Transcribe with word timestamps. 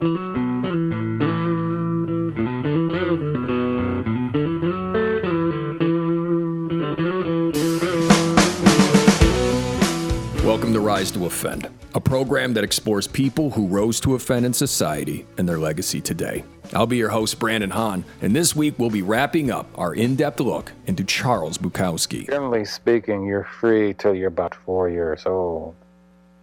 Welcome 0.00 0.32
to 10.72 10.80
Rise 10.80 11.12
to 11.12 11.26
Offend, 11.26 11.70
a 11.94 12.00
program 12.00 12.54
that 12.54 12.64
explores 12.64 13.06
people 13.06 13.50
who 13.50 13.68
rose 13.68 14.00
to 14.00 14.16
offend 14.16 14.44
in 14.44 14.52
society 14.52 15.24
and 15.38 15.48
their 15.48 15.58
legacy 15.58 16.00
today. 16.00 16.42
I'll 16.72 16.88
be 16.88 16.96
your 16.96 17.10
host, 17.10 17.38
Brandon 17.38 17.70
Hahn, 17.70 18.04
and 18.20 18.34
this 18.34 18.56
week 18.56 18.74
we'll 18.78 18.90
be 18.90 19.02
wrapping 19.02 19.52
up 19.52 19.68
our 19.78 19.94
in 19.94 20.16
depth 20.16 20.40
look 20.40 20.72
into 20.86 21.04
Charles 21.04 21.56
Bukowski. 21.56 22.26
Generally 22.26 22.64
speaking, 22.64 23.24
you're 23.24 23.44
free 23.44 23.94
till 23.94 24.14
you're 24.14 24.26
about 24.26 24.56
four 24.56 24.90
years 24.90 25.24
old. 25.24 25.76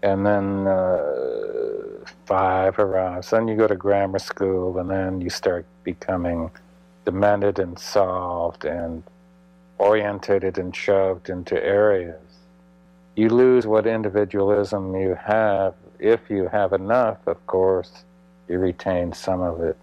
And 0.04 0.26
then 0.26 0.68
uh, 0.68 1.61
five 2.32 2.80
arrives. 2.80 3.30
Then 3.30 3.48
you 3.48 3.56
go 3.56 3.68
to 3.68 3.76
grammar 3.76 4.20
school, 4.20 4.78
and 4.80 4.90
then 4.90 5.22
you 5.22 5.30
start 5.30 5.66
becoming 5.84 6.52
demented 7.06 7.60
and 7.60 7.78
solved 7.78 8.64
and 8.66 9.04
orientated 9.78 10.58
and 10.58 10.76
shoved 10.76 11.30
into 11.30 11.56
areas 11.64 12.32
you 13.16 13.30
lose 13.30 13.68
what 13.68 13.86
individualism 13.86 14.96
you 14.96 15.16
have. 15.16 15.74
If 16.00 16.30
you 16.30 16.48
have 16.48 16.74
enough, 16.74 17.18
of 17.28 17.46
course, 17.48 18.04
you 18.48 18.58
retain 18.58 19.14
some 19.14 19.42
of 19.42 19.62
it. 19.62 19.78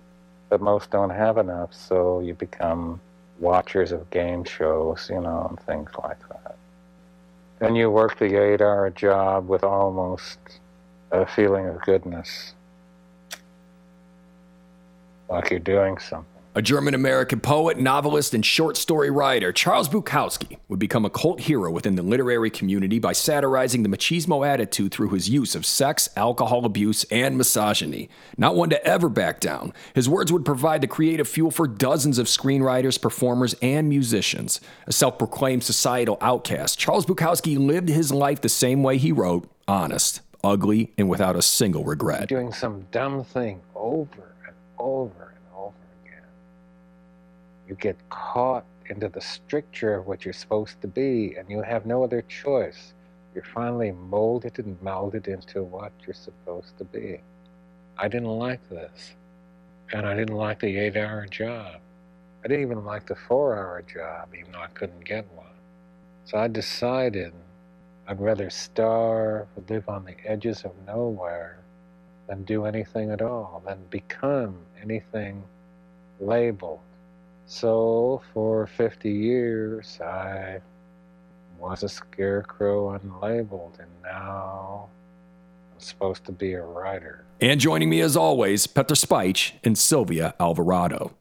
But 0.49 0.61
most 0.61 0.91
don't 0.91 1.11
have 1.11 1.37
enough, 1.37 1.75
so 1.75 2.21
you 2.21 2.35
become 2.35 3.01
watchers 3.39 3.93
of 3.93 4.09
game 4.11 4.45
shows, 4.45 5.09
you 5.11 5.21
know, 5.21 5.47
and 5.51 5.61
things 5.61 5.91
like 6.03 6.19
that. 6.31 6.57
Then 7.59 7.77
you 7.77 7.91
work 7.91 8.19
the 8.19 8.35
eight 8.37 8.61
hour 8.61 8.91
job 8.91 9.49
with 9.49 9.63
almost 9.63 10.39
a 11.11 11.27
feeling 11.27 11.67
of 11.67 11.81
goodness, 11.83 12.55
like 15.29 15.51
you're 15.51 15.59
doing 15.59 15.99
something. 15.99 16.39
A 16.55 16.63
German 16.63 16.93
American 16.95 17.39
poet, 17.39 17.79
novelist, 17.79 18.35
and 18.35 18.45
short 18.45 18.77
story 18.77 19.11
writer, 19.11 19.53
Charles 19.53 19.89
Bukowski 19.89 20.59
would 20.67 20.81
become 20.81 21.05
a 21.05 21.11
cult 21.11 21.43
hero 21.43 21.71
within 21.71 21.95
the 21.95 22.03
literary 22.03 22.51
community 22.51 22.99
by 22.99 23.13
satirizing 23.13 23.85
the 23.85 23.89
machismo 23.89 24.45
attitude 24.45 24.91
through 24.91 25.11
his 25.11 25.29
use 25.29 25.55
of 25.55 25.65
sex, 25.65 26.09
alcohol 26.17 26.65
abuse, 26.65 27.05
and 27.13 27.39
misogyny. 27.39 28.09
Not 28.37 28.57
one 28.57 28.71
to 28.71 28.85
ever 28.85 29.09
back 29.09 29.39
down, 29.39 29.73
his 29.95 30.09
words 30.09 30.33
would 30.33 30.45
provide 30.45 30.81
the 30.81 30.89
creative 30.89 31.29
fuel 31.29 31.53
for 31.53 31.69
dozens 31.69 32.19
of 32.19 32.27
screenwriters, 32.27 33.01
performers, 33.01 33.55
and 33.63 33.89
musicians. 33.89 34.61
A 34.89 34.93
self 34.93 35.17
proclaimed 35.17 35.63
societal 35.63 36.19
outcast, 36.21 36.77
Charles 36.77 37.07
Bukowski 37.07 37.57
lived 37.57 37.89
his 37.89 38.11
life 38.11 38.41
the 38.41 38.49
same 38.49 38.83
way 38.83 38.99
he 38.99 39.13
wrote 39.13 39.49
honest, 39.69 40.23
ugly, 40.45 40.93
and 40.99 41.09
without 41.09 41.37
a 41.37 41.43
single 41.43 41.85
regret. 41.85 42.29
Doing 42.29 42.53
some 42.53 42.87
dumb 42.91 43.25
thing 43.25 43.61
over 43.75 44.35
and 44.47 44.55
over 44.79 45.35
and 45.35 45.55
over 45.57 45.75
again. 46.05 46.23
you 47.67 47.75
get 47.75 47.97
caught 48.11 48.65
into 48.87 49.09
the 49.09 49.21
stricture 49.21 49.95
of 49.95 50.07
what 50.07 50.25
you're 50.25 50.33
supposed 50.33 50.81
to 50.81 50.89
be, 50.89 51.35
and 51.37 51.49
you 51.51 51.63
have 51.63 51.87
no 51.87 52.03
other 52.03 52.23
choice. 52.23 52.95
You're 53.35 53.45
finally 53.45 53.93
molded 53.93 54.59
and 54.59 54.81
melded 54.81 55.29
into 55.29 55.63
what 55.63 55.93
you're 56.07 56.15
supposed 56.15 56.77
to 56.79 56.85
be. 56.85 57.21
I 57.97 58.09
didn't 58.09 58.29
like 58.29 58.67
this. 58.69 59.15
And 59.93 60.07
I 60.07 60.15
didn't 60.15 60.37
like 60.37 60.61
the 60.61 60.77
eight 60.79 60.97
hour 60.97 61.27
job. 61.27 61.77
I 62.45 62.49
didn't 62.49 62.63
even 62.63 62.85
like 62.85 63.07
the 63.07 63.15
four 63.15 63.57
hour 63.57 63.83
job, 63.83 64.29
even 64.39 64.53
though 64.53 64.61
I 64.61 64.69
couldn't 64.69 65.05
get 65.05 65.27
one. 65.33 65.47
So 66.25 66.39
I 66.39 66.49
decided 66.49 67.33
I'd 68.09 68.21
rather 68.21 68.51
starve, 68.51 69.47
live 69.69 69.89
on 69.89 70.05
the 70.05 70.17
edges 70.25 70.65
of 70.65 70.73
nowhere, 70.87 71.59
than 72.27 72.43
do 72.43 72.65
anything 72.65 73.11
at 73.11 73.23
all, 73.23 73.63
than 73.65 73.79
become 73.91 74.57
anything 74.83 75.45
labeled 76.19 76.81
so 77.49 78.21
for 78.35 78.67
50 78.67 79.11
years, 79.11 79.99
I 80.03 80.61
was 81.59 81.83
a 81.83 81.89
scarecrow 81.89 82.99
unlabeled, 82.99 83.81
and 83.81 83.89
now 84.03 84.89
I'm 85.73 85.81
supposed 85.81 86.27
to 86.27 86.33
be 86.33 86.53
a 86.53 86.63
writer. 86.63 87.25
And 87.41 87.59
joining 87.59 87.89
me 87.89 88.03
as 88.03 88.19
always, 88.19 88.67
Petar 88.67 88.95
Spych 88.95 89.53
and 89.65 89.79
Sylvia 89.79 90.35
Alvarado. 90.39 91.13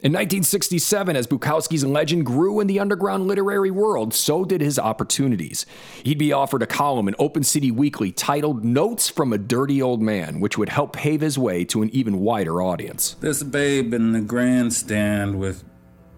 In 0.00 0.12
1967, 0.12 1.16
as 1.16 1.26
Bukowski's 1.26 1.84
legend 1.84 2.24
grew 2.24 2.60
in 2.60 2.68
the 2.68 2.78
underground 2.78 3.26
literary 3.26 3.72
world, 3.72 4.14
so 4.14 4.44
did 4.44 4.60
his 4.60 4.78
opportunities. 4.78 5.66
He'd 6.04 6.18
be 6.18 6.32
offered 6.32 6.62
a 6.62 6.68
column 6.68 7.08
in 7.08 7.16
Open 7.18 7.42
City 7.42 7.72
Weekly 7.72 8.12
titled 8.12 8.64
Notes 8.64 9.08
from 9.08 9.32
a 9.32 9.38
Dirty 9.38 9.82
Old 9.82 10.00
Man, 10.00 10.38
which 10.38 10.56
would 10.56 10.68
help 10.68 10.92
pave 10.92 11.20
his 11.20 11.36
way 11.36 11.64
to 11.64 11.82
an 11.82 11.90
even 11.90 12.20
wider 12.20 12.62
audience. 12.62 13.14
This 13.14 13.42
babe 13.42 13.92
in 13.92 14.12
the 14.12 14.20
grandstand 14.20 15.40
with 15.40 15.64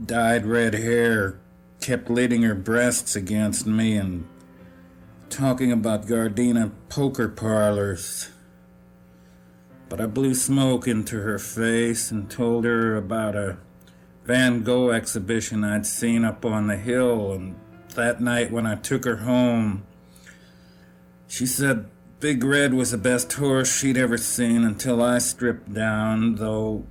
dyed 0.04 0.44
red 0.44 0.74
hair 0.74 1.40
kept 1.80 2.10
leading 2.10 2.42
her 2.42 2.54
breasts 2.54 3.16
against 3.16 3.66
me 3.66 3.96
and 3.96 4.28
talking 5.30 5.72
about 5.72 6.06
Gardena 6.06 6.70
poker 6.90 7.30
parlors. 7.30 8.28
But 9.88 10.02
I 10.02 10.06
blew 10.06 10.34
smoke 10.34 10.86
into 10.86 11.22
her 11.22 11.38
face 11.38 12.10
and 12.10 12.30
told 12.30 12.66
her 12.66 12.94
about 12.94 13.34
a 13.34 13.56
Van 14.30 14.62
Gogh 14.62 14.90
exhibition 14.90 15.64
I'd 15.64 15.84
seen 15.84 16.24
up 16.24 16.44
on 16.44 16.68
the 16.68 16.76
hill, 16.76 17.32
and 17.32 17.56
that 17.96 18.20
night 18.20 18.52
when 18.52 18.64
I 18.64 18.76
took 18.76 19.04
her 19.04 19.16
home, 19.16 19.82
she 21.26 21.46
said 21.46 21.90
Big 22.20 22.44
Red 22.44 22.72
was 22.72 22.92
the 22.92 22.96
best 22.96 23.32
horse 23.32 23.76
she'd 23.76 23.96
ever 23.96 24.16
seen 24.16 24.62
until 24.62 25.02
I 25.02 25.18
stripped 25.18 25.74
down, 25.74 26.36
though 26.36 26.86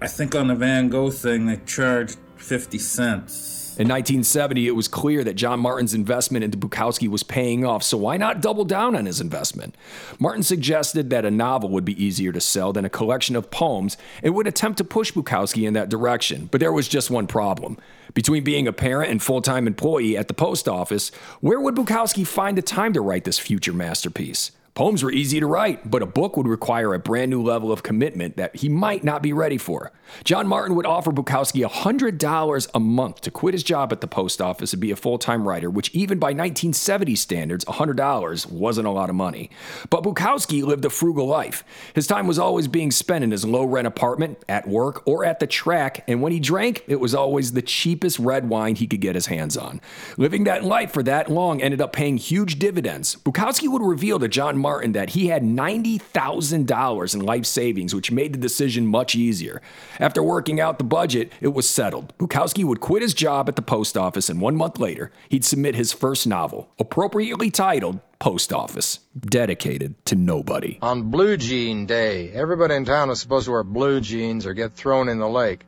I 0.00 0.06
think 0.06 0.36
on 0.36 0.46
the 0.46 0.54
Van 0.54 0.88
Gogh 0.88 1.10
thing 1.10 1.46
they 1.46 1.56
charged 1.56 2.18
50 2.36 2.78
cents. 2.78 3.59
In 3.80 3.88
1970, 3.88 4.66
it 4.66 4.72
was 4.72 4.88
clear 4.88 5.24
that 5.24 5.36
John 5.36 5.58
Martin's 5.58 5.94
investment 5.94 6.44
into 6.44 6.58
Bukowski 6.58 7.08
was 7.08 7.22
paying 7.22 7.64
off, 7.64 7.82
so 7.82 7.96
why 7.96 8.18
not 8.18 8.42
double 8.42 8.66
down 8.66 8.94
on 8.94 9.06
his 9.06 9.22
investment? 9.22 9.74
Martin 10.18 10.42
suggested 10.42 11.08
that 11.08 11.24
a 11.24 11.30
novel 11.30 11.70
would 11.70 11.86
be 11.86 12.04
easier 12.04 12.30
to 12.30 12.42
sell 12.42 12.74
than 12.74 12.84
a 12.84 12.90
collection 12.90 13.36
of 13.36 13.50
poems 13.50 13.96
and 14.22 14.34
would 14.34 14.46
attempt 14.46 14.76
to 14.76 14.84
push 14.84 15.12
Bukowski 15.12 15.66
in 15.66 15.72
that 15.72 15.88
direction. 15.88 16.50
But 16.52 16.60
there 16.60 16.74
was 16.74 16.88
just 16.88 17.10
one 17.10 17.26
problem. 17.26 17.78
Between 18.12 18.44
being 18.44 18.68
a 18.68 18.72
parent 18.74 19.12
and 19.12 19.22
full 19.22 19.40
time 19.40 19.66
employee 19.66 20.14
at 20.14 20.28
the 20.28 20.34
post 20.34 20.68
office, 20.68 21.10
where 21.40 21.58
would 21.58 21.74
Bukowski 21.74 22.26
find 22.26 22.58
the 22.58 22.62
time 22.62 22.92
to 22.92 23.00
write 23.00 23.24
this 23.24 23.38
future 23.38 23.72
masterpiece? 23.72 24.50
Poems 24.74 25.02
were 25.02 25.10
easy 25.10 25.40
to 25.40 25.46
write, 25.46 25.90
but 25.90 26.02
a 26.02 26.06
book 26.06 26.36
would 26.36 26.46
require 26.46 26.94
a 26.94 26.98
brand 26.98 27.30
new 27.30 27.42
level 27.42 27.72
of 27.72 27.82
commitment 27.82 28.36
that 28.36 28.56
he 28.56 28.68
might 28.68 29.02
not 29.02 29.22
be 29.22 29.32
ready 29.32 29.58
for. 29.58 29.92
John 30.24 30.46
Martin 30.46 30.76
would 30.76 30.86
offer 30.86 31.10
Bukowski 31.10 31.64
$100 31.68 32.70
a 32.74 32.80
month 32.80 33.20
to 33.22 33.30
quit 33.30 33.54
his 33.54 33.62
job 33.62 33.92
at 33.92 34.00
the 34.00 34.06
post 34.06 34.40
office 34.40 34.72
and 34.72 34.80
be 34.80 34.90
a 34.90 34.96
full 34.96 35.18
time 35.18 35.46
writer, 35.46 35.68
which, 35.68 35.90
even 35.90 36.18
by 36.18 36.28
1970 36.28 37.16
standards, 37.16 37.64
$100 37.64 38.50
wasn't 38.50 38.86
a 38.86 38.90
lot 38.90 39.10
of 39.10 39.16
money. 39.16 39.50
But 39.90 40.04
Bukowski 40.04 40.62
lived 40.62 40.84
a 40.84 40.90
frugal 40.90 41.26
life. 41.26 41.64
His 41.94 42.06
time 42.06 42.26
was 42.26 42.38
always 42.38 42.68
being 42.68 42.90
spent 42.90 43.24
in 43.24 43.32
his 43.32 43.44
low 43.44 43.64
rent 43.64 43.86
apartment, 43.86 44.38
at 44.48 44.68
work, 44.68 45.02
or 45.06 45.24
at 45.24 45.40
the 45.40 45.46
track, 45.46 46.04
and 46.06 46.22
when 46.22 46.32
he 46.32 46.40
drank, 46.40 46.84
it 46.86 47.00
was 47.00 47.14
always 47.14 47.52
the 47.52 47.62
cheapest 47.62 48.18
red 48.18 48.48
wine 48.48 48.76
he 48.76 48.86
could 48.86 49.00
get 49.00 49.14
his 49.14 49.26
hands 49.26 49.56
on. 49.56 49.80
Living 50.16 50.44
that 50.44 50.64
life 50.64 50.92
for 50.92 51.02
that 51.02 51.30
long 51.30 51.60
ended 51.60 51.80
up 51.80 51.92
paying 51.92 52.16
huge 52.16 52.58
dividends. 52.58 53.16
Bukowski 53.16 53.68
would 53.68 53.82
reveal 53.82 54.18
to 54.18 54.28
John 54.28 54.59
Martin 54.60 54.92
that 54.92 55.10
he 55.10 55.28
had 55.28 55.42
$90,000 55.42 57.14
in 57.14 57.20
life 57.20 57.46
savings, 57.46 57.94
which 57.94 58.12
made 58.12 58.32
the 58.32 58.38
decision 58.38 58.86
much 58.86 59.14
easier. 59.14 59.60
After 59.98 60.22
working 60.22 60.60
out 60.60 60.78
the 60.78 60.84
budget, 60.84 61.32
it 61.40 61.48
was 61.48 61.68
settled. 61.68 62.16
Bukowski 62.18 62.64
would 62.64 62.80
quit 62.80 63.02
his 63.02 63.14
job 63.14 63.48
at 63.48 63.56
the 63.56 63.62
post 63.62 63.96
office, 63.96 64.28
and 64.28 64.40
one 64.40 64.56
month 64.56 64.78
later, 64.78 65.10
he'd 65.28 65.44
submit 65.44 65.74
his 65.74 65.92
first 65.92 66.26
novel, 66.26 66.70
appropriately 66.78 67.50
titled 67.50 68.00
Post 68.18 68.52
Office, 68.52 69.00
dedicated 69.18 69.94
to 70.04 70.14
nobody. 70.14 70.78
On 70.82 71.10
Blue 71.10 71.36
Jean 71.38 71.86
Day, 71.86 72.30
everybody 72.30 72.74
in 72.74 72.84
town 72.84 73.08
was 73.08 73.20
supposed 73.20 73.46
to 73.46 73.52
wear 73.52 73.64
blue 73.64 74.00
jeans 74.00 74.44
or 74.44 74.52
get 74.52 74.74
thrown 74.74 75.08
in 75.08 75.18
the 75.18 75.28
lake. 75.28 75.64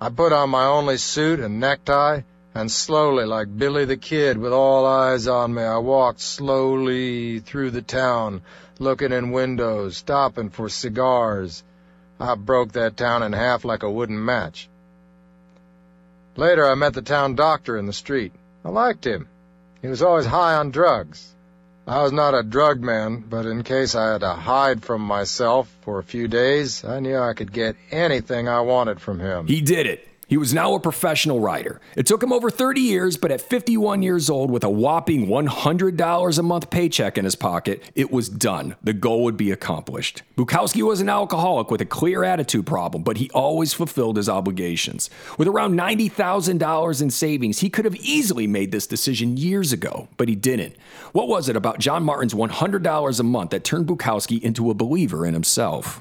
I 0.00 0.10
put 0.10 0.32
on 0.32 0.50
my 0.50 0.64
only 0.64 0.96
suit 0.96 1.38
and 1.38 1.60
necktie 1.60 2.22
and 2.54 2.70
slowly, 2.70 3.24
like 3.24 3.56
Billy 3.56 3.84
the 3.84 3.96
Kid, 3.96 4.36
with 4.36 4.52
all 4.52 4.84
eyes 4.84 5.26
on 5.26 5.54
me, 5.54 5.62
I 5.62 5.78
walked 5.78 6.20
slowly 6.20 7.40
through 7.40 7.70
the 7.70 7.82
town, 7.82 8.42
looking 8.78 9.12
in 9.12 9.30
windows, 9.30 9.96
stopping 9.96 10.50
for 10.50 10.68
cigars. 10.68 11.62
I 12.20 12.34
broke 12.34 12.72
that 12.72 12.96
town 12.96 13.22
in 13.22 13.32
half 13.32 13.64
like 13.64 13.82
a 13.82 13.90
wooden 13.90 14.22
match. 14.22 14.68
Later, 16.36 16.70
I 16.70 16.74
met 16.74 16.94
the 16.94 17.02
town 17.02 17.34
doctor 17.34 17.76
in 17.76 17.86
the 17.86 17.92
street. 17.92 18.32
I 18.64 18.68
liked 18.68 19.06
him. 19.06 19.28
He 19.80 19.88
was 19.88 20.02
always 20.02 20.26
high 20.26 20.54
on 20.54 20.70
drugs. 20.70 21.28
I 21.86 22.02
was 22.02 22.12
not 22.12 22.34
a 22.34 22.44
drug 22.44 22.80
man, 22.80 23.24
but 23.28 23.44
in 23.44 23.64
case 23.64 23.96
I 23.96 24.12
had 24.12 24.20
to 24.20 24.34
hide 24.34 24.84
from 24.84 25.02
myself 25.02 25.68
for 25.80 25.98
a 25.98 26.04
few 26.04 26.28
days, 26.28 26.84
I 26.84 27.00
knew 27.00 27.18
I 27.18 27.34
could 27.34 27.52
get 27.52 27.76
anything 27.90 28.46
I 28.48 28.60
wanted 28.60 29.00
from 29.00 29.18
him. 29.18 29.48
He 29.48 29.60
did 29.60 29.86
it. 29.86 30.08
He 30.32 30.38
was 30.38 30.54
now 30.54 30.72
a 30.72 30.80
professional 30.80 31.40
writer. 31.40 31.78
It 31.94 32.06
took 32.06 32.22
him 32.22 32.32
over 32.32 32.48
30 32.48 32.80
years, 32.80 33.18
but 33.18 33.30
at 33.30 33.42
51 33.42 34.02
years 34.02 34.30
old, 34.30 34.50
with 34.50 34.64
a 34.64 34.70
whopping 34.70 35.26
$100 35.26 36.38
a 36.38 36.42
month 36.42 36.70
paycheck 36.70 37.18
in 37.18 37.26
his 37.26 37.36
pocket, 37.36 37.82
it 37.94 38.10
was 38.10 38.30
done. 38.30 38.76
The 38.82 38.94
goal 38.94 39.24
would 39.24 39.36
be 39.36 39.50
accomplished. 39.50 40.22
Bukowski 40.38 40.80
was 40.80 41.02
an 41.02 41.10
alcoholic 41.10 41.70
with 41.70 41.82
a 41.82 41.84
clear 41.84 42.24
attitude 42.24 42.64
problem, 42.64 43.02
but 43.02 43.18
he 43.18 43.28
always 43.34 43.74
fulfilled 43.74 44.16
his 44.16 44.26
obligations. 44.26 45.10
With 45.36 45.48
around 45.48 45.78
$90,000 45.78 47.02
in 47.02 47.10
savings, 47.10 47.58
he 47.58 47.68
could 47.68 47.84
have 47.84 47.96
easily 47.96 48.46
made 48.46 48.72
this 48.72 48.86
decision 48.86 49.36
years 49.36 49.70
ago, 49.70 50.08
but 50.16 50.30
he 50.30 50.34
didn't. 50.34 50.76
What 51.12 51.28
was 51.28 51.50
it 51.50 51.56
about 51.56 51.78
John 51.78 52.04
Martin's 52.04 52.32
$100 52.32 53.20
a 53.20 53.22
month 53.22 53.50
that 53.50 53.64
turned 53.64 53.86
Bukowski 53.86 54.40
into 54.40 54.70
a 54.70 54.74
believer 54.74 55.26
in 55.26 55.34
himself? 55.34 56.00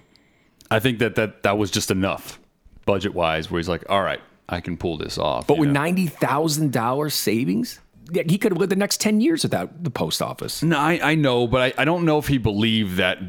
I 0.69 0.80
think 0.80 1.00
that 1.00 1.16
that, 1.16 1.44
that 1.44 1.57
was 1.57 1.69
just 1.69 1.92
enough 1.92 2.39
budget 2.86 3.13
wise, 3.13 3.50
where 3.50 3.60
he's 3.60 3.69
like, 3.69 3.83
all 3.89 4.01
right, 4.01 4.22
I 4.50 4.60
can 4.62 4.78
pull 4.78 4.98
this 4.98 5.18
off. 5.18 5.48
But 5.48 5.57
with 5.57 5.69
know? 5.69 5.74
ninety 5.74 6.07
thousand 6.07 6.72
dollars 6.72 7.13
savings, 7.13 7.80
yeah, 8.12 8.24
he 8.28 8.38
could 8.38 8.51
have 8.51 8.60
lived 8.60 8.72
the 8.72 8.78
next 8.78 9.00
ten 9.00 9.22
years 9.22 9.44
without 9.44 9.83
the 9.83 9.92
post 9.92 10.22
office. 10.22 10.62
No, 10.62 10.78
I, 10.78 11.12
I 11.12 11.16
know, 11.16 11.48
but 11.48 11.62
I, 11.78 11.81
I 11.81 11.86
don't 11.86 12.06
know 12.06 12.18
if 12.18 12.28
he 12.28 12.38
believed 12.38 12.98
that. 12.98 13.19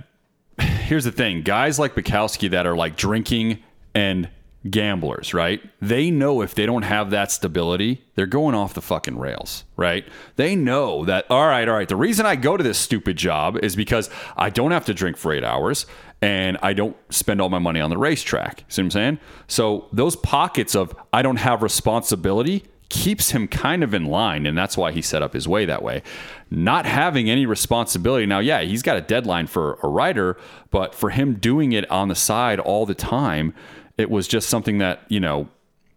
Here's 0.59 1.05
the 1.05 1.13
thing 1.13 1.43
guys 1.43 1.79
like 1.79 1.95
Bukowski 1.95 2.51
that 2.51 2.67
are 2.67 2.77
like 2.77 2.97
drinking 2.97 3.63
and 3.95 4.29
gamblers, 4.71 5.35
right? 5.35 5.61
They 5.81 6.11
know 6.11 6.41
if 6.41 6.55
they 6.55 6.67
don't 6.67 6.83
have 6.83 7.11
that 7.11 7.33
stability, 7.33 8.05
they're 8.15 8.27
going 8.27 8.55
off 8.55 8.75
the 8.75 8.81
fucking 8.81 9.19
rails, 9.19 9.65
right? 9.77 10.07
They 10.37 10.55
know 10.55 11.05
that, 11.05 11.31
all 11.31 11.47
right, 11.47 11.69
all 11.69 11.75
right, 11.75 11.89
the 11.89 11.97
reason 11.97 12.27
I 12.27 12.37
go 12.37 12.57
to 12.57 12.63
this 12.63 12.79
stupid 12.79 13.17
job 13.17 13.59
is 13.63 13.75
because 13.75 14.09
I 14.37 14.51
don't 14.51 14.71
have 14.71 14.85
to 14.87 14.95
drink 14.95 15.17
for 15.17 15.33
eight 15.33 15.45
hours 15.45 15.87
and 16.21 16.57
I 16.63 16.73
don't 16.73 16.97
spend 17.11 17.41
all 17.41 17.49
my 17.49 17.59
money 17.59 17.81
on 17.81 17.91
the 17.91 17.99
racetrack. 17.99 18.65
See 18.69 18.81
what 18.81 18.87
I'm 18.87 18.91
saying? 18.93 19.19
So 19.49 19.89
those 19.93 20.15
pockets 20.15 20.77
of 20.77 20.95
I 21.13 21.23
don't 21.23 21.37
have 21.37 21.63
responsibility 21.63 22.65
keeps 22.93 23.31
him 23.31 23.49
kind 23.49 23.83
of 23.83 23.95
in 23.95 24.05
line 24.05 24.45
and 24.45 24.57
that's 24.57 24.77
why 24.77 24.93
he 24.93 25.01
set 25.01 25.23
up 25.23 25.33
his 25.33 25.49
way 25.49 25.65
that 25.65 25.83
way 25.83 26.03
not 26.51 26.85
having 26.85 27.31
any 27.31 27.47
responsibility 27.47 28.27
now 28.27 28.39
yeah 28.39 28.61
he's 28.61 28.83
got 28.83 28.99
a 28.99 29.01
deadline 29.01 29.47
for 29.47 29.79
a 29.83 29.89
writer 29.89 30.37
but 30.71 30.95
for 30.95 31.09
him 31.09 31.33
doing 31.33 31.73
it 31.73 31.91
on 31.91 32.09
the 32.09 32.15
side 32.15 32.61
all 32.61 32.85
the 32.85 32.95
time 32.95 33.55
it 33.99 34.11
was 34.11 34.29
just 34.29 34.49
something 34.49 34.79
that 34.79 35.03
you 35.09 35.21
know 35.21 35.49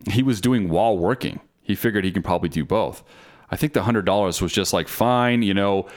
he 0.10 0.24
was 0.24 0.42
doing 0.42 0.70
while 0.70 0.98
working. 0.98 1.40
He 1.62 1.76
figured 1.76 2.06
he 2.06 2.12
can 2.12 2.24
probably 2.24 2.50
do 2.50 2.64
both. 2.66 3.04
I 3.50 3.56
think 3.56 3.74
the 3.74 3.82
$100 3.82 4.42
was 4.42 4.52
just 4.52 4.74
like 4.74 4.88
fine 4.88 5.42
you 5.42 5.54
know 5.54 5.88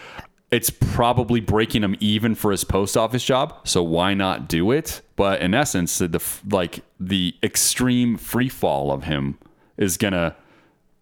it's 0.50 0.70
probably 0.70 1.40
breaking 1.40 1.82
him 1.82 1.94
even 2.00 2.34
for 2.34 2.50
his 2.50 2.64
post 2.64 2.96
office 2.96 3.24
job 3.24 3.54
so 3.64 3.82
why 3.82 4.14
not 4.14 4.48
do 4.48 4.70
it? 4.70 5.02
But 5.16 5.40
in 5.40 5.54
essence 5.54 5.98
the 5.98 6.22
like 6.50 6.80
the 7.00 7.34
extreme 7.42 8.16
free 8.16 8.48
fall 8.48 8.92
of 8.92 9.04
him 9.04 9.38
is 9.76 9.96
gonna 9.96 10.36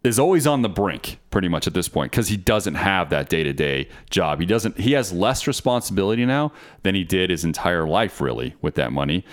is 0.07 0.17
always 0.19 0.47
on 0.47 0.61
the 0.61 0.69
brink 0.69 1.19
pretty 1.29 1.47
much 1.47 1.67
at 1.67 1.73
this 1.73 1.87
point 1.87 2.11
because 2.11 2.27
he 2.29 2.37
doesn't 2.37 2.75
have 2.75 3.09
that 3.09 3.29
day-to-day 3.29 3.87
job 4.09 4.39
he 4.39 4.45
doesn't 4.45 4.77
he 4.79 4.93
has 4.93 5.11
less 5.13 5.45
responsibility 5.45 6.25
now 6.25 6.51
than 6.83 6.95
he 6.95 7.03
did 7.03 7.29
his 7.29 7.43
entire 7.43 7.87
life 7.87 8.19
really 8.21 8.55
with 8.61 8.75
that 8.75 8.91
money 8.91 9.23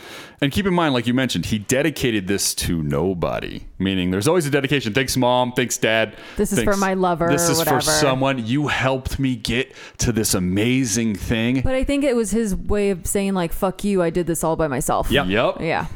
and 0.42 0.52
keep 0.52 0.66
in 0.66 0.74
mind 0.74 0.92
like 0.92 1.06
you 1.06 1.14
mentioned 1.14 1.46
he 1.46 1.58
dedicated 1.58 2.26
this 2.26 2.54
to 2.54 2.82
nobody 2.82 3.62
meaning 3.78 4.10
there's 4.10 4.28
always 4.28 4.46
a 4.46 4.50
dedication 4.50 4.92
thanks 4.92 5.16
mom 5.16 5.52
thanks 5.52 5.78
dad 5.78 6.14
This 6.36 6.52
is 6.52 6.62
for 6.62 6.76
my 6.76 6.94
lover 6.94 7.28
this 7.30 7.48
is 7.48 7.58
whatever. 7.58 7.80
for 7.80 7.86
someone 7.86 8.44
you 8.44 8.68
helped 8.68 9.18
me 9.18 9.36
get 9.36 9.74
to 9.98 10.12
this 10.12 10.34
amazing 10.34 11.14
thing 11.14 11.62
But 11.62 11.74
I 11.74 11.84
think 11.84 12.04
it 12.04 12.16
was 12.16 12.30
his 12.32 12.54
way 12.54 12.90
of 12.90 13.06
saying 13.06 13.34
like 13.34 13.52
"fuck 13.52 13.84
you," 13.84 14.02
I 14.02 14.10
did 14.10 14.26
this 14.26 14.42
all 14.44 14.56
by 14.56 14.68
myself. 14.68 15.10
Yep. 15.10 15.26
yep 15.28 15.56
Yeah. 15.60 15.86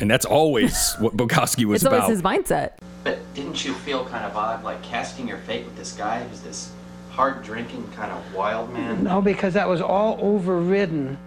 And 0.00 0.10
that's 0.10 0.24
always 0.24 0.94
what 0.98 1.16
Bukowski 1.16 1.64
was 1.64 1.82
It's 1.84 1.86
always 1.92 2.18
about. 2.20 2.40
his 2.40 2.48
mindset. 2.48 2.70
But 3.04 3.18
didn't 3.34 3.64
you 3.64 3.74
feel 3.74 4.06
kind 4.06 4.24
of 4.24 4.36
odd, 4.36 4.64
like 4.64 4.82
casting 4.82 5.28
your 5.28 5.38
fate 5.38 5.66
with 5.66 5.76
this 5.76 5.92
guy 5.92 6.24
who's 6.24 6.40
this 6.40 6.72
hard 7.10 7.42
drinking, 7.42 7.86
kind 7.94 8.10
of 8.10 8.34
wild 8.34 8.72
man? 8.72 9.04
No, 9.04 9.20
because 9.20 9.54
that 9.54 9.68
was 9.68 9.82
all 9.82 10.18
overridden 10.20 11.18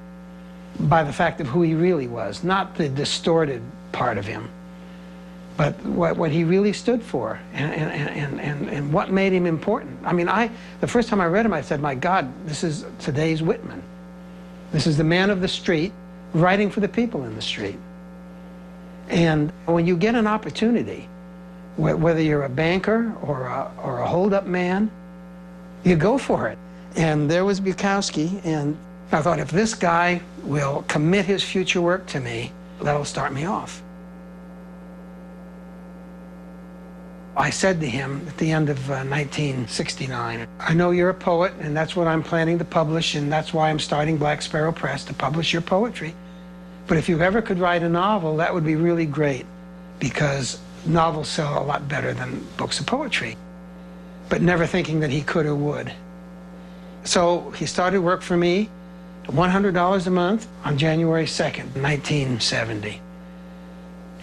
by 0.79 1.03
the 1.03 1.13
fact 1.13 1.39
of 1.39 1.47
who 1.47 1.61
he 1.61 1.75
really 1.75 2.07
was, 2.07 2.43
not 2.43 2.75
the 2.75 2.89
distorted 2.89 3.61
part 3.91 4.17
of 4.17 4.25
him, 4.25 4.49
but 5.55 5.73
what, 5.85 6.17
what 6.17 6.31
he 6.31 6.43
really 6.43 6.73
stood 6.73 7.01
for 7.01 7.39
and, 7.53 7.73
and, 7.73 8.39
and, 8.39 8.69
and, 8.69 8.93
what 8.93 9.11
made 9.11 9.33
him 9.33 9.45
important. 9.45 9.97
I 10.03 10.13
mean, 10.13 10.29
I, 10.29 10.51
the 10.81 10.87
first 10.87 11.09
time 11.09 11.19
I 11.19 11.25
read 11.25 11.45
him, 11.45 11.53
I 11.53 11.61
said, 11.61 11.79
my 11.79 11.95
God, 11.95 12.31
this 12.45 12.63
is 12.63 12.85
today's 12.99 13.41
Whitman. 13.41 13.81
This 14.71 14.85
is 14.85 14.97
the 14.97 15.03
man 15.03 15.29
of 15.29 15.41
the 15.41 15.47
street 15.47 15.93
writing 16.33 16.69
for 16.69 16.79
the 16.79 16.87
people 16.87 17.23
in 17.23 17.33
the 17.35 17.41
street. 17.41 17.79
And 19.09 19.51
when 19.65 19.87
you 19.87 19.97
get 19.97 20.13
an 20.13 20.27
opportunity, 20.27 21.07
whether 21.77 22.21
you're 22.21 22.43
a 22.43 22.49
banker 22.49 23.13
or 23.21 23.45
a, 23.45 23.71
or 23.83 23.99
a 23.99 24.07
hold-up 24.07 24.45
man, 24.45 24.91
you 25.83 25.95
go 25.95 26.17
for 26.17 26.47
it. 26.47 26.57
And 26.95 27.29
there 27.29 27.45
was 27.45 27.61
Bukowski, 27.61 28.43
and 28.43 28.75
I 29.11 29.21
thought, 29.21 29.39
if 29.39 29.51
this 29.51 29.73
guy 29.73 30.21
will 30.43 30.83
commit 30.87 31.25
his 31.25 31.43
future 31.43 31.79
work 31.79 32.07
to 32.07 32.19
me, 32.19 32.51
that'll 32.81 33.05
start 33.05 33.31
me 33.31 33.45
off. 33.45 33.83
I 37.37 37.51
said 37.51 37.79
to 37.81 37.87
him 37.87 38.25
at 38.27 38.35
the 38.39 38.51
end 38.51 38.69
of 38.69 38.79
uh, 38.89 39.05
1969, 39.05 40.47
I 40.59 40.73
know 40.73 40.89
you're 40.89 41.11
a 41.11 41.13
poet, 41.13 41.53
and 41.59 41.77
that's 41.77 41.95
what 41.95 42.07
I'm 42.07 42.23
planning 42.23 42.57
to 42.57 42.65
publish, 42.65 43.13
and 43.13 43.31
that's 43.31 43.53
why 43.53 43.69
I'm 43.69 43.77
starting 43.77 44.17
Black 44.17 44.41
Sparrow 44.41 44.71
Press 44.71 45.05
to 45.05 45.13
publish 45.13 45.53
your 45.53 45.61
poetry. 45.61 46.15
But 46.87 46.97
if 46.97 47.07
you 47.07 47.21
ever 47.21 47.43
could 47.43 47.59
write 47.59 47.83
a 47.83 47.89
novel, 47.89 48.37
that 48.37 48.51
would 48.51 48.65
be 48.65 48.75
really 48.75 49.05
great, 49.05 49.45
because 49.99 50.59
novels 50.87 51.27
sell 51.27 51.61
a 51.61 51.65
lot 51.65 51.87
better 51.87 52.13
than 52.13 52.45
books 52.57 52.79
of 52.79 52.85
poetry. 52.85 53.37
But 54.29 54.41
never 54.41 54.65
thinking 54.65 54.99
that 55.01 55.09
he 55.09 55.21
could 55.21 55.45
or 55.45 55.55
would. 55.55 55.91
So 57.03 57.51
he 57.51 57.65
started 57.65 58.01
work 58.01 58.21
for 58.21 58.35
me, 58.35 58.69
$100 59.27 60.07
a 60.07 60.09
month 60.09 60.47
on 60.65 60.77
January 60.77 61.25
2nd, 61.25 61.75
1970. 61.81 63.01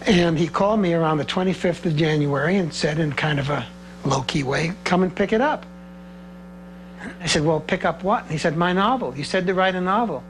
And 0.06 0.38
he 0.38 0.48
called 0.48 0.80
me 0.80 0.92
around 0.92 1.18
the 1.18 1.24
25th 1.24 1.86
of 1.86 1.96
January 1.96 2.56
and 2.56 2.72
said 2.72 2.98
in 2.98 3.12
kind 3.12 3.38
of 3.38 3.48
a 3.48 3.66
low-key 4.04 4.42
way, 4.42 4.72
come 4.84 5.02
and 5.02 5.14
pick 5.14 5.32
it 5.32 5.40
up. 5.40 5.64
I 7.20 7.26
said, 7.26 7.44
well, 7.44 7.60
pick 7.60 7.84
up 7.84 8.02
what? 8.02 8.22
And 8.22 8.32
he 8.32 8.38
said, 8.38 8.56
my 8.56 8.72
novel. 8.72 9.16
You 9.16 9.24
said 9.24 9.46
to 9.46 9.54
write 9.54 9.74
a 9.74 9.80
novel. 9.80 10.22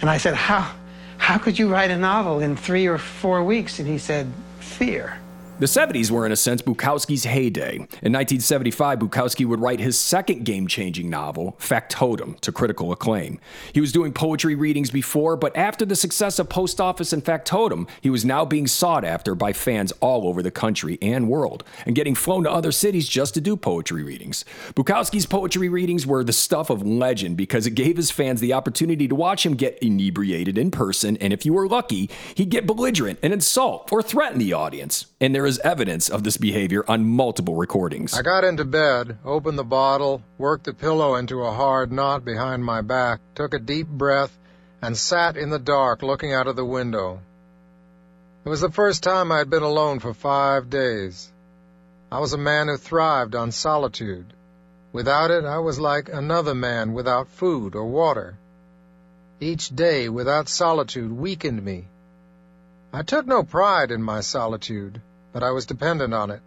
And 0.00 0.10
I 0.10 0.18
said, 0.18 0.34
how, 0.34 0.72
how 1.18 1.38
could 1.38 1.58
you 1.58 1.68
write 1.68 1.90
a 1.90 1.98
novel 1.98 2.40
in 2.40 2.56
three 2.56 2.86
or 2.86 2.98
four 2.98 3.42
weeks? 3.44 3.78
And 3.78 3.88
he 3.88 3.98
said, 3.98 4.32
fear. 4.60 5.18
The 5.58 5.68
70s 5.68 6.10
were, 6.10 6.26
in 6.26 6.32
a 6.32 6.36
sense, 6.36 6.60
Bukowski's 6.60 7.22
heyday. 7.22 7.74
In 7.76 8.12
1975, 8.12 8.98
Bukowski 8.98 9.46
would 9.46 9.60
write 9.60 9.78
his 9.78 9.96
second 9.96 10.44
game 10.44 10.66
changing 10.66 11.08
novel, 11.08 11.54
Factotum, 11.60 12.36
to 12.40 12.50
critical 12.50 12.90
acclaim. 12.90 13.38
He 13.72 13.80
was 13.80 13.92
doing 13.92 14.12
poetry 14.12 14.56
readings 14.56 14.90
before, 14.90 15.36
but 15.36 15.56
after 15.56 15.84
the 15.84 15.94
success 15.94 16.40
of 16.40 16.48
Post 16.48 16.80
Office 16.80 17.12
and 17.12 17.24
Factotum, 17.24 17.86
he 18.00 18.10
was 18.10 18.24
now 18.24 18.44
being 18.44 18.66
sought 18.66 19.04
after 19.04 19.36
by 19.36 19.52
fans 19.52 19.92
all 20.00 20.26
over 20.26 20.42
the 20.42 20.50
country 20.50 20.98
and 21.00 21.28
world, 21.28 21.62
and 21.86 21.94
getting 21.94 22.16
flown 22.16 22.42
to 22.42 22.50
other 22.50 22.72
cities 22.72 23.06
just 23.06 23.34
to 23.34 23.40
do 23.40 23.56
poetry 23.56 24.02
readings. 24.02 24.44
Bukowski's 24.74 25.26
poetry 25.26 25.68
readings 25.68 26.06
were 26.06 26.24
the 26.24 26.32
stuff 26.32 26.70
of 26.70 26.84
legend 26.84 27.36
because 27.36 27.68
it 27.68 27.76
gave 27.76 27.98
his 27.98 28.10
fans 28.10 28.40
the 28.40 28.52
opportunity 28.52 29.06
to 29.06 29.14
watch 29.14 29.46
him 29.46 29.54
get 29.54 29.78
inebriated 29.80 30.58
in 30.58 30.72
person, 30.72 31.16
and 31.18 31.32
if 31.32 31.46
you 31.46 31.52
were 31.52 31.68
lucky, 31.68 32.10
he'd 32.34 32.50
get 32.50 32.66
belligerent 32.66 33.20
and 33.22 33.32
insult 33.32 33.92
or 33.92 34.02
threaten 34.02 34.40
the 34.40 34.52
audience. 34.52 35.06
And 35.20 35.32
there 35.42 35.48
is 35.48 35.58
evidence 35.64 36.08
of 36.08 36.22
this 36.22 36.36
behavior 36.36 36.84
on 36.86 37.04
multiple 37.04 37.56
recordings. 37.56 38.14
I 38.14 38.22
got 38.22 38.44
into 38.44 38.64
bed, 38.64 39.18
opened 39.24 39.58
the 39.58 39.64
bottle, 39.64 40.22
worked 40.38 40.66
the 40.66 40.72
pillow 40.72 41.16
into 41.16 41.42
a 41.42 41.50
hard 41.50 41.90
knot 41.90 42.24
behind 42.24 42.64
my 42.64 42.80
back, 42.80 43.18
took 43.34 43.52
a 43.52 43.58
deep 43.58 43.88
breath, 43.88 44.38
and 44.80 44.96
sat 44.96 45.36
in 45.36 45.50
the 45.50 45.58
dark 45.58 46.04
looking 46.04 46.32
out 46.32 46.46
of 46.46 46.54
the 46.54 46.64
window. 46.64 47.18
It 48.44 48.50
was 48.50 48.60
the 48.60 48.70
first 48.70 49.02
time 49.02 49.32
I 49.32 49.38
had 49.38 49.50
been 49.50 49.64
alone 49.64 49.98
for 49.98 50.14
five 50.14 50.70
days. 50.70 51.32
I 52.12 52.20
was 52.20 52.32
a 52.32 52.38
man 52.38 52.68
who 52.68 52.76
thrived 52.76 53.34
on 53.34 53.50
solitude. 53.50 54.32
Without 54.92 55.32
it, 55.32 55.44
I 55.44 55.58
was 55.58 55.80
like 55.80 56.08
another 56.08 56.54
man 56.54 56.92
without 56.92 57.26
food 57.26 57.74
or 57.74 57.86
water. 57.86 58.36
Each 59.40 59.74
day 59.74 60.08
without 60.08 60.48
solitude 60.48 61.10
weakened 61.10 61.64
me. 61.64 61.88
I 62.92 63.02
took 63.02 63.26
no 63.26 63.42
pride 63.42 63.90
in 63.90 64.04
my 64.04 64.20
solitude, 64.20 65.02
but 65.32 65.42
I 65.42 65.50
was 65.50 65.66
dependent 65.66 66.14
on 66.14 66.30
it. 66.30 66.42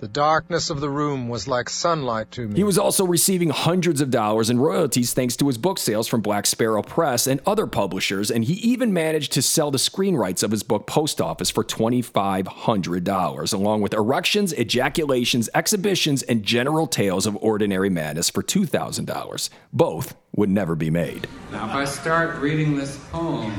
The 0.00 0.08
darkness 0.08 0.70
of 0.70 0.80
the 0.80 0.88
room 0.88 1.28
was 1.28 1.46
like 1.46 1.68
sunlight 1.68 2.30
to 2.30 2.48
me. 2.48 2.56
He 2.56 2.64
was 2.64 2.78
also 2.78 3.04
receiving 3.04 3.50
hundreds 3.50 4.00
of 4.00 4.10
dollars 4.10 4.48
in 4.48 4.58
royalties 4.58 5.12
thanks 5.12 5.36
to 5.36 5.46
his 5.46 5.58
book 5.58 5.78
sales 5.78 6.08
from 6.08 6.22
Black 6.22 6.46
Sparrow 6.46 6.82
Press 6.82 7.26
and 7.26 7.38
other 7.44 7.66
publishers, 7.66 8.30
and 8.30 8.42
he 8.42 8.54
even 8.54 8.94
managed 8.94 9.32
to 9.32 9.42
sell 9.42 9.70
the 9.70 9.78
screen 9.78 10.14
rights 10.14 10.42
of 10.42 10.52
his 10.52 10.62
book 10.62 10.86
Post 10.86 11.20
Office 11.20 11.50
for 11.50 11.62
$2,500, 11.62 13.52
along 13.52 13.82
with 13.82 13.92
erections, 13.92 14.54
ejaculations, 14.54 15.50
exhibitions, 15.54 16.22
and 16.22 16.44
general 16.44 16.86
tales 16.86 17.26
of 17.26 17.36
ordinary 17.42 17.90
madness 17.90 18.30
for 18.30 18.42
$2,000. 18.42 19.50
Both 19.70 20.16
would 20.34 20.48
never 20.48 20.74
be 20.74 20.88
made. 20.88 21.28
Now, 21.52 21.68
if 21.68 21.74
I 21.74 21.84
start 21.84 22.36
reading 22.36 22.74
this 22.74 22.96
poem, 23.12 23.52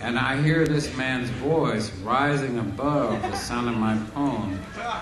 and 0.00 0.18
I 0.18 0.40
hear 0.40 0.66
this 0.66 0.94
man's 0.96 1.28
voice 1.30 1.90
rising 1.98 2.58
above 2.58 3.20
the 3.22 3.34
sound 3.34 3.68
of 3.68 3.76
my 3.76 3.96
poem, 4.14 4.58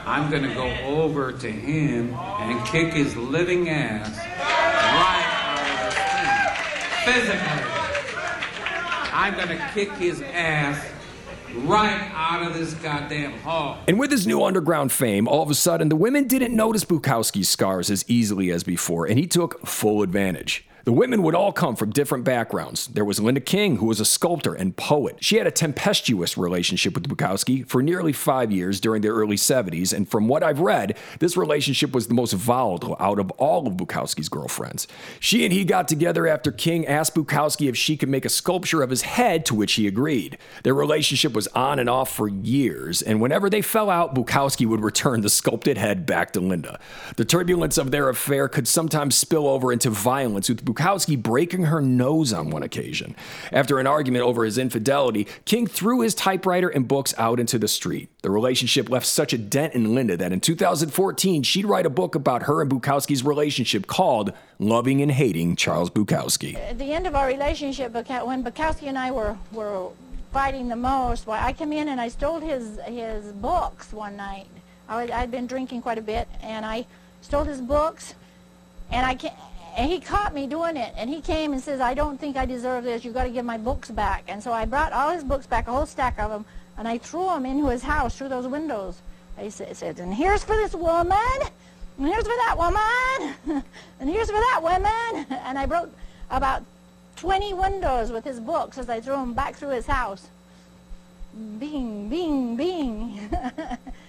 I'm 0.07 0.31
gonna 0.31 0.55
go 0.55 0.69
over 0.85 1.33
to 1.33 1.50
him 1.50 2.15
and 2.15 2.67
kick 2.67 2.93
his 2.93 3.17
living 3.17 3.69
ass 3.69 4.17
right 4.19 5.25
out 5.45 5.61
of 5.61 7.15
this 7.15 7.33
thing. 7.33 7.37
Physically. 7.38 7.73
I'm 9.12 9.35
gonna 9.35 9.71
kick 9.75 9.91
his 9.93 10.23
ass 10.23 10.85
right 11.65 12.11
out 12.15 12.43
of 12.43 12.55
this 12.55 12.75
goddamn 12.75 13.33
hall. 13.41 13.79
And 13.88 13.99
with 13.99 14.11
his 14.11 14.26
new 14.26 14.43
underground 14.43 14.93
fame, 14.93 15.26
all 15.29 15.43
of 15.43 15.50
a 15.50 15.55
sudden, 15.55 15.88
the 15.88 15.97
women 15.97 16.26
didn't 16.26 16.55
notice 16.55 16.85
Bukowski's 16.85 17.49
scars 17.49 17.91
as 17.91 18.05
easily 18.09 18.50
as 18.50 18.62
before, 18.62 19.07
and 19.07 19.19
he 19.19 19.26
took 19.26 19.67
full 19.67 20.03
advantage. 20.03 20.67
The 20.87 20.93
women 20.93 21.25
would 21.25 21.35
all 21.35 21.50
come 21.50 21.75
from 21.75 21.90
different 21.90 22.23
backgrounds. 22.23 22.87
There 22.87 23.05
was 23.05 23.19
Linda 23.19 23.40
King, 23.40 23.78
who 23.78 23.87
was 23.87 23.99
a 23.99 24.05
sculptor 24.05 24.55
and 24.55 24.76
poet. 24.76 25.16
She 25.19 25.37
had 25.37 25.49
a 25.49 25.50
tempestuous 25.50 26.38
relationship 26.38 26.95
with 26.95 27.09
Bukowski 27.09 27.66
for 27.69 27.83
nearly 27.83 28.12
five 28.12 28.52
years 28.52 28.78
during 28.78 29.02
the 29.02 29.09
early 29.09 29.35
70s, 29.35 29.93
and 29.93 30.09
from 30.09 30.28
what 30.28 30.45
I've 30.45 30.61
read, 30.61 30.97
this 31.19 31.37
relationship 31.37 31.93
was 31.93 32.07
the 32.07 32.14
most 32.14 32.35
volatile 32.35 32.97
out 33.00 33.19
of 33.19 33.33
all 33.33 33.66
of 33.66 33.75
Bukowski's 33.75 34.28
girlfriends. 34.28 34.87
She 35.19 35.43
and 35.43 35.52
he 35.52 35.64
got 35.64 35.88
together 35.88 36.28
after 36.28 36.52
King 36.52 36.87
asked 36.87 37.16
Bukowski 37.16 37.69
if 37.69 37.76
she 37.76 37.97
could 37.97 38.09
make 38.09 38.25
a 38.25 38.28
sculpture 38.28 38.81
of 38.81 38.90
his 38.90 39.02
head, 39.02 39.45
to 39.47 39.57
which 39.57 39.73
he 39.73 39.88
agreed. 39.88 40.38
Their 40.62 40.75
relationship 40.75 41.33
was 41.33 41.49
on 41.49 41.81
and 41.81 41.90
off 41.90 42.14
for 42.14 42.28
years, 42.28 43.02
and 43.02 43.21
whenever 43.21 43.50
they 43.50 43.61
fell 43.61 43.90
out, 43.90 44.14
Bukowski 44.14 44.66
would 44.66 44.85
return 44.85 45.23
the 45.23 45.31
sculpted 45.31 45.78
head 45.78 46.07
back 46.07 46.33
to 46.35 46.40
Linda. 46.40 46.78
The 47.16 47.25
turbulence 47.25 47.76
of 47.76 47.90
their 47.90 48.09
affair 48.09 48.49
could 48.49 48.69
sometimes 48.69 49.16
spill 49.16 49.49
over 49.49 49.73
into 49.73 49.90
violence, 49.90 50.49
with 50.49 50.64
Bukowski 50.64 50.75
breaking 51.16 51.64
her 51.64 51.80
nose 51.80 52.33
on 52.33 52.50
one 52.50 52.62
occasion. 52.62 53.14
After 53.52 53.78
an 53.78 53.87
argument 53.87 54.25
over 54.25 54.45
his 54.45 54.59
infidelity, 54.59 55.26
King 55.45 55.66
threw 55.66 56.00
his 56.00 56.14
typewriter 56.14 56.68
and 56.68 56.87
books 56.87 57.14
out 57.18 57.40
into 57.40 57.59
the 57.59 57.68
street. 57.68 58.09
The 58.23 58.30
relationship 58.30 58.88
left 58.88 59.06
such 59.06 59.33
a 59.33 59.38
dent 59.38 59.75
in 59.75 59.95
Linda 59.95 60.16
that 60.16 60.33
in 60.33 60.40
2014, 60.40 61.42
she'd 61.42 61.66
write 61.66 61.87
a 61.87 61.90
book 61.90 62.14
about 62.14 62.45
her 62.45 62.61
and 62.62 62.71
Bukowski's 62.71 63.25
relationship 63.25 63.87
called 63.87 64.33
Loving 64.59 65.02
and 65.02 65.12
Hating 65.12 65.56
Charles 65.56 65.90
Bukowski. 65.90 66.56
At 66.56 66.78
the 66.78 66.92
end 66.92 67.06
of 67.06 67.14
our 67.14 67.26
relationship, 67.26 67.92
when 67.95 68.45
Bukowski 68.45 68.88
and 68.88 68.99
I 68.99 69.11
were, 69.11 69.37
were 69.52 69.90
fighting 70.33 70.68
the 70.68 70.76
most, 70.76 71.26
why 71.26 71.42
I 71.42 71.52
came 71.52 71.73
in 71.73 71.88
and 71.88 72.00
I 72.00 72.09
stole 72.09 72.40
his, 72.40 72.78
his 72.87 73.33
books 73.33 73.92
one 73.92 74.16
night. 74.16 74.47
I, 74.88 75.11
I'd 75.11 75.30
been 75.30 75.47
drinking 75.47 75.83
quite 75.83 75.99
a 75.99 76.02
bit, 76.02 76.28
and 76.42 76.64
I 76.64 76.87
stole 77.23 77.45
his 77.45 77.61
books, 77.61 78.14
and 78.90 79.04
I 79.06 79.14
ca 79.14 79.33
and 79.76 79.90
he 79.90 80.00
caught 80.00 80.35
me 80.35 80.47
doing 80.47 80.76
it, 80.76 80.95
and 80.97 81.11
he 81.11 81.21
came 81.21 81.52
and 81.52 81.62
says, 81.62 81.80
I 81.80 81.92
don't 81.92 82.18
think 82.18 82.37
I 82.37 82.47
deserve 82.47 82.85
this, 82.85 83.04
You've 83.04 83.12
got 83.14 83.25
to 83.25 83.30
give 83.30 83.45
my 83.45 83.59
books 83.59 83.90
back. 83.90 84.25
And 84.26 84.42
so 84.42 84.52
I 84.52 84.64
brought 84.64 84.92
all 84.92 85.11
his 85.11 85.23
books 85.23 85.47
back, 85.47 85.68
a 85.68 85.73
whole 85.73 85.85
stack 85.85 86.18
of 86.18 86.30
them, 86.30 86.47
and 86.78 86.88
I 86.88 86.97
threw 86.97 87.26
them 87.26 87.45
into 87.45 87.68
his 87.68 87.83
house 87.83 88.16
through 88.16 88.30
those 88.30 88.47
windows. 88.47 88.97
I 89.37 89.50
sa- 89.50 89.73
said, 89.75 89.99
and 89.99 90.14
here's 90.14 90.42
for 90.42 90.56
this 90.56 90.75
woman, 90.75 91.18
and 91.99 92.06
here's 92.06 92.25
for 92.25 92.37
that 92.47 92.54
woman, 92.56 93.62
and 94.00 94.11
here's 94.11 94.30
for 94.30 94.33
that 94.33 94.61
woman. 94.62 95.26
And 95.47 95.59
I 95.59 95.66
broke 95.66 95.90
about 96.30 96.62
20 97.16 97.54
windows 97.54 98.11
with 98.11 98.25
his 98.25 98.40
books 98.40 98.78
as 98.78 98.88
I 98.88 99.00
threw 99.00 99.14
them 99.14 99.35
back 99.35 99.56
through 99.56 99.71
his 99.71 99.87
house. 99.87 100.28
Bing, 101.59 102.09
bing, 102.09 102.56
bing. 102.56 103.30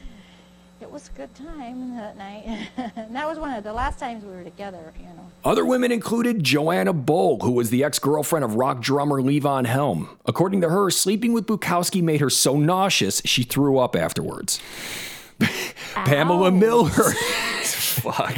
it 0.80 0.92
was 0.92 1.10
a 1.10 1.18
good 1.18 1.34
time 1.36 1.96
that 1.96 2.18
night. 2.18 2.44
and 2.78 3.16
that 3.16 3.28
was 3.28 3.40
one 3.40 3.54
of 3.54 3.64
the 3.64 3.74
last 3.74 4.00
times 4.00 4.24
we 4.24 4.32
were 4.32 4.44
together, 4.44 4.94
you 5.00 5.06
know. 5.06 5.32
Other 5.44 5.66
women 5.66 5.92
included 5.92 6.44
Joanna 6.44 6.94
Bull, 6.94 7.40
who 7.40 7.52
was 7.52 7.70
the 7.70 7.84
ex 7.84 8.00
girlfriend 8.00 8.44
of 8.44 8.56
rock 8.56 8.82
drummer 8.82 9.22
Levon 9.22 9.66
Helm. 9.66 10.10
According 10.26 10.62
to 10.62 10.70
her, 10.70 10.90
sleeping 10.90 11.34
with 11.34 11.46
Bukowski 11.46 12.02
made 12.02 12.22
her 12.22 12.30
so 12.30 12.58
nauseous 12.58 13.22
she 13.26 13.44
threw 13.44 13.78
up 13.78 13.96
afterwards. 13.96 14.60
Pamela 15.94 16.52
Miller. 16.52 16.90
Fuck. 18.02 18.36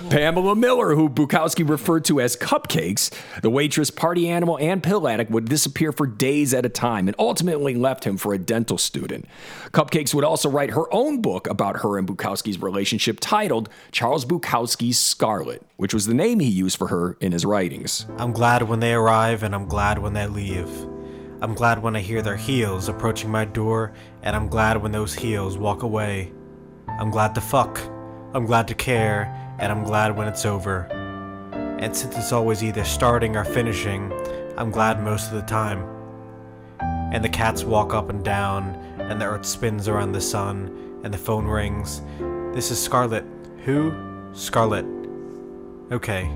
Pamela 0.10 0.54
Miller, 0.54 0.94
who 0.94 1.08
Bukowski 1.08 1.68
referred 1.68 2.04
to 2.06 2.20
as 2.20 2.36
cupcakes, 2.36 3.10
the 3.42 3.50
waitress, 3.50 3.90
party 3.90 4.28
animal, 4.28 4.58
and 4.58 4.82
pill 4.82 5.08
addict, 5.08 5.30
would 5.30 5.46
disappear 5.46 5.92
for 5.92 6.06
days 6.06 6.54
at 6.54 6.64
a 6.64 6.68
time 6.68 7.08
and 7.08 7.16
ultimately 7.18 7.74
left 7.74 8.04
him 8.04 8.16
for 8.16 8.32
a 8.32 8.38
dental 8.38 8.78
student. 8.78 9.26
Cupcakes 9.72 10.14
would 10.14 10.24
also 10.24 10.48
write 10.48 10.70
her 10.70 10.92
own 10.92 11.20
book 11.20 11.46
about 11.48 11.78
her 11.78 11.98
and 11.98 12.06
Bukowski's 12.06 12.60
relationship 12.62 13.18
titled 13.20 13.68
Charles 13.90 14.24
Bukowski's 14.24 14.98
Scarlet, 14.98 15.62
which 15.76 15.92
was 15.92 16.06
the 16.06 16.14
name 16.14 16.40
he 16.40 16.48
used 16.48 16.78
for 16.78 16.88
her 16.88 17.16
in 17.20 17.32
his 17.32 17.44
writings. 17.44 18.06
I'm 18.18 18.32
glad 18.32 18.62
when 18.62 18.80
they 18.80 18.94
arrive 18.94 19.42
and 19.42 19.54
I'm 19.54 19.66
glad 19.66 19.98
when 19.98 20.12
they 20.12 20.26
leave. 20.26 20.68
I'm 21.42 21.54
glad 21.54 21.82
when 21.82 21.96
I 21.96 22.00
hear 22.00 22.20
their 22.20 22.36
heels 22.36 22.88
approaching 22.88 23.30
my 23.30 23.46
door, 23.46 23.94
and 24.22 24.36
I'm 24.36 24.48
glad 24.48 24.82
when 24.82 24.92
those 24.92 25.14
heels 25.14 25.56
walk 25.56 25.82
away. 25.82 26.32
I'm 26.86 27.10
glad 27.10 27.34
to 27.34 27.40
fuck. 27.40 27.80
I'm 28.32 28.46
glad 28.46 28.68
to 28.68 28.74
care, 28.74 29.24
and 29.58 29.72
I'm 29.72 29.82
glad 29.82 30.16
when 30.16 30.28
it's 30.28 30.46
over. 30.46 30.82
And 31.80 31.96
since 31.96 32.16
it's 32.16 32.30
always 32.30 32.62
either 32.62 32.84
starting 32.84 33.36
or 33.36 33.44
finishing, 33.44 34.12
I'm 34.56 34.70
glad 34.70 35.02
most 35.02 35.32
of 35.32 35.34
the 35.34 35.42
time. 35.42 35.84
And 37.12 37.24
the 37.24 37.28
cats 37.28 37.64
walk 37.64 37.92
up 37.92 38.08
and 38.08 38.24
down, 38.24 38.76
and 39.00 39.20
the 39.20 39.24
earth 39.24 39.44
spins 39.44 39.88
around 39.88 40.12
the 40.12 40.20
sun, 40.20 41.00
and 41.02 41.12
the 41.12 41.18
phone 41.18 41.44
rings. 41.46 42.02
This 42.54 42.70
is 42.70 42.80
Scarlet. 42.80 43.24
Who? 43.64 43.92
Scarlet. 44.32 44.84
Okay, 45.90 46.30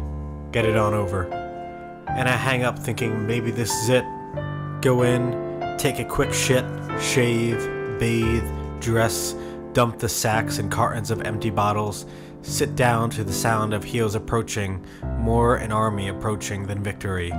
get 0.50 0.64
it 0.64 0.76
on 0.76 0.94
over. 0.94 1.26
And 2.08 2.28
I 2.28 2.32
hang 2.32 2.64
up 2.64 2.76
thinking 2.76 3.24
maybe 3.24 3.52
this 3.52 3.72
is 3.84 3.88
it. 3.90 4.04
Go 4.80 5.02
in, 5.02 5.76
take 5.78 6.00
a 6.00 6.04
quick 6.04 6.34
shit, 6.34 6.64
shave, 7.00 7.58
bathe, 8.00 8.44
dress, 8.80 9.36
dump 9.74 9.98
the 9.98 10.08
sacks 10.08 10.58
and 10.58 10.70
cartons 10.70 11.10
of 11.10 11.20
empty 11.22 11.50
bottles, 11.50 12.06
sit 12.42 12.76
down 12.76 13.10
to 13.10 13.24
the 13.24 13.32
sound 13.32 13.74
of 13.74 13.82
heels 13.82 14.14
approaching, 14.14 14.84
more 15.18 15.56
an 15.56 15.72
army 15.72 16.08
approaching 16.08 16.66
than 16.66 16.82
victory. 16.82 17.32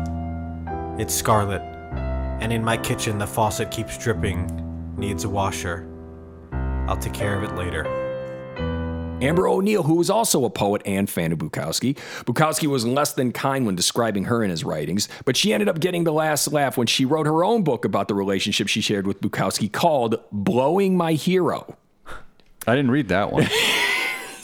It's 1.00 1.16
Scarlet, 1.16 1.62
and 2.42 2.52
in 2.52 2.64
my 2.64 2.76
kitchen 2.78 3.18
the 3.18 3.26
faucet 3.26 3.72
keeps 3.72 3.98
dripping, 3.98 4.96
needs 4.98 5.24
a 5.24 5.30
washer. 5.30 5.88
I'll 6.88 6.98
take 6.98 7.14
care 7.14 7.38
of 7.38 7.44
it 7.44 7.56
later. 7.56 7.86
Amber 9.22 9.48
O'Neill, 9.48 9.84
who 9.84 9.96
was 9.96 10.10
also 10.10 10.44
a 10.44 10.50
poet 10.50 10.82
and 10.86 11.10
fan 11.10 11.32
of 11.32 11.40
Bukowski. 11.40 11.98
Bukowski 12.26 12.68
was 12.68 12.86
less 12.86 13.14
than 13.14 13.32
kind 13.32 13.66
when 13.66 13.76
describing 13.76 14.26
her 14.26 14.44
in 14.44 14.50
his 14.50 14.66
writings, 14.66 15.08
but 15.24 15.38
she 15.38 15.54
ended 15.54 15.70
up 15.70 15.80
getting 15.80 16.04
the 16.04 16.12
last 16.12 16.52
laugh 16.52 16.76
when 16.76 16.86
she 16.86 17.06
wrote 17.06 17.26
her 17.26 17.46
own 17.46 17.64
book 17.64 17.86
about 17.86 18.10
the 18.10 18.14
relationship 18.14 18.68
she 18.68 18.82
shared 18.82 19.08
with 19.08 19.22
Bukowski 19.22 19.72
called 19.72 20.20
Blowing 20.34 20.98
My 20.98 21.14
Hero. 21.14 21.78
I 22.68 22.76
didn't 22.76 22.92
read 22.92 23.10
that 23.10 23.32
one. 23.32 23.48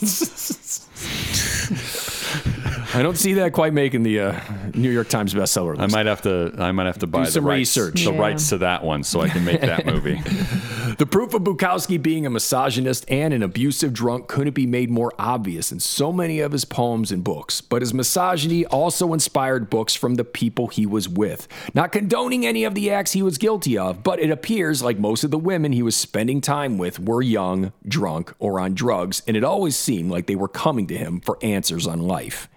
I 2.94 3.02
don't 3.02 3.16
see 3.16 3.34
that 3.34 3.52
quite 3.52 3.72
making 3.72 4.02
the 4.02 4.20
uh, 4.20 4.40
New 4.74 4.90
York 4.90 5.08
Times 5.08 5.32
bestseller 5.32 5.78
I 5.78 5.82
list. 5.84 5.94
might 5.94 6.06
have 6.06 6.22
to. 6.22 6.54
I 6.58 6.72
might 6.72 6.86
have 6.86 6.98
to 6.98 7.06
buy 7.06 7.24
some 7.24 7.42
the 7.44 7.48
rights, 7.48 7.58
research. 7.76 8.04
the 8.04 8.12
Yeah. 8.12 8.18
rights 8.18 8.50
to 8.50 8.58
that 8.58 8.84
one, 8.84 9.02
so 9.02 9.20
I 9.22 9.28
can 9.28 9.44
make 9.44 9.60
that 9.62 9.86
movie. 9.86 10.20
The 10.98 11.06
proof 11.06 11.32
of 11.32 11.42
Bukowski 11.42 12.00
being 12.00 12.26
a 12.26 12.30
misogynist 12.30 13.06
and 13.10 13.32
an 13.32 13.42
abusive 13.42 13.94
drunk 13.94 14.28
couldn't 14.28 14.52
be 14.52 14.66
made 14.66 14.90
more 14.90 15.10
obvious 15.18 15.72
in 15.72 15.80
so 15.80 16.12
many 16.12 16.40
of 16.40 16.52
his 16.52 16.66
poems 16.66 17.10
and 17.10 17.24
books. 17.24 17.62
But 17.62 17.80
his 17.80 17.94
misogyny 17.94 18.66
also 18.66 19.14
inspired 19.14 19.70
books 19.70 19.94
from 19.94 20.16
the 20.16 20.24
people 20.24 20.66
he 20.66 20.84
was 20.84 21.08
with. 21.08 21.48
Not 21.74 21.92
condoning 21.92 22.44
any 22.44 22.62
of 22.64 22.74
the 22.74 22.90
acts 22.90 23.12
he 23.12 23.22
was 23.22 23.38
guilty 23.38 23.78
of, 23.78 24.02
but 24.02 24.20
it 24.20 24.30
appears 24.30 24.82
like 24.82 24.98
most 24.98 25.24
of 25.24 25.30
the 25.30 25.38
women 25.38 25.72
he 25.72 25.82
was 25.82 25.96
spending 25.96 26.42
time 26.42 26.76
with 26.76 27.00
were 27.00 27.22
young, 27.22 27.72
drunk, 27.88 28.34
or 28.38 28.60
on 28.60 28.74
drugs, 28.74 29.22
and 29.26 29.34
it 29.34 29.42
always 29.44 29.76
seemed 29.76 30.10
like 30.10 30.26
they 30.26 30.36
were 30.36 30.46
coming 30.46 30.86
to 30.88 30.96
him 30.96 31.20
for 31.20 31.38
answers 31.42 31.86
on 31.86 32.00
life. 32.02 32.48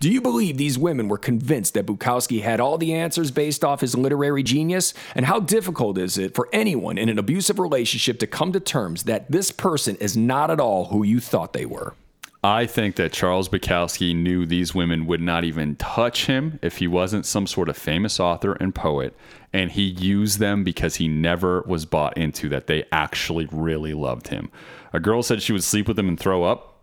Do 0.00 0.10
you 0.10 0.20
believe 0.20 0.56
these 0.56 0.78
women 0.78 1.08
were 1.08 1.18
convinced 1.18 1.74
that 1.74 1.86
Bukowski 1.86 2.42
had 2.42 2.60
all 2.60 2.78
the 2.78 2.94
answers 2.94 3.30
based 3.30 3.64
off 3.64 3.80
his 3.80 3.96
literary 3.96 4.42
genius? 4.42 4.94
And 5.14 5.26
how 5.26 5.40
difficult 5.40 5.98
is 5.98 6.18
it 6.18 6.34
for 6.34 6.48
anyone 6.52 6.98
in 6.98 7.08
an 7.08 7.18
abusive 7.18 7.58
relationship 7.58 8.18
to 8.20 8.26
come 8.26 8.52
to 8.52 8.60
terms 8.60 9.04
that 9.04 9.30
this 9.30 9.50
person 9.50 9.96
is 9.96 10.16
not 10.16 10.50
at 10.50 10.60
all 10.60 10.86
who 10.86 11.02
you 11.04 11.20
thought 11.20 11.52
they 11.52 11.66
were? 11.66 11.94
I 12.42 12.66
think 12.66 12.94
that 12.96 13.12
Charles 13.12 13.48
Bukowski 13.48 14.14
knew 14.14 14.46
these 14.46 14.72
women 14.72 15.06
would 15.06 15.20
not 15.20 15.42
even 15.42 15.74
touch 15.74 16.26
him 16.26 16.60
if 16.62 16.78
he 16.78 16.86
wasn't 16.86 17.26
some 17.26 17.48
sort 17.48 17.68
of 17.68 17.76
famous 17.76 18.20
author 18.20 18.52
and 18.52 18.72
poet, 18.72 19.16
and 19.52 19.72
he 19.72 19.82
used 19.82 20.38
them 20.38 20.62
because 20.62 20.96
he 20.96 21.08
never 21.08 21.62
was 21.62 21.84
bought 21.84 22.16
into 22.16 22.48
that 22.50 22.68
they 22.68 22.84
actually 22.92 23.48
really 23.50 23.92
loved 23.92 24.28
him. 24.28 24.50
A 24.92 25.00
girl 25.00 25.24
said 25.24 25.42
she 25.42 25.52
would 25.52 25.64
sleep 25.64 25.88
with 25.88 25.98
him 25.98 26.06
and 26.06 26.18
throw 26.18 26.44
up, 26.44 26.80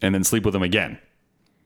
and 0.00 0.14
then 0.14 0.22
sleep 0.22 0.44
with 0.44 0.54
him 0.54 0.62
again. 0.62 0.98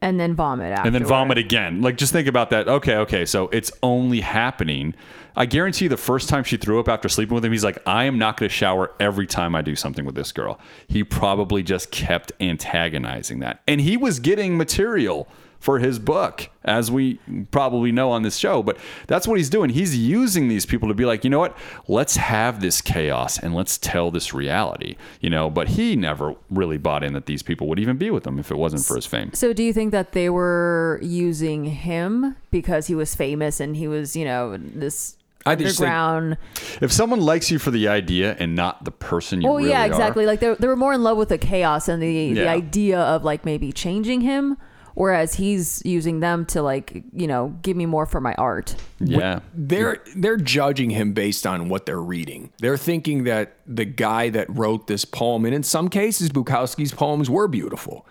And 0.02 0.20
then 0.20 0.34
vomit 0.34 0.72
after. 0.72 0.86
and 0.86 0.94
then 0.94 1.04
vomit 1.06 1.38
again. 1.38 1.80
Like, 1.80 1.96
just 1.96 2.12
think 2.12 2.28
about 2.28 2.50
that. 2.50 2.68
Okay, 2.68 2.96
okay. 2.96 3.24
So 3.24 3.48
it's 3.48 3.72
only 3.82 4.20
happening. 4.20 4.94
I 5.34 5.46
guarantee 5.46 5.86
you, 5.86 5.88
the 5.88 5.96
first 5.96 6.28
time 6.28 6.44
she 6.44 6.58
threw 6.58 6.78
up 6.78 6.88
after 6.88 7.08
sleeping 7.08 7.34
with 7.34 7.44
him, 7.44 7.52
he's 7.52 7.64
like, 7.64 7.78
I 7.86 8.04
am 8.04 8.18
not 8.18 8.36
going 8.36 8.50
to 8.50 8.54
shower 8.54 8.92
every 9.00 9.26
time 9.26 9.54
I 9.54 9.62
do 9.62 9.74
something 9.74 10.04
with 10.04 10.14
this 10.14 10.32
girl. 10.32 10.60
He 10.88 11.04
probably 11.04 11.62
just 11.62 11.90
kept 11.90 12.32
antagonizing 12.40 13.38
that. 13.40 13.62
And 13.66 13.80
he 13.80 13.96
was 13.96 14.18
getting 14.18 14.58
material 14.58 15.28
for 15.62 15.78
his 15.78 16.00
book, 16.00 16.50
as 16.64 16.90
we 16.90 17.20
probably 17.52 17.92
know 17.92 18.10
on 18.10 18.22
this 18.22 18.36
show. 18.36 18.64
But 18.64 18.78
that's 19.06 19.28
what 19.28 19.38
he's 19.38 19.48
doing. 19.48 19.70
He's 19.70 19.96
using 19.96 20.48
these 20.48 20.66
people 20.66 20.88
to 20.88 20.94
be 20.94 21.04
like, 21.04 21.22
you 21.22 21.30
know 21.30 21.38
what? 21.38 21.56
Let's 21.86 22.16
have 22.16 22.60
this 22.60 22.80
chaos 22.80 23.38
and 23.38 23.54
let's 23.54 23.78
tell 23.78 24.10
this 24.10 24.34
reality, 24.34 24.96
you 25.20 25.30
know. 25.30 25.48
But 25.50 25.68
he 25.68 25.94
never 25.94 26.34
really 26.50 26.78
bought 26.78 27.04
in 27.04 27.12
that 27.12 27.26
these 27.26 27.44
people 27.44 27.68
would 27.68 27.78
even 27.78 27.96
be 27.96 28.10
with 28.10 28.26
him 28.26 28.40
if 28.40 28.50
it 28.50 28.56
wasn't 28.56 28.84
for 28.84 28.96
his 28.96 29.06
fame. 29.06 29.30
So 29.34 29.52
do 29.52 29.62
you 29.62 29.72
think 29.72 29.92
that 29.92 30.10
they 30.12 30.28
were 30.28 30.98
using 31.00 31.64
him 31.66 32.34
because 32.50 32.88
he 32.88 32.96
was 32.96 33.14
famous 33.14 33.60
and 33.60 33.76
he 33.76 33.86
was, 33.86 34.16
you 34.16 34.24
know, 34.24 34.56
this 34.56 35.16
I 35.46 35.54
just 35.54 35.78
think- 35.78 35.88
underground? 35.88 36.38
If 36.80 36.90
someone 36.90 37.20
likes 37.20 37.52
you 37.52 37.60
for 37.60 37.70
the 37.70 37.86
idea 37.86 38.34
and 38.40 38.56
not 38.56 38.84
the 38.84 38.90
person 38.90 39.40
you 39.40 39.46
well, 39.46 39.58
really 39.58 39.70
yeah, 39.70 39.82
are, 39.82 39.86
exactly. 39.86 40.26
Like 40.26 40.40
they 40.40 40.56
they 40.56 40.66
were 40.66 40.74
more 40.74 40.92
in 40.92 41.04
love 41.04 41.18
with 41.18 41.28
the 41.28 41.38
chaos 41.38 41.86
and 41.86 42.02
the 42.02 42.32
the 42.32 42.48
idea 42.48 42.98
of 42.98 43.22
like 43.22 43.44
maybe 43.44 43.70
changing 43.70 44.22
him, 44.22 44.56
whereas 44.94 45.34
he's 45.34 45.82
using 45.84 46.20
them 46.20 46.44
to 46.46 46.62
like 46.62 47.02
you 47.12 47.26
know 47.26 47.54
give 47.62 47.76
me 47.76 47.86
more 47.86 48.06
for 48.06 48.20
my 48.20 48.34
art. 48.34 48.74
yeah. 49.00 49.40
They're 49.54 50.02
they're 50.16 50.36
judging 50.36 50.90
him 50.90 51.12
based 51.12 51.46
on 51.46 51.68
what 51.68 51.86
they're 51.86 52.00
reading. 52.00 52.52
They're 52.58 52.76
thinking 52.76 53.24
that 53.24 53.56
the 53.66 53.84
guy 53.84 54.28
that 54.30 54.46
wrote 54.50 54.86
this 54.86 55.04
poem, 55.04 55.44
and 55.44 55.54
in 55.54 55.62
some 55.62 55.88
cases 55.88 56.28
Bukowski's 56.30 56.92
poems 56.92 57.28
were 57.30 57.48
beautiful. 57.48 58.06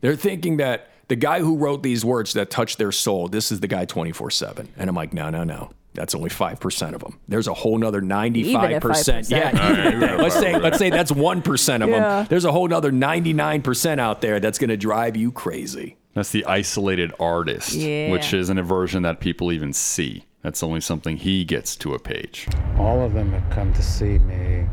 They're 0.00 0.16
thinking 0.16 0.56
that 0.58 0.88
the 1.08 1.16
guy 1.16 1.40
who 1.40 1.56
wrote 1.56 1.82
these 1.82 2.04
words 2.04 2.32
that 2.32 2.48
touched 2.50 2.78
their 2.78 2.92
soul, 2.92 3.28
this 3.28 3.52
is 3.52 3.60
the 3.60 3.68
guy 3.68 3.84
24/7. 3.86 4.68
And 4.76 4.88
I'm 4.88 4.96
like, 4.96 5.12
"No, 5.12 5.30
no, 5.30 5.44
no. 5.44 5.70
That's 5.94 6.14
only 6.14 6.30
5% 6.30 6.94
of 6.94 7.02
them. 7.02 7.18
There's 7.28 7.46
a 7.48 7.52
whole 7.52 7.76
nother 7.76 8.00
95%. 8.00 9.28
Yeah, 9.30 9.48
even 9.50 9.82
at 9.92 10.00
that. 10.00 10.18
let's 10.22 10.34
say 10.38 10.58
let's 10.58 10.78
say 10.78 10.88
that's 10.88 11.12
1% 11.12 11.82
of 11.82 11.90
Yeah. 11.90 12.00
them. 12.00 12.26
There's 12.30 12.46
a 12.46 12.52
whole 12.52 12.66
nother 12.66 12.90
99% 12.90 14.00
out 14.00 14.22
there 14.22 14.40
that's 14.40 14.58
going 14.58 14.70
to 14.70 14.78
drive 14.78 15.16
you 15.18 15.30
crazy. 15.32 15.96
That's 16.14 16.30
the 16.30 16.44
isolated 16.44 17.12
artist, 17.18 17.72
Yeah. 17.74 18.10
which 18.10 18.34
is 18.34 18.50
an 18.50 18.58
aversion 18.58 19.02
that 19.04 19.20
people 19.20 19.50
even 19.52 19.72
see. 19.72 20.24
That's 20.42 20.62
only 20.62 20.80
something 20.80 21.16
he 21.16 21.44
gets 21.44 21.74
to 21.76 21.94
a 21.94 21.98
page. 21.98 22.48
All 22.76 23.00
of 23.00 23.14
them 23.14 23.32
have 23.32 23.48
come 23.50 23.72
to 23.74 23.82
see 23.82 24.18
me 24.18 24.66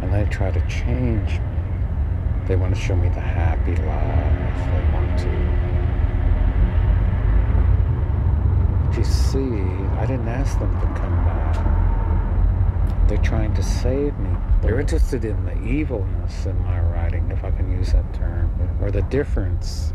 and 0.00 0.12
they 0.12 0.24
try 0.30 0.50
to 0.50 0.60
change 0.68 1.38
me. 1.38 1.46
They 2.46 2.56
want 2.56 2.74
to 2.74 2.80
show 2.80 2.96
me 2.96 3.08
the 3.10 3.20
happy 3.20 3.76
life. 3.76 4.56
They 4.72 4.92
want 4.92 5.18
to. 5.20 5.30
But 8.88 8.98
you 8.98 9.04
see, 9.04 9.60
I 10.00 10.06
didn't 10.06 10.28
ask 10.28 10.58
them 10.58 10.72
to 10.80 10.86
come 11.00 11.24
back. 11.24 13.08
They're 13.08 13.18
trying 13.18 13.54
to 13.54 13.62
save 13.62 14.18
me. 14.18 14.30
They're 14.62 14.80
interested 14.80 15.24
in 15.24 15.44
the 15.44 15.60
evilness 15.62 16.46
in 16.46 16.60
my 16.64 16.80
writing, 16.80 17.30
if 17.30 17.44
I 17.44 17.50
can 17.50 17.70
use 17.70 17.92
that 17.92 18.12
term, 18.14 18.50
or 18.80 18.90
the 18.90 19.02
difference. 19.02 19.92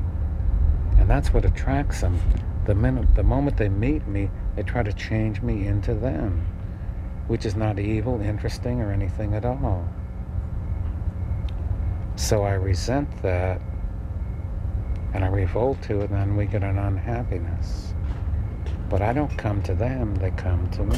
And 0.98 1.10
that's 1.10 1.34
what 1.34 1.46
attracts 1.46 2.02
them. 2.02 2.20
The 2.66 2.76
minute, 2.76 3.14
the 3.16 3.24
moment 3.24 3.58
they 3.58 3.70
meet 3.70 4.08
me, 4.08 4.30
they 4.56 4.64
try 4.64 4.82
to 4.84 4.94
change 4.94 5.42
me 5.42 5.68
into 5.68 5.94
them, 5.94 6.46
which 7.28 7.46
is 7.46 7.56
not 7.56 7.78
evil, 7.78 8.22
interesting, 8.22 8.82
or 8.82 8.92
anything 8.92 9.34
at 9.34 9.46
all. 9.46 9.88
So 12.16 12.44
I 12.44 12.54
resent 12.54 13.22
that, 13.22 13.62
and 15.14 15.24
I 15.24 15.28
revolt 15.28 15.82
to 15.84 16.02
it, 16.02 16.10
and 16.10 16.20
then 16.20 16.36
we 16.38 16.46
get 16.46 16.64
an 16.64 16.78
unhappiness. 16.78 17.94
But 18.90 19.02
I 19.02 19.14
don't 19.14 19.36
come 19.38 19.62
to 19.64 19.76
them; 19.76 20.16
they 20.16 20.32
come 20.32 20.70
to 20.72 20.84
me. 20.84 20.98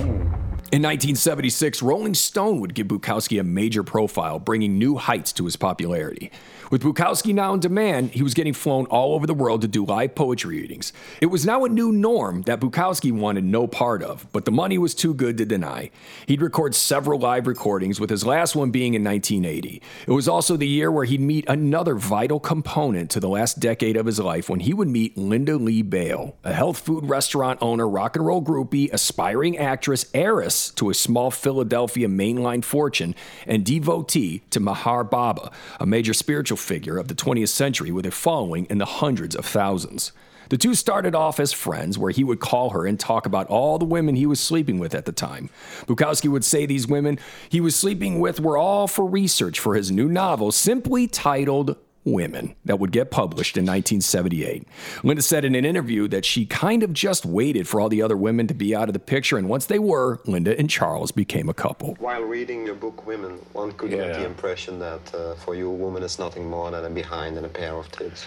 In 0.70 0.82
1976, 0.84 1.82
Rolling 1.82 2.14
Stone 2.14 2.60
would 2.60 2.74
give 2.74 2.88
Bukowski 2.88 3.40
a 3.40 3.44
major 3.44 3.84
profile, 3.84 4.38
bringing 4.38 4.78
new 4.78 4.98
heights 4.98 5.32
to 5.34 5.46
his 5.46 5.56
popularity. 5.56 6.30
With 6.70 6.84
Bukowski 6.84 7.34
now 7.34 7.54
in 7.54 7.62
demand, 7.62 8.12
he 8.12 8.22
was 8.22 8.34
getting 8.34 8.54
flown 8.54 8.88
all 8.88 9.14
over 9.14 9.26
the 9.26 9.34
world 9.34 9.62
to 9.62 9.70
do 9.70 9.86
live 9.86 10.16
poetry 10.16 10.60
readings. 10.60 10.92
It 11.22 11.28
was 11.28 11.46
now 11.46 11.64
a 11.64 11.70
new 11.70 11.94
norm 11.94 12.42
that 12.42 12.60
Bukowski 12.60 13.10
wanted 13.10 13.46
no 13.46 13.68
part 13.68 14.04
of, 14.04 14.28
but 14.34 14.44
the 14.44 14.52
money 14.52 14.78
was 14.78 14.94
too 14.94 15.14
good 15.14 15.38
to 15.38 15.46
deny. 15.46 15.92
He'd 16.26 16.42
record 16.42 16.76
several 16.76 17.20
live 17.20 17.48
recordings, 17.48 18.02
with 18.02 18.10
his 18.10 18.26
last 18.26 18.54
one 18.54 18.72
being 18.72 18.96
in 18.96 19.04
1980. 19.04 19.82
It 20.08 20.12
was 20.12 20.28
also 20.28 20.58
the 20.58 20.68
year 20.68 20.92
where 20.92 21.06
he'd 21.06 21.22
meet 21.22 21.46
another 21.48 21.96
vital 21.96 22.40
component 22.40 23.10
to 23.12 23.22
the 23.22 23.30
last 23.30 23.60
decade 23.60 23.96
of 23.96 24.06
his 24.06 24.20
life 24.20 24.50
when 24.50 24.60
he 24.60 24.74
would 24.74 24.90
meet 24.90 25.18
Linda 25.18 25.56
Lee 25.56 25.84
Beighle, 25.84 26.34
a 26.44 26.52
health 26.52 26.80
food 26.80 27.08
restaurant 27.08 27.60
owner, 27.62 27.88
rock 27.88 28.18
and 28.18 28.26
roll 28.26 28.42
groupie, 28.42 28.92
aspiring 28.92 29.58
actress, 29.58 30.08
heiress 30.14 30.72
to 30.72 30.90
a 30.90 30.94
small 30.94 31.32
Philadelphia 31.32 32.10
mainline 32.10 32.64
fortune, 32.64 33.16
and 33.46 33.66
devotee 33.66 34.42
to 34.50 34.60
Meher 34.60 35.10
Baba, 35.10 35.52
a 35.80 35.86
major 35.86 36.14
spiritual 36.14 36.57
figure 36.58 36.98
of 36.98 37.08
the 37.08 37.16
20th 37.16 37.50
century 37.50 37.92
with 37.92 38.06
a 38.06 38.12
following 38.12 38.66
in 38.66 38.78
the 38.78 38.86
hundreds 38.86 39.36
of 39.36 39.46
thousands. 39.46 40.12
The 40.50 40.58
two 40.58 40.76
started 40.76 41.14
off 41.14 41.40
as 41.40 41.52
friends, 41.52 41.98
where 41.98 42.12
he 42.12 42.24
would 42.24 42.40
call 42.40 42.70
her 42.70 42.86
and 42.86 43.00
talk 43.00 43.26
about 43.26 43.48
all 43.48 43.78
the 43.78 43.86
women 43.86 44.16
he 44.16 44.26
was 44.26 44.40
sleeping 44.40 44.80
with 44.80 44.96
at 44.96 45.06
the 45.06 45.12
time. 45.12 45.50
Bukowski 45.88 46.30
would 46.30 46.46
say 46.46 46.66
these 46.66 46.88
women 46.88 47.20
he 47.50 47.60
was 47.60 47.76
sleeping 47.76 48.20
with 48.20 48.40
were 48.40 48.58
all 48.58 48.88
for 48.88 49.06
research 49.06 49.60
for 49.60 49.76
his 49.76 49.92
new 49.92 50.08
novel, 50.08 50.52
simply 50.52 51.08
titled 51.08 51.76
Women, 52.08 52.56
that 52.66 52.80
would 52.80 52.92
get 52.92 53.12
published 53.12 53.58
in 53.58 53.64
1978. 53.64 54.68
Linda 55.04 55.22
said 55.22 55.46
in 55.46 55.56
an 55.56 55.66
interview 55.66 56.08
that 56.08 56.26
she 56.26 56.46
kind 56.46 56.84
of 56.84 56.94
just 56.94 57.26
waited 57.26 57.68
for 57.68 57.82
all 57.82 57.90
the 57.90 58.02
other 58.02 58.18
women 58.18 58.48
to 58.48 58.54
be 58.54 58.76
out 58.76 58.90
of 58.90 58.94
the 58.94 59.00
picture, 59.00 59.38
and 59.38 59.50
once 59.50 59.66
they 59.66 59.80
were, 59.80 60.20
Linda 60.26 60.58
and 60.58 60.70
Charles 60.70 61.12
became 61.12 61.50
a 61.50 61.54
couple. 61.54 61.96
While 62.00 62.24
reading 62.24 62.66
your 62.66 62.76
book 62.76 63.06
Women, 63.06 63.34
one 63.54 63.72
could 63.74 63.92
get 63.92 64.14
the 64.14 64.26
impression 64.26 64.80
that 64.80 65.14
uh, 65.14 65.36
for 65.36 65.56
you, 65.56 65.70
a 65.70 65.74
woman 65.74 66.04
is 66.04 66.18
nothing 66.18 66.50
more 66.50 66.72
than 66.72 66.86
a 66.86 66.90
behind 66.90 67.38
and 67.38 67.46
a 67.46 67.50
pair 67.50 67.76
of 67.76 67.92
tits. 67.92 68.26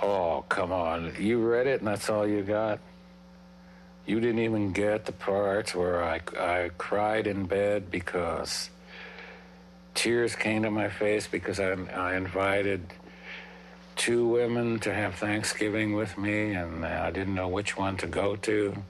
Oh, 0.00 0.44
come 0.48 0.72
on. 0.72 1.14
You 1.18 1.38
read 1.38 1.66
it 1.66 1.80
and 1.80 1.88
that's 1.88 2.08
all 2.10 2.26
you 2.26 2.42
got? 2.42 2.80
You 4.06 4.18
didn't 4.18 4.40
even 4.40 4.72
get 4.72 5.04
the 5.04 5.12
parts 5.12 5.74
where 5.74 6.02
I, 6.02 6.20
I 6.38 6.70
cried 6.76 7.26
in 7.26 7.46
bed 7.46 7.90
because 7.90 8.70
tears 9.94 10.34
came 10.34 10.62
to 10.62 10.70
my 10.70 10.88
face 10.88 11.26
because 11.26 11.60
I, 11.60 11.72
I 11.94 12.16
invited 12.16 12.92
two 13.96 14.26
women 14.26 14.78
to 14.80 14.92
have 14.92 15.14
Thanksgiving 15.14 15.94
with 15.94 16.16
me 16.16 16.54
and 16.54 16.84
I 16.84 17.10
didn't 17.10 17.34
know 17.34 17.48
which 17.48 17.76
one 17.76 17.96
to 17.98 18.06
go 18.06 18.36
to. 18.36 18.82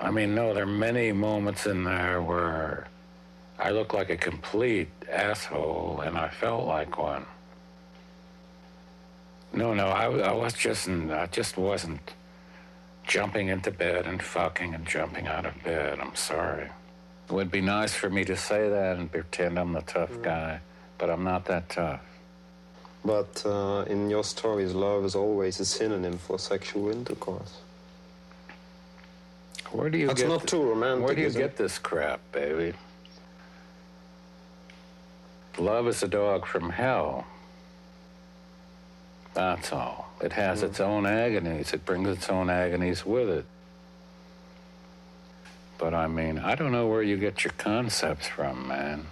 I 0.00 0.10
mean, 0.10 0.34
no, 0.34 0.52
there 0.52 0.64
are 0.64 0.66
many 0.66 1.12
moments 1.12 1.66
in 1.66 1.84
there 1.84 2.20
where 2.20 2.88
I 3.58 3.70
look 3.70 3.94
like 3.94 4.10
a 4.10 4.16
complete 4.16 4.88
asshole 5.10 6.02
and 6.04 6.18
I 6.18 6.28
felt 6.28 6.66
like 6.66 6.98
one. 6.98 7.24
No, 9.52 9.72
no, 9.72 9.86
I, 9.86 10.06
I 10.06 10.32
was 10.32 10.52
just, 10.52 10.88
I 10.88 11.26
just 11.30 11.56
wasn't 11.56 12.12
jumping 13.04 13.48
into 13.48 13.70
bed 13.70 14.06
and 14.06 14.22
fucking 14.22 14.74
and 14.74 14.86
jumping 14.86 15.26
out 15.26 15.46
of 15.46 15.62
bed. 15.62 15.98
I'm 16.00 16.14
sorry. 16.14 16.68
It 17.28 17.32
would 17.32 17.50
be 17.50 17.60
nice 17.60 17.92
for 17.92 18.08
me 18.08 18.24
to 18.24 18.36
say 18.36 18.68
that 18.68 18.96
and 18.96 19.10
pretend 19.10 19.58
I'm 19.58 19.72
the 19.72 19.80
tough 19.82 20.10
guy, 20.22 20.60
but 20.98 21.10
I'm 21.10 21.24
not 21.24 21.44
that 21.46 21.68
tough. 21.68 22.00
But 23.04 23.42
uh, 23.44 23.84
in 23.88 24.10
your 24.10 24.24
stories, 24.24 24.72
love 24.74 25.04
is 25.04 25.14
always 25.14 25.58
a 25.60 25.64
synonym 25.64 26.18
for 26.18 26.38
sexual 26.38 26.90
intercourse. 26.90 27.58
Where 29.72 29.90
do 29.90 29.98
you 29.98 30.06
That's 30.08 30.22
get 30.22 30.28
not 30.28 30.46
too 30.46 30.62
romantic, 30.62 31.04
Where 31.06 31.14
do 31.14 31.20
you 31.20 31.26
is 31.26 31.36
it? 31.36 31.40
get 31.40 31.56
this 31.56 31.78
crap, 31.78 32.20
baby? 32.32 32.76
Love 35.58 35.88
is 35.88 36.02
a 36.02 36.08
dog 36.08 36.46
from 36.46 36.70
hell. 36.70 37.26
That's 39.34 39.72
all. 39.72 40.10
It 40.22 40.32
has 40.32 40.62
its 40.62 40.80
own 40.80 41.06
agonies. 41.06 41.72
It 41.72 41.84
brings 41.84 42.08
its 42.08 42.28
own 42.28 42.48
agonies 42.50 43.04
with 43.04 43.28
it. 43.28 43.44
But 45.78 45.94
I 45.94 46.06
mean, 46.06 46.38
I 46.38 46.54
don't 46.54 46.72
know 46.72 46.86
where 46.86 47.02
you 47.02 47.16
get 47.16 47.44
your 47.44 47.52
concepts 47.58 48.26
from, 48.26 48.68
man. 48.68 49.06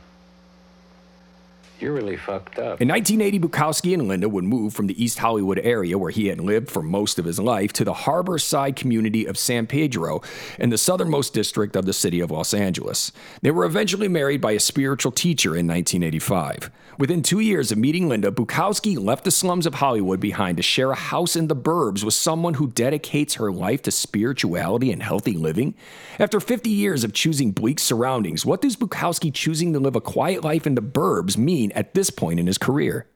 You're 1.80 1.92
really 1.92 2.16
fucked 2.16 2.58
up. 2.58 2.80
In 2.80 2.88
1980, 2.88 3.40
Bukowski 3.40 3.94
and 3.94 4.06
Linda 4.06 4.28
would 4.28 4.44
move 4.44 4.74
from 4.74 4.86
the 4.86 5.02
East 5.02 5.18
Hollywood 5.18 5.58
area 5.58 5.98
where 5.98 6.10
he 6.10 6.28
had 6.28 6.40
lived 6.40 6.70
for 6.70 6.82
most 6.82 7.18
of 7.18 7.24
his 7.24 7.38
life 7.38 7.72
to 7.74 7.84
the 7.84 7.92
harbor 7.92 8.38
side 8.38 8.76
community 8.76 9.26
of 9.26 9.36
San 9.36 9.66
Pedro 9.66 10.22
in 10.58 10.70
the 10.70 10.78
southernmost 10.78 11.34
district 11.34 11.74
of 11.74 11.84
the 11.84 11.92
city 11.92 12.20
of 12.20 12.30
Los 12.30 12.54
Angeles. 12.54 13.10
They 13.42 13.50
were 13.50 13.64
eventually 13.64 14.08
married 14.08 14.40
by 14.40 14.52
a 14.52 14.60
spiritual 14.60 15.12
teacher 15.12 15.50
in 15.50 15.66
1985. 15.66 16.70
Within 16.96 17.22
two 17.22 17.40
years 17.40 17.72
of 17.72 17.78
meeting 17.78 18.08
Linda, 18.08 18.30
Bukowski 18.30 18.96
left 18.96 19.24
the 19.24 19.32
slums 19.32 19.66
of 19.66 19.74
Hollywood 19.74 20.20
behind 20.20 20.58
to 20.58 20.62
share 20.62 20.92
a 20.92 20.96
house 20.96 21.34
in 21.34 21.48
the 21.48 21.56
burbs 21.56 22.04
with 22.04 22.14
someone 22.14 22.54
who 22.54 22.68
dedicates 22.68 23.34
her 23.34 23.50
life 23.50 23.82
to 23.82 23.90
spirituality 23.90 24.92
and 24.92 25.02
healthy 25.02 25.32
living. 25.32 25.74
After 26.20 26.38
50 26.38 26.70
years 26.70 27.02
of 27.02 27.12
choosing 27.12 27.50
bleak 27.50 27.80
surroundings, 27.80 28.46
what 28.46 28.62
does 28.62 28.76
Bukowski 28.76 29.34
choosing 29.34 29.72
to 29.72 29.80
live 29.80 29.96
a 29.96 30.00
quiet 30.00 30.44
life 30.44 30.68
in 30.68 30.76
the 30.76 30.82
burbs 30.82 31.36
mean 31.36 31.63
at 31.72 31.94
this 31.94 32.10
point 32.10 32.40
in 32.40 32.46
his 32.46 32.58
career? 32.58 33.06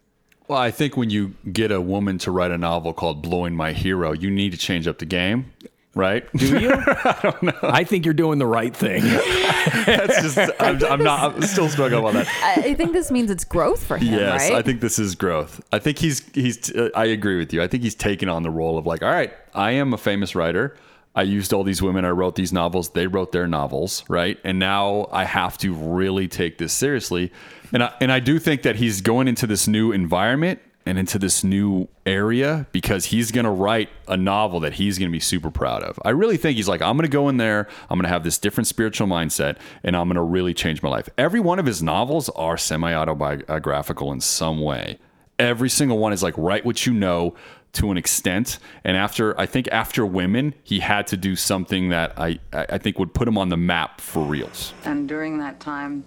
Well, 0.48 0.58
I 0.58 0.70
think 0.70 0.96
when 0.96 1.10
you 1.10 1.34
get 1.52 1.70
a 1.70 1.80
woman 1.80 2.16
to 2.18 2.30
write 2.30 2.50
a 2.50 2.58
novel 2.58 2.92
called 2.94 3.22
Blowing 3.22 3.54
My 3.54 3.72
Hero, 3.72 4.12
you 4.12 4.30
need 4.30 4.52
to 4.52 4.58
change 4.58 4.88
up 4.88 4.98
the 4.98 5.04
game. 5.04 5.52
right? 5.94 6.24
Do 6.32 6.58
you? 6.58 6.70
I 6.86 7.18
don't 7.22 7.42
know. 7.42 7.58
I 7.62 7.84
think 7.84 8.04
you're 8.06 8.14
doing 8.14 8.38
the 8.38 8.46
right 8.46 8.74
thing. 8.74 9.02
That's 9.86 10.22
just 10.22 10.38
I'm, 10.60 10.82
I'm 10.84 11.02
not. 11.02 11.34
I'm 11.34 11.42
still 11.42 11.68
struggling 11.68 12.04
on 12.04 12.14
that. 12.14 12.28
I 12.42 12.70
I 12.70 12.74
think 12.74 12.92
this 12.92 13.10
means 13.10 13.30
it's 13.30 13.44
growth 13.44 13.84
for 13.84 13.98
him, 13.98 14.14
Yes, 14.14 14.48
right? 14.50 14.58
I 14.58 14.62
think 14.62 14.80
this 14.80 14.98
is 14.98 15.14
growth. 15.14 15.60
I 15.72 15.78
think 15.78 15.98
he's 15.98 16.26
he's. 16.34 16.74
Uh, 16.74 16.88
I 16.94 17.06
agree 17.06 17.36
with 17.38 17.52
you. 17.52 17.62
I 17.62 17.66
think 17.68 17.82
he's 17.82 17.94
taken 17.94 18.28
on 18.28 18.42
the 18.42 18.50
role 18.50 18.78
of 18.78 18.86
like, 18.86 19.02
all 19.02 19.10
right, 19.10 19.32
I 19.54 19.72
am 19.72 19.92
a 19.92 19.98
famous 19.98 20.34
writer. 20.34 20.76
I 21.14 21.22
used 21.22 21.52
all 21.52 21.64
these 21.64 21.82
women. 21.82 22.04
I 22.04 22.10
wrote 22.10 22.36
these 22.36 22.52
novels. 22.52 22.90
They 22.90 23.06
wrote 23.08 23.32
their 23.32 23.48
novels, 23.48 24.04
right? 24.08 24.38
And 24.44 24.58
now 24.58 25.08
I 25.10 25.24
have 25.24 25.58
to 25.58 25.74
really 25.74 26.28
take 26.28 26.58
this 26.58 26.72
seriously. 26.72 27.32
And 27.72 27.82
I, 27.82 27.94
and 28.00 28.10
I 28.12 28.20
do 28.20 28.38
think 28.38 28.62
that 28.62 28.76
he's 28.76 29.00
going 29.00 29.28
into 29.28 29.46
this 29.46 29.68
new 29.68 29.92
environment 29.92 30.60
and 30.88 30.98
into 30.98 31.18
this 31.18 31.44
new 31.44 31.86
area 32.06 32.66
because 32.72 33.06
he's 33.06 33.30
going 33.30 33.44
to 33.44 33.50
write 33.50 33.90
a 34.06 34.16
novel 34.16 34.60
that 34.60 34.72
he's 34.72 34.98
going 34.98 35.10
to 35.10 35.12
be 35.12 35.20
super 35.20 35.50
proud 35.50 35.82
of. 35.82 35.98
I 36.02 36.10
really 36.10 36.38
think 36.38 36.56
he's 36.56 36.68
like, 36.68 36.80
I'm 36.80 36.96
going 36.96 37.06
to 37.06 37.12
go 37.12 37.28
in 37.28 37.36
there, 37.36 37.68
I'm 37.90 37.98
going 37.98 38.04
to 38.04 38.08
have 38.08 38.24
this 38.24 38.38
different 38.38 38.66
spiritual 38.66 39.06
mindset, 39.06 39.58
and 39.82 39.94
I'm 39.94 40.08
going 40.08 40.16
to 40.16 40.22
really 40.22 40.54
change 40.54 40.82
my 40.82 40.88
life. 40.88 41.08
Every 41.18 41.40
one 41.40 41.58
of 41.58 41.66
his 41.66 41.82
novels 41.82 42.30
are 42.30 42.56
semi 42.56 42.94
autobiographical 42.94 44.12
in 44.12 44.20
some 44.22 44.60
way. 44.62 44.98
Every 45.38 45.68
single 45.68 45.98
one 45.98 46.14
is 46.14 46.22
like, 46.22 46.34
write 46.38 46.64
what 46.64 46.86
you 46.86 46.94
know 46.94 47.34
to 47.74 47.90
an 47.90 47.98
extent. 47.98 48.58
And 48.82 48.96
after, 48.96 49.38
I 49.38 49.44
think 49.44 49.68
after 49.68 50.06
Women, 50.06 50.54
he 50.64 50.80
had 50.80 51.06
to 51.08 51.18
do 51.18 51.36
something 51.36 51.90
that 51.90 52.18
I, 52.18 52.38
I 52.52 52.78
think 52.78 52.98
would 52.98 53.12
put 53.12 53.28
him 53.28 53.36
on 53.36 53.50
the 53.50 53.58
map 53.58 54.00
for 54.00 54.22
reals. 54.22 54.72
And 54.86 55.06
during 55.06 55.38
that 55.38 55.60
time, 55.60 56.02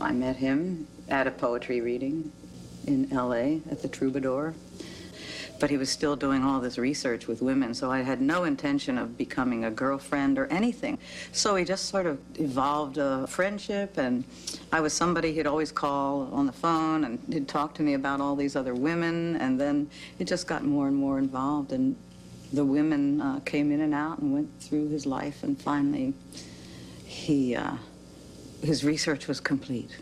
I 0.00 0.12
met 0.12 0.36
him 0.36 0.86
at 1.08 1.26
a 1.26 1.30
poetry 1.30 1.80
reading 1.80 2.32
in 2.86 3.08
LA 3.10 3.60
at 3.70 3.82
the 3.82 3.88
Troubadour. 3.88 4.54
But 5.60 5.70
he 5.70 5.76
was 5.76 5.88
still 5.88 6.16
doing 6.16 6.42
all 6.42 6.60
this 6.60 6.78
research 6.78 7.28
with 7.28 7.40
women, 7.40 7.74
so 7.74 7.90
I 7.90 8.02
had 8.02 8.20
no 8.20 8.42
intention 8.42 8.98
of 8.98 9.16
becoming 9.16 9.64
a 9.64 9.70
girlfriend 9.70 10.36
or 10.36 10.46
anything. 10.46 10.98
So 11.30 11.54
he 11.54 11.64
just 11.64 11.86
sort 11.86 12.06
of 12.06 12.18
evolved 12.38 12.98
a 12.98 13.26
friendship, 13.28 13.96
and 13.96 14.24
I 14.72 14.80
was 14.80 14.92
somebody 14.92 15.32
he'd 15.32 15.46
always 15.46 15.70
call 15.70 16.28
on 16.32 16.46
the 16.46 16.52
phone, 16.52 17.04
and 17.04 17.20
he'd 17.32 17.46
talk 17.46 17.72
to 17.74 17.82
me 17.82 17.94
about 17.94 18.20
all 18.20 18.34
these 18.34 18.56
other 18.56 18.74
women, 18.74 19.36
and 19.36 19.58
then 19.58 19.88
it 20.18 20.26
just 20.26 20.48
got 20.48 20.64
more 20.64 20.88
and 20.88 20.96
more 20.96 21.18
involved, 21.18 21.72
and 21.72 21.94
the 22.52 22.64
women 22.64 23.20
uh, 23.20 23.40
came 23.44 23.70
in 23.70 23.80
and 23.80 23.94
out 23.94 24.18
and 24.18 24.34
went 24.34 24.50
through 24.60 24.88
his 24.88 25.06
life, 25.06 25.44
and 25.44 25.60
finally, 25.60 26.14
he 27.04 27.54
uh, 27.54 27.76
his 28.64 28.84
research 28.84 29.28
was 29.28 29.40
complete. 29.40 29.96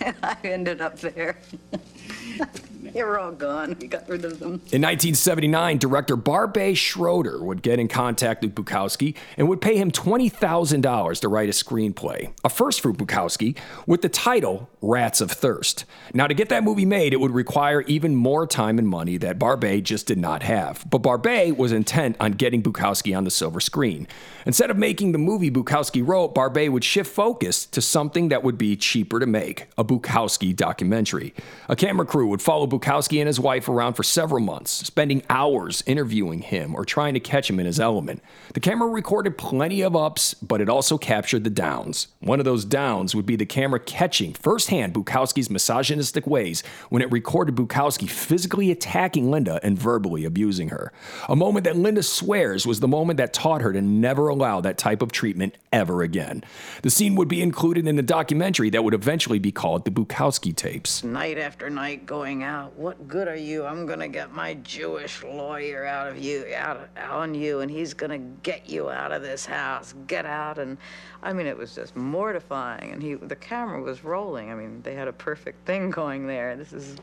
and 0.00 0.16
I 0.22 0.36
ended 0.44 0.80
up 0.80 0.98
there. 1.00 1.38
they 2.96 3.02
were 3.02 3.18
all 3.18 3.32
gone. 3.32 3.76
We 3.78 3.88
got 3.88 4.08
rid 4.08 4.24
of 4.24 4.38
them. 4.38 4.52
In 4.72 4.80
1979, 4.80 5.76
director 5.76 6.16
Barbet 6.16 6.78
Schroeder 6.78 7.42
would 7.42 7.60
get 7.60 7.78
in 7.78 7.88
contact 7.88 8.42
with 8.42 8.54
Bukowski 8.54 9.14
and 9.36 9.50
would 9.50 9.60
pay 9.60 9.76
him 9.76 9.90
$20,000 9.90 11.20
to 11.20 11.28
write 11.28 11.48
a 11.50 11.52
screenplay, 11.52 12.32
a 12.42 12.48
first 12.48 12.80
for 12.80 12.94
Bukowski, 12.94 13.54
with 13.86 14.00
the 14.00 14.08
title 14.08 14.70
Rats 14.80 15.20
of 15.20 15.30
Thirst. 15.30 15.84
Now, 16.14 16.26
to 16.26 16.32
get 16.32 16.48
that 16.48 16.64
movie 16.64 16.86
made, 16.86 17.12
it 17.12 17.20
would 17.20 17.32
require 17.32 17.82
even 17.82 18.14
more 18.14 18.46
time 18.46 18.78
and 18.78 18.88
money 18.88 19.18
that 19.18 19.38
Barbet 19.38 19.82
just 19.82 20.06
did 20.06 20.18
not 20.18 20.42
have. 20.42 20.86
But 20.88 21.02
Barbet 21.02 21.58
was 21.58 21.72
intent 21.72 22.16
on 22.18 22.32
getting 22.32 22.62
Bukowski 22.62 23.14
on 23.14 23.24
the 23.24 23.30
silver 23.30 23.60
screen. 23.60 24.08
Instead 24.46 24.70
of 24.70 24.78
making 24.78 25.12
the 25.12 25.18
movie 25.18 25.50
Bukowski 25.50 26.06
wrote, 26.06 26.34
Barbet 26.34 26.72
would 26.72 26.84
shift 26.84 27.12
focus 27.12 27.66
to 27.66 27.82
something 27.82 28.28
that 28.28 28.42
would 28.42 28.56
be 28.56 28.74
cheaper 28.74 29.20
to 29.20 29.26
make 29.26 29.66
a 29.76 29.84
Bukowski 29.84 30.56
documentary. 30.56 31.34
A 31.68 31.76
camera 31.76 32.06
crew 32.06 32.28
would 32.28 32.40
follow 32.40 32.66
Bukowski 32.66 32.85
and 32.86 33.26
his 33.26 33.40
wife 33.40 33.68
around 33.68 33.94
for 33.94 34.02
several 34.02 34.40
months, 34.40 34.70
spending 34.70 35.22
hours 35.28 35.82
interviewing 35.86 36.40
him 36.40 36.74
or 36.74 36.84
trying 36.84 37.14
to 37.14 37.20
catch 37.20 37.50
him 37.50 37.58
in 37.58 37.66
his 37.66 37.80
element. 37.80 38.22
The 38.54 38.60
camera 38.60 38.88
recorded 38.88 39.36
plenty 39.36 39.82
of 39.82 39.96
ups, 39.96 40.34
but 40.34 40.60
it 40.60 40.68
also 40.68 40.96
captured 40.96 41.44
the 41.44 41.50
downs. 41.50 42.08
One 42.20 42.38
of 42.38 42.44
those 42.44 42.64
downs 42.64 43.14
would 43.14 43.26
be 43.26 43.36
the 43.36 43.46
camera 43.46 43.80
catching 43.80 44.32
firsthand 44.34 44.94
Bukowski's 44.94 45.50
misogynistic 45.50 46.26
ways 46.26 46.62
when 46.88 47.02
it 47.02 47.10
recorded 47.10 47.56
Bukowski 47.56 48.08
physically 48.08 48.70
attacking 48.70 49.30
Linda 49.30 49.60
and 49.62 49.78
verbally 49.78 50.24
abusing 50.24 50.68
her. 50.68 50.92
A 51.28 51.36
moment 51.36 51.64
that 51.64 51.76
Linda 51.76 52.02
swears 52.02 52.66
was 52.66 52.80
the 52.80 52.88
moment 52.88 53.16
that 53.18 53.32
taught 53.32 53.62
her 53.62 53.72
to 53.72 53.82
never 53.82 54.28
allow 54.28 54.60
that 54.60 54.78
type 54.78 55.02
of 55.02 55.12
treatment 55.12 55.56
ever 55.72 56.02
again. 56.02 56.44
The 56.82 56.90
scene 56.90 57.16
would 57.16 57.28
be 57.28 57.42
included 57.42 57.86
in 57.86 57.96
the 57.96 58.02
documentary 58.02 58.70
that 58.70 58.84
would 58.84 58.94
eventually 58.94 59.38
be 59.38 59.52
called 59.52 59.84
the 59.84 59.90
Bukowski 59.90 60.54
tapes. 60.54 61.02
Night 61.02 61.38
after 61.38 61.68
night 61.68 62.06
going 62.06 62.42
out. 62.42 62.75
What 62.76 63.08
good 63.08 63.26
are 63.26 63.34
you? 63.34 63.64
I'm 63.64 63.86
gonna 63.86 64.06
get 64.06 64.34
my 64.34 64.52
Jewish 64.54 65.24
lawyer 65.24 65.86
out 65.86 66.08
of 66.08 66.18
you, 66.18 66.44
out, 66.54 66.90
out 66.98 67.10
on 67.10 67.34
you, 67.34 67.60
and 67.60 67.70
he's 67.70 67.94
gonna 67.94 68.18
get 68.18 68.68
you 68.68 68.90
out 68.90 69.12
of 69.12 69.22
this 69.22 69.46
house. 69.46 69.94
Get 70.06 70.26
out. 70.26 70.58
And 70.58 70.76
I 71.22 71.32
mean, 71.32 71.46
it 71.46 71.56
was 71.56 71.74
just 71.74 71.96
mortifying. 71.96 72.92
And 72.92 73.02
he, 73.02 73.14
the 73.14 73.34
camera 73.34 73.80
was 73.80 74.04
rolling. 74.04 74.52
I 74.52 74.54
mean, 74.54 74.82
they 74.82 74.94
had 74.94 75.08
a 75.08 75.12
perfect 75.14 75.64
thing 75.66 75.88
going 76.02 76.26
there. 76.26 76.54
This 76.54 76.74
is 76.74 76.98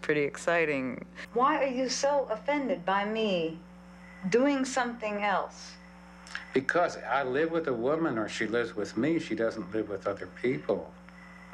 pretty 0.00 0.22
exciting. 0.22 1.04
Why 1.34 1.60
are 1.60 1.68
you 1.68 1.88
so 1.88 2.28
offended 2.30 2.84
by 2.84 3.04
me 3.04 3.58
doing 4.28 4.64
something 4.64 5.24
else? 5.24 5.72
Because 6.54 6.98
I 6.98 7.24
live 7.24 7.50
with 7.50 7.66
a 7.66 7.74
woman 7.74 8.16
or 8.16 8.28
she 8.28 8.46
lives 8.46 8.76
with 8.76 8.96
me, 8.96 9.18
she 9.18 9.34
doesn't 9.34 9.74
live 9.74 9.88
with 9.88 10.06
other 10.06 10.28
people. 10.40 10.92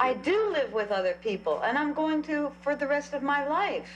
I 0.03 0.15
do 0.15 0.51
live 0.51 0.73
with 0.73 0.91
other 0.91 1.17
people, 1.23 1.61
and 1.63 1.79
I'm 1.79 1.95
going 1.95 2.23
to 2.25 2.51
for 2.63 2.75
the 2.75 2.89
rest 2.89 3.13
of 3.13 3.23
my 3.23 3.47
life. 3.47 3.89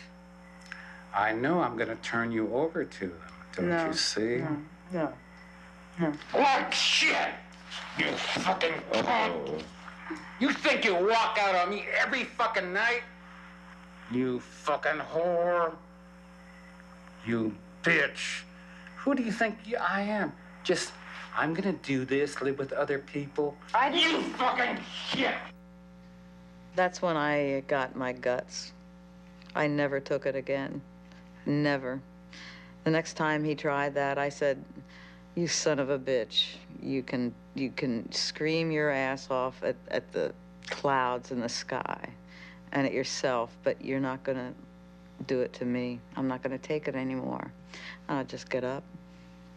I 1.12 1.32
know 1.32 1.60
I'm 1.60 1.76
going 1.76 1.88
to 1.88 1.96
turn 1.96 2.30
you 2.30 2.54
over 2.54 2.84
to 2.84 3.06
them. 3.08 3.32
Don't 3.56 3.68
No, 3.70 3.86
you 3.86 3.92
see? 3.92 4.36
No, 4.36 4.56
no, 4.92 5.12
no. 5.98 6.12
Like 6.32 6.72
shit! 6.72 7.34
You 7.98 8.12
fucking 8.12 8.74
punk! 8.92 9.64
You 10.38 10.52
think 10.52 10.84
you 10.84 10.94
walk 10.94 11.38
out 11.40 11.56
on 11.56 11.70
me 11.70 11.86
every 11.98 12.22
fucking 12.22 12.72
night? 12.72 13.02
You 14.12 14.38
fucking 14.38 15.00
whore! 15.12 15.74
You 17.26 17.52
bitch! 17.82 18.42
Who 18.98 19.16
do 19.16 19.24
you 19.24 19.32
think 19.32 19.58
I 19.80 20.02
am? 20.02 20.32
Just, 20.62 20.92
I'm 21.36 21.52
gonna 21.52 21.72
do 21.72 22.04
this, 22.04 22.40
live 22.40 22.60
with 22.60 22.72
other 22.72 23.00
people. 23.00 23.56
I 23.74 23.88
You 23.88 24.22
fucking 24.34 24.78
shit! 25.08 25.34
That's 26.76 27.00
when 27.00 27.16
I 27.16 27.62
got 27.68 27.96
my 27.96 28.12
guts. 28.12 28.74
I 29.54 29.66
never 29.66 29.98
took 29.98 30.26
it 30.26 30.36
again. 30.36 30.82
Never. 31.46 32.02
The 32.84 32.90
next 32.90 33.14
time 33.14 33.42
he 33.44 33.54
tried 33.54 33.94
that, 33.94 34.18
I 34.18 34.28
said, 34.28 34.62
"You 35.34 35.48
son 35.48 35.78
of 35.78 35.88
a 35.88 35.98
bitch! 35.98 36.56
You 36.82 37.02
can 37.02 37.34
you 37.54 37.70
can 37.70 38.12
scream 38.12 38.70
your 38.70 38.90
ass 38.90 39.30
off 39.30 39.62
at, 39.62 39.76
at 39.88 40.12
the 40.12 40.34
clouds 40.68 41.32
in 41.32 41.40
the 41.40 41.48
sky, 41.48 42.10
and 42.72 42.86
at 42.86 42.92
yourself, 42.92 43.56
but 43.64 43.82
you're 43.82 43.98
not 43.98 44.22
gonna 44.22 44.52
do 45.26 45.40
it 45.40 45.54
to 45.54 45.64
me. 45.64 45.98
I'm 46.14 46.28
not 46.28 46.42
gonna 46.42 46.58
take 46.58 46.88
it 46.88 46.94
anymore." 46.94 47.50
And 48.06 48.18
I'd 48.18 48.28
just 48.28 48.50
get 48.50 48.64
up, 48.64 48.84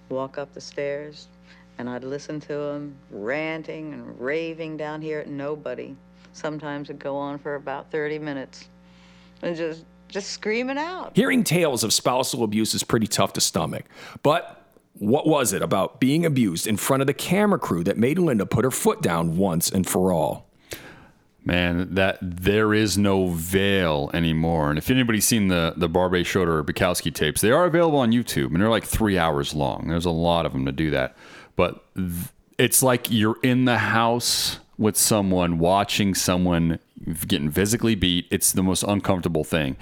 walk 0.07 0.37
up 0.37 0.53
the 0.53 0.61
stairs, 0.61 1.27
and 1.77 1.89
I'd 1.89 2.05
listen 2.05 2.39
to 2.41 2.53
him 2.53 2.95
ranting 3.11 3.91
and 3.91 4.21
raving 4.21 4.77
down 4.77 5.01
here 5.01 5.19
at 5.19 5.27
nobody. 5.27 5.97
Sometimes 6.39 6.89
it'd 6.89 7.01
go 7.01 7.17
on 7.17 7.37
for 7.37 7.55
about 7.55 7.91
30 7.91 8.19
minutes, 8.19 8.69
and 9.41 9.55
just 9.55 9.85
just 10.07 10.29
screaming 10.31 10.77
out. 10.77 11.11
Hearing 11.15 11.43
tales 11.43 11.83
of 11.83 11.93
spousal 11.93 12.43
abuse 12.43 12.73
is 12.73 12.83
pretty 12.83 13.07
tough 13.07 13.33
to 13.33 13.41
stomach. 13.41 13.85
But 14.23 14.59
what 14.93 15.27
was 15.27 15.53
it 15.53 15.61
about 15.61 15.99
being 15.99 16.25
abused 16.25 16.65
in 16.65 16.77
front 16.77 17.01
of 17.01 17.07
the 17.07 17.13
camera 17.13 17.59
crew 17.59 17.83
that 17.83 17.97
made 17.97 18.17
Linda 18.17 18.45
put 18.45 18.65
her 18.65 18.71
foot 18.71 19.01
down 19.01 19.37
once 19.37 19.69
and 19.69 19.87
for 19.87 20.11
all? 20.11 20.49
Man, 21.45 21.93
that 21.95 22.17
there 22.21 22.73
is 22.73 22.97
no 22.97 23.27
veil 23.27 24.09
anymore. 24.13 24.69
And 24.69 24.77
if 24.77 24.89
anybody's 24.89 25.25
seen 25.25 25.49
the 25.49 25.73
the 25.75 25.89
Barbet 25.89 26.25
Schroeder 26.25 26.59
or 26.59 26.63
Bukowski 26.63 27.13
tapes, 27.13 27.41
they 27.41 27.51
are 27.51 27.65
available 27.65 27.99
on 27.99 28.11
YouTube, 28.11 28.47
and 28.47 28.61
they're 28.61 28.69
like 28.69 28.85
three 28.85 29.17
hours 29.17 29.53
long. 29.53 29.87
There's 29.87 30.05
a 30.05 30.11
lot 30.11 30.45
of 30.45 30.53
them 30.53 30.65
to 30.65 30.71
do 30.71 30.91
that, 30.91 31.17
but 31.55 31.83
th- 31.95 32.29
it's 32.57 32.83
like 32.83 33.09
you're 33.09 33.37
in 33.41 33.65
the 33.65 33.77
house 33.77 34.59
with 34.79 34.97
someone 34.97 35.59
watching 35.59 36.15
someone 36.15 36.79
getting 37.27 37.51
physically 37.51 37.93
beat. 37.93 38.25
It's 38.31 38.51
the 38.51 38.63
most 38.63 38.81
uncomfortable 38.83 39.43
thing, 39.43 39.77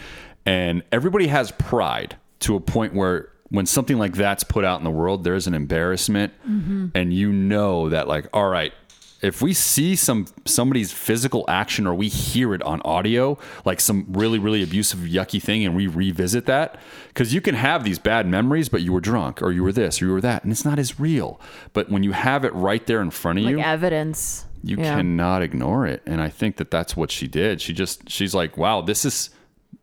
and 0.46 0.84
everybody 0.92 1.28
has 1.28 1.52
pride 1.54 2.18
to 2.40 2.56
a 2.56 2.60
point 2.60 2.94
where 2.94 3.30
when 3.50 3.66
something 3.66 3.98
like 3.98 4.14
that's 4.16 4.44
put 4.44 4.66
out 4.66 4.80
in 4.80 4.84
the 4.84 4.92
world, 4.92 5.24
there's 5.24 5.48
an 5.48 5.54
embarrassment, 5.54 6.34
Mhm. 6.46 6.92
and 6.94 7.14
you 7.14 7.32
know 7.32 7.88
that 7.88 8.08
like, 8.08 8.28
all 8.34 8.50
right, 8.50 8.74
if 9.22 9.42
we 9.42 9.54
see 9.54 9.96
some 9.96 10.26
somebody's 10.46 10.92
physical 10.92 11.46
action 11.48 11.88
or 11.88 11.94
we 11.96 12.08
hear 12.08 12.54
it 12.54 12.62
on 12.64 12.82
audio, 12.84 13.38
like 13.66 13.80
some 13.80 14.06
really 14.10 14.38
really 14.40 14.62
abusive 14.62 15.00
yucky 15.00 15.42
thing, 15.42 15.66
and 15.66 15.76
we 15.76 15.88
revisit 15.88 16.46
that, 16.48 16.78
because 17.10 17.34
you 17.34 17.40
can 17.42 17.56
have 17.56 17.84
these 17.84 18.00
bad 18.00 18.28
memories, 18.28 18.68
but 18.70 18.82
you 18.82 18.92
were 18.94 19.02
drunk 19.02 19.42
or 19.42 19.52
you 19.52 19.64
were 19.64 19.72
this 19.72 20.02
or 20.02 20.06
you 20.08 20.12
were 20.12 20.22
that, 20.22 20.44
and 20.44 20.52
it's 20.52 20.66
not 20.66 20.78
as 20.78 21.00
real. 21.00 21.40
But 21.74 21.90
when 21.90 22.04
you 22.04 22.12
have 22.12 22.44
it 22.44 22.54
right 22.54 22.86
there 22.86 23.02
in 23.02 23.12
front 23.12 23.40
of 23.40 23.46
Like 23.46 23.52
you, 23.54 23.60
evidence. 23.60 24.46
You 24.64 24.78
Yeah. 24.78 24.96
cannot 24.96 25.42
ignore 25.42 25.86
it 25.86 26.02
and 26.06 26.22
i 26.22 26.30
think 26.30 26.58
that 26.58 26.72
that's 26.72 26.96
what 26.96 27.12
she 27.12 27.28
did 27.28 27.62
she 27.62 27.74
just 27.74 28.10
she's 28.10 28.34
like 28.36 28.58
wow 28.58 28.82
this 28.82 29.06
is 29.06 29.30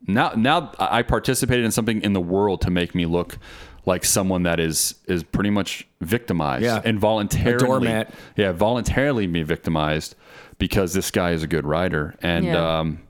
now 0.07 0.33
now 0.37 0.73
i 0.79 1.03
participated 1.03 1.65
in 1.65 1.71
something 1.71 2.01
in 2.03 2.13
the 2.13 2.21
world 2.21 2.61
to 2.63 2.71
make 2.71 2.95
me 2.95 3.07
look 3.07 3.39
like 3.87 4.05
someone 4.05 4.43
that 4.45 4.59
is 4.61 4.95
is 5.07 5.23
pretty 5.23 5.51
much 5.51 5.87
victimized 6.01 6.65
Yeah. 6.65 6.81
and 6.85 6.99
voluntarily 6.99 7.55
A 7.57 7.59
doormat. 7.59 8.15
yeah 8.37 8.53
voluntarily 8.53 9.27
be 9.27 9.43
victimized 9.43 10.15
because 10.59 10.93
this 10.95 11.11
guy 11.11 11.33
is 11.33 11.43
a 11.43 11.47
good 11.47 11.67
writer 11.67 12.15
and 12.23 12.45
Yeah. 12.45 12.79
um 12.81 13.01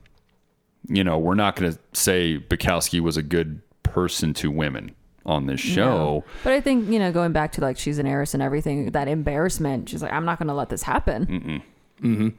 you 0.87 1.03
know 1.03 1.17
we're 1.17 1.35
not 1.35 1.55
going 1.55 1.71
to 1.73 1.79
say 1.93 2.37
Bukowski 2.37 2.99
was 2.99 3.17
a 3.17 3.23
good 3.23 3.61
person 3.83 4.33
to 4.35 4.51
women 4.51 4.93
on 5.25 5.47
this 5.47 5.59
show 5.59 5.85
No. 5.85 6.23
But 6.43 6.53
I 6.53 6.61
think, 6.61 6.89
you 6.89 6.99
know, 6.99 7.11
going 7.11 7.31
back 7.31 7.51
to 7.53 7.61
like 7.61 7.77
she's 7.77 7.97
an 7.99 8.05
heiress 8.05 8.33
and 8.33 8.43
everything, 8.43 8.91
that 8.91 9.07
embarrassment, 9.07 9.89
she's 9.89 10.01
like, 10.01 10.13
I'm 10.13 10.25
not 10.25 10.37
going 10.39 10.47
to 10.47 10.53
let 10.53 10.69
this 10.69 10.83
happen. 10.83 11.63
hmm 12.01 12.29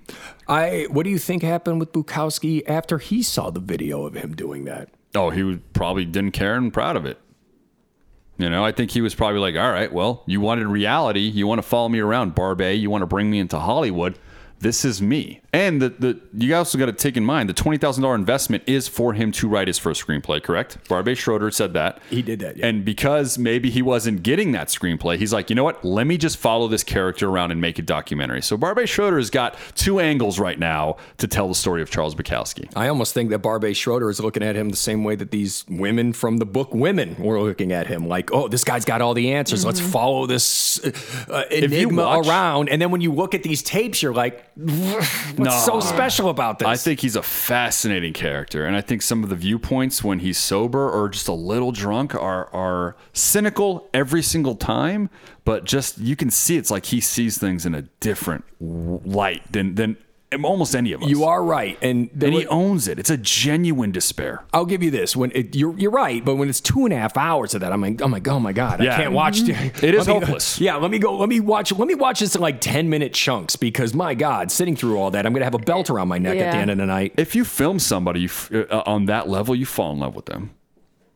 I. 0.47 0.87
What 0.91 1.05
do 1.05 1.11
you 1.11 1.19
think 1.19 1.43
happened 1.43 1.81
with 1.81 1.93
Bukowski 1.93 2.63
after 2.69 2.99
he 2.99 3.23
saw 3.23 3.51
the 3.51 3.61
video 3.61 4.05
of 4.05 4.15
him 4.15 4.35
doing 4.37 4.65
that? 4.67 4.91
Oh, 5.15 5.31
he 5.31 5.43
was 5.43 5.59
probably 5.73 6.05
didn't 6.05 6.33
care 6.33 6.57
and 6.57 6.73
proud 6.73 6.95
of 6.97 7.07
it. 7.07 7.19
You 8.39 8.51
know, 8.51 8.63
I 8.65 8.71
think 8.73 8.91
he 8.91 9.01
was 9.01 9.15
probably 9.15 9.41
like, 9.41 9.55
all 9.57 9.73
right, 9.73 9.91
well, 9.91 10.23
you 10.27 10.43
wanted 10.43 10.67
reality. 10.67 11.21
You 11.21 11.47
want 11.47 11.59
to 11.59 11.63
follow 11.67 11.89
me 11.89 12.01
around, 12.01 12.35
Barbie. 12.35 12.75
You 12.75 12.91
want 12.91 13.01
to 13.01 13.07
bring 13.07 13.31
me 13.31 13.39
into 13.39 13.59
Hollywood. 13.59 14.19
This 14.61 14.85
is 14.85 15.03
me. 15.03 15.41
And 15.53 15.81
the, 15.81 15.89
the 15.91 16.21
you 16.37 16.55
also 16.55 16.77
got 16.79 16.87
to 16.87 16.93
take 16.93 17.17
in 17.17 17.25
mind 17.25 17.49
the 17.49 17.55
$20,000 17.55 18.15
investment 18.15 18.63
is 18.67 18.89
for 18.89 19.15
him 19.15 19.33
to 19.33 19.49
write 19.49 19.69
his 19.69 19.79
first 19.79 20.07
screenplay, 20.07 20.43
correct? 20.43 20.79
Barbie 20.89 21.15
Schroeder 21.15 21.51
said 21.51 21.73
that. 21.75 22.01
He 22.11 22.23
did 22.23 22.41
that. 22.41 22.59
And 22.61 22.85
because 22.85 23.39
maybe 23.39 23.71
he 23.71 23.81
wasn't 23.83 24.23
getting 24.23 24.53
that 24.53 24.69
screenplay, 24.69 25.19
he's 25.19 25.33
like, 25.33 25.49
you 25.51 25.57
know 25.57 25.65
what? 25.65 25.85
Let 25.85 26.07
me 26.07 26.19
just 26.19 26.37
follow 26.37 26.69
this 26.69 26.85
character 26.85 27.29
around 27.29 27.53
and 27.53 27.61
make 27.61 27.79
a 27.79 27.83
documentary. 27.83 28.43
So 28.43 28.57
Barbie 28.57 28.87
Schroeder 28.87 29.17
has 29.17 29.31
got 29.31 29.57
two 29.75 30.01
angles 30.01 30.39
right 30.39 30.59
now 30.59 30.97
to 31.19 31.27
tell 31.27 31.49
the 31.49 31.55
story 31.55 31.81
of 31.83 31.91
Charles 31.91 32.15
Bukowski. 32.15 32.71
I 32.77 32.89
almost 32.89 33.15
think 33.15 33.31
that 33.31 33.39
Barbie 33.39 33.75
Schroeder 33.75 34.11
is 34.11 34.21
looking 34.21 34.43
at 34.43 34.57
him 34.57 34.69
the 34.69 34.77
same 34.77 35.05
way 35.05 35.17
that 35.17 35.31
these 35.31 35.65
women 35.69 36.13
from 36.13 36.39
the 36.39 36.47
book 36.47 36.75
Women 36.75 37.17
were 37.19 37.41
looking 37.41 37.73
at 37.73 37.87
him. 37.87 38.09
Like, 38.09 38.33
oh, 38.33 38.49
this 38.49 38.65
guy's 38.65 38.85
got 38.85 39.01
all 39.01 39.15
the 39.15 39.33
answers. 39.33 39.65
Let's 39.65 39.81
follow 39.81 40.27
this 40.27 40.85
uh, 41.29 41.45
enigma 41.51 42.03
watch- 42.03 42.27
around. 42.27 42.69
And 42.69 42.83
then 42.83 42.91
when 42.91 43.01
you 43.01 43.13
look 43.13 43.35
at 43.35 43.43
these 43.43 43.63
tapes, 43.63 44.03
you're 44.03 44.13
like, 44.13 44.45
what's 44.57 45.65
so 45.67 45.81
special 45.81 46.31
about 46.31 46.59
this? 46.59 46.67
I 46.67 46.77
think 46.77 47.01
he's 47.01 47.17
a 47.17 47.23
fascinating 47.23 48.15
character, 48.15 48.65
and 48.65 48.75
I 48.75 48.81
think 48.81 49.03
some 49.03 49.23
of 49.23 49.29
the 49.29 49.37
viewpoints 49.37 50.03
when 50.03 50.21
he's 50.21 50.39
sober 50.39 50.89
or 50.89 51.09
just 51.11 51.29
a 51.29 51.35
little 51.35 51.73
drunk 51.73 52.15
are 52.15 52.53
are 52.55 52.97
cynical 53.13 53.89
every 53.93 54.23
single 54.23 54.55
time. 54.55 55.11
But 55.45 55.65
just 55.65 55.99
you 55.99 56.17
can 56.17 56.31
see 56.31 56.57
it's 56.57 56.71
like 56.71 56.87
he 56.87 57.01
sees 57.01 57.39
things 57.39 57.67
in 57.67 57.75
a 57.75 57.83
different 58.01 58.45
light 58.59 59.43
than 59.53 59.75
than 59.75 59.99
almost 60.45 60.75
any 60.75 60.93
of 60.93 61.03
us. 61.03 61.09
You 61.09 61.25
are 61.25 61.43
right, 61.43 61.79
and 61.83 62.11
and 62.21 62.35
he 62.35 62.47
owns 62.49 62.89
it. 62.89 62.99
It's 62.99 63.11
a 63.11 63.17
genuine 63.17 63.93
despair. 63.93 64.45
I'll 64.53 64.67
give 64.67 64.83
you 64.83 64.91
this: 64.91 65.15
when 65.17 65.31
it, 65.35 65.55
you're 65.55 65.77
you're 65.79 65.91
right, 65.91 66.25
but 66.25 66.35
when 66.37 66.49
it's 66.49 66.61
two 66.61 66.85
and 66.85 66.93
a 66.93 66.97
half 66.97 67.17
hours 67.17 67.55
of 67.55 67.61
that, 67.61 67.73
I'm 67.73 67.81
like, 67.81 68.01
I'm 68.03 68.11
like, 68.11 68.27
oh 68.29 68.41
my 68.41 68.53
god, 68.53 68.83
Yeah. 68.83 68.95
I 68.95 68.97
can't 68.97 69.13
watch. 69.13 69.41
It 69.49 69.95
is 69.95 70.07
Let 70.09 70.15
me- 70.21 70.21
hopeless. 70.27 70.61
Yeah, 70.61 70.77
let 70.77 70.91
me 70.91 70.99
go. 70.99 71.17
Let 71.17 71.29
me 71.29 71.41
watch. 71.41 71.73
Let 71.73 71.87
me 71.89 71.95
watch 71.95 72.21
this 72.21 72.35
in 72.35 72.41
like 72.41 72.61
ten 72.61 72.89
minute 72.89 73.15
chunks 73.15 73.57
because 73.57 73.95
my 73.95 74.15
god, 74.15 74.51
sitting 74.51 74.75
through 74.77 74.99
all 74.99 75.11
that, 75.13 75.27
I'm 75.27 75.33
gonna 75.33 75.45
have 75.45 75.55
a 75.55 75.59
belt 75.59 75.91
around 75.91 76.09
my 76.09 76.19
neck 76.19 76.39
at 76.39 76.51
the 76.53 76.57
end 76.59 76.71
of 76.71 76.79
the 76.79 76.87
night. 76.87 77.15
If 77.17 77.35
you 77.35 77.45
film 77.45 77.79
somebody 77.79 78.21
you 78.21 78.27
f- 78.27 78.51
uh, 78.53 78.83
on 78.87 79.07
that 79.07 79.29
level, 79.29 79.55
you 79.55 79.67
fall 79.67 79.93
in 79.93 80.01
love 80.01 80.15
with 80.17 80.27
them. 80.27 80.51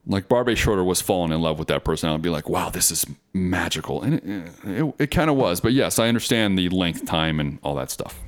Like 0.07 0.29
Barbie 0.29 0.55
Schroeder 0.55 0.83
was 0.83 1.01
falling 1.01 1.31
in 1.33 1.40
love 1.42 1.59
with 1.59 1.68
that 1.68 1.85
person. 1.85 2.09
I'd 2.11 2.23
be 2.23 2.31
like, 2.31 2.49
wow, 2.49 2.70
this 2.70 2.90
is 2.90 3.05
magical, 3.35 4.03
and 4.03 4.14
it, 4.14 4.25
it, 4.64 4.94
it 4.99 5.11
kind 5.11 5.29
of 5.31 5.37
was. 5.37 5.61
But 5.61 5.73
yes, 5.73 5.99
I 5.99 6.09
understand 6.09 6.59
the 6.59 6.68
length, 6.70 7.05
time, 7.05 7.38
and 7.38 7.59
all 7.62 7.75
that 7.75 7.90
stuff. 7.90 8.18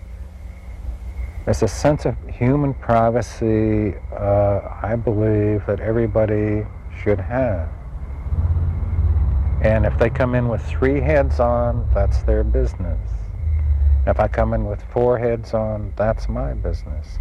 There's 1.45 1.63
a 1.65 1.69
sense 1.69 2.05
of 2.05 2.15
human 2.29 2.73
privacy, 2.73 3.95
uh, 4.13 4.61
I 4.81 4.95
believe, 4.95 5.67
that 5.67 5.81
everybody 5.81 6.65
should 7.03 7.19
have. 7.19 7.69
And 9.61 9.85
if 9.85 9.99
they 9.99 10.09
come 10.09 10.37
in 10.37 10.47
with 10.47 10.65
three 10.65 11.01
heads 11.01 11.41
on, 11.41 11.89
that's 11.93 12.23
their 12.23 12.45
business. 12.45 13.01
If 14.07 14.21
I 14.21 14.29
come 14.29 14.55
in 14.55 14.67
with 14.67 14.83
four 14.93 15.19
heads 15.19 15.53
on, 15.53 15.93
that's 15.97 16.29
my 16.29 16.55
business. 16.55 17.19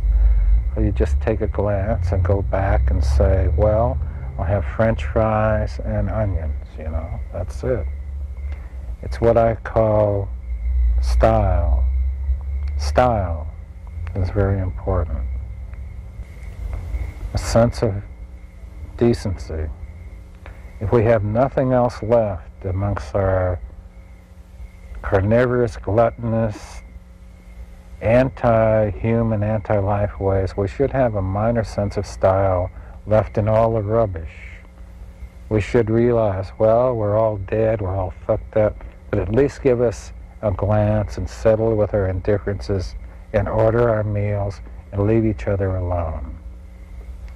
So 0.76 0.82
you 0.82 0.92
just 0.92 1.20
take 1.20 1.42
a 1.42 1.48
glance 1.48 2.12
and 2.12 2.24
go 2.24 2.44
back 2.44 2.92
and 2.92 3.04
say, 3.04 3.52
well, 3.58 4.00
I'll 4.38 4.46
have 4.46 4.66
french 4.76 5.04
fries 5.04 5.80
and 5.84 6.12
onions, 6.12 6.68
you 6.78 6.86
know, 6.86 7.20
that's 7.34 7.64
it. 7.64 7.88
It's 9.02 9.20
what 9.20 9.36
I 9.36 9.56
call 9.56 10.30
style. 11.02 11.84
Style 12.78 13.51
is 14.16 14.30
very 14.30 14.60
important. 14.60 15.20
A 17.34 17.38
sense 17.38 17.82
of 17.82 17.94
decency. 18.98 19.68
If 20.80 20.92
we 20.92 21.04
have 21.04 21.24
nothing 21.24 21.74
else 21.74 22.02
left 22.04 22.66
amongst 22.66 23.16
our 23.16 23.60
carnivorous, 25.02 25.78
gluttonous, 25.78 26.82
anti-human, 28.02 29.44
anti-life 29.44 30.20
ways, 30.20 30.58
we 30.58 30.68
should 30.68 30.92
have 30.92 31.16
a 31.16 31.22
minor 31.22 31.64
sense 31.64 31.98
of 31.98 32.06
style 32.06 32.72
left 33.06 33.38
in 33.38 33.48
all 33.48 33.74
the 33.74 33.82
rubbish. 33.82 34.32
We 35.50 35.62
should 35.62 35.90
realize, 35.90 36.52
well, 36.58 36.96
we're 36.96 37.18
all 37.18 37.38
dead, 37.38 37.82
we're 37.82 37.96
all 37.96 38.14
fucked 38.26 38.58
up, 38.58 38.84
but 39.10 39.20
at 39.20 39.34
least 39.34 39.62
give 39.62 39.82
us 39.82 40.14
a 40.42 40.52
glance 40.52 41.18
and 41.18 41.30
settle 41.30 41.76
with 41.76 41.94
our 41.94 42.08
indifferences 42.08 42.96
and 43.34 43.48
order 43.48 43.90
our 43.90 44.04
meals 44.04 44.62
and 44.92 45.08
leave 45.08 45.26
each 45.26 45.48
other 45.48 45.76
alone. 45.76 46.38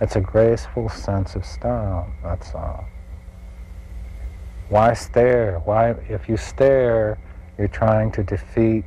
It's 0.02 0.16
a 0.16 0.22
graceful 0.22 0.90
sense 0.90 1.36
of 1.36 1.46
style, 1.46 2.12
that's 2.22 2.54
all. 2.54 2.86
Why 4.70 4.94
stare? 4.94 5.60
Why, 5.60 5.92
if 6.10 6.28
you 6.28 6.38
stare, 6.38 7.18
you're 7.58 7.68
trying 7.68 8.12
to 8.14 8.24
defeat 8.24 8.84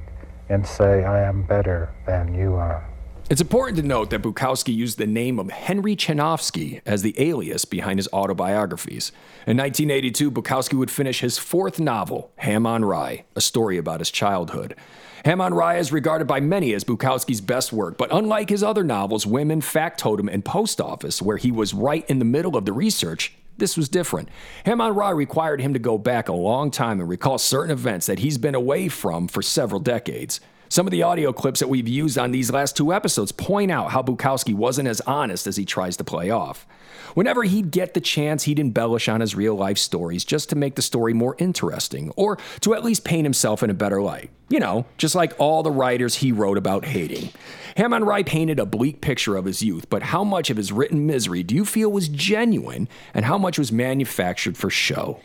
and 0.49 0.67
say, 0.67 1.05
I 1.05 1.23
am 1.23 1.43
better 1.43 1.95
than 2.07 2.35
you 2.35 2.55
are. 2.55 2.87
It's 3.31 3.43
important 3.43 3.77
to 3.77 3.83
note 3.83 4.09
that 4.11 4.23
Bukowski 4.23 4.75
used 4.75 4.97
the 4.97 5.07
name 5.07 5.39
of 5.39 5.51
Henry 5.51 5.95
Chinaski 5.95 6.81
as 6.87 7.03
the 7.03 7.15
alias 7.19 7.67
behind 7.67 7.99
his 7.99 8.09
autobiographies. 8.11 9.13
In 9.47 9.59
1982, 9.59 10.31
Bukowski 10.31 10.75
would 10.75 10.91
finish 10.91 11.21
his 11.21 11.37
fourth 11.37 11.79
novel, 11.79 12.33
Ham 12.37 12.67
on 12.67 12.87
Rye, 12.87 13.25
a 13.37 13.43
story 13.43 13.77
about 13.77 14.01
his 14.01 14.11
childhood. 14.11 14.75
Ham 15.25 15.41
on 15.41 15.53
Rye 15.53 15.79
is 15.79 15.93
regarded 15.93 16.27
by 16.27 16.41
many 16.41 16.75
as 16.75 16.85
Bukowski's 16.85 17.41
best 17.41 17.73
work, 17.73 17.99
but 17.99 18.09
unlike 18.13 18.51
his 18.51 18.63
other 18.63 18.85
novels, 18.85 19.27
Women, 19.27 19.61
Factotum, 19.61 20.29
and 20.29 20.45
Post 20.45 20.81
Office, 20.81 21.21
where 21.21 21.37
he 21.37 21.51
was 21.51 21.75
right 21.75 22.09
in 22.09 22.19
the 22.19 22.25
middle 22.25 22.57
of 22.57 22.65
the 22.65 22.73
research, 22.73 23.35
this 23.57 23.77
was 23.77 23.89
different. 23.89 24.29
Ham 24.65 24.81
on 24.81 24.95
Rye 24.95 25.11
required 25.11 25.61
him 25.61 25.73
to 25.73 25.81
go 25.81 25.99
back 25.99 26.29
a 26.29 26.33
long 26.33 26.71
time 26.71 27.01
and 27.01 27.09
recall 27.09 27.39
certain 27.39 27.73
events 27.73 28.07
that 28.07 28.21
he's 28.21 28.39
been 28.39 28.55
away 28.55 28.89
from 28.89 29.27
for 29.27 29.43
several 29.43 29.81
decades. 29.81 30.41
Some 30.71 30.87
of 30.87 30.91
the 30.91 31.03
audio 31.03 31.33
clips 31.33 31.61
that 31.61 31.69
we've 31.69 31.89
used 31.89 32.19
on 32.19 32.31
these 32.31 32.51
last 32.51 32.77
two 32.77 32.93
episodes 32.93 33.33
point 33.33 33.71
out 33.71 33.91
how 33.91 34.03
Bukowski 34.03 34.53
wasn't 34.53 34.89
as 34.89 35.01
honest 35.03 35.47
as 35.47 35.57
he 35.57 35.65
tries 35.65 35.97
to 35.97 36.05
play 36.05 36.29
off. 36.29 36.67
Whenever 37.15 37.43
he'd 37.45 37.71
get 37.71 37.95
the 37.95 38.03
chance, 38.03 38.43
he'd 38.43 38.59
embellish 38.59 39.09
on 39.09 39.23
his 39.23 39.35
real 39.35 39.55
life 39.55 39.79
stories 39.79 40.27
just 40.27 40.51
to 40.51 40.57
make 40.57 40.75
the 40.75 40.83
story 40.83 41.15
more 41.15 41.35
interesting, 41.39 42.13
or 42.17 42.39
to 42.61 42.75
at 42.75 42.85
least 42.85 43.03
paint 43.03 43.25
himself 43.25 43.63
in 43.63 43.71
a 43.71 43.75
better 43.75 44.03
light. 44.03 44.31
You 44.51 44.61
know, 44.61 44.85
just 44.99 45.15
like 45.15 45.33
all 45.39 45.63
the 45.63 45.71
writers 45.71 46.17
he 46.17 46.33
wrote 46.33 46.59
about 46.59 46.85
hating. 46.85 47.31
Ham 47.77 47.95
on 47.95 48.05
Rye 48.05 48.23
painted 48.23 48.61
a 48.61 48.67
bleak 48.67 49.01
picture 49.01 49.37
of 49.37 49.47
his 49.47 49.63
youth, 49.63 49.89
but 49.89 50.03
how 50.03 50.23
much 50.23 50.51
of 50.51 50.59
his 50.59 50.71
written 50.71 51.07
misery 51.07 51.43
do 51.43 51.55
you 51.55 51.65
feel 51.65 51.91
was 51.91 52.09
genuine, 52.09 52.89
and 53.15 53.25
how 53.25 53.39
much 53.39 53.59
was 53.59 53.73
manufactured 53.73 54.59
for 54.59 54.69
show? 54.69 55.21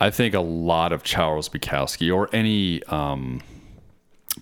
I 0.00 0.10
think 0.10 0.34
a 0.34 0.40
lot 0.40 0.92
of 0.92 1.02
Charles 1.02 1.48
Bukowski 1.48 2.14
or 2.14 2.28
any 2.32 2.82
um, 2.84 3.40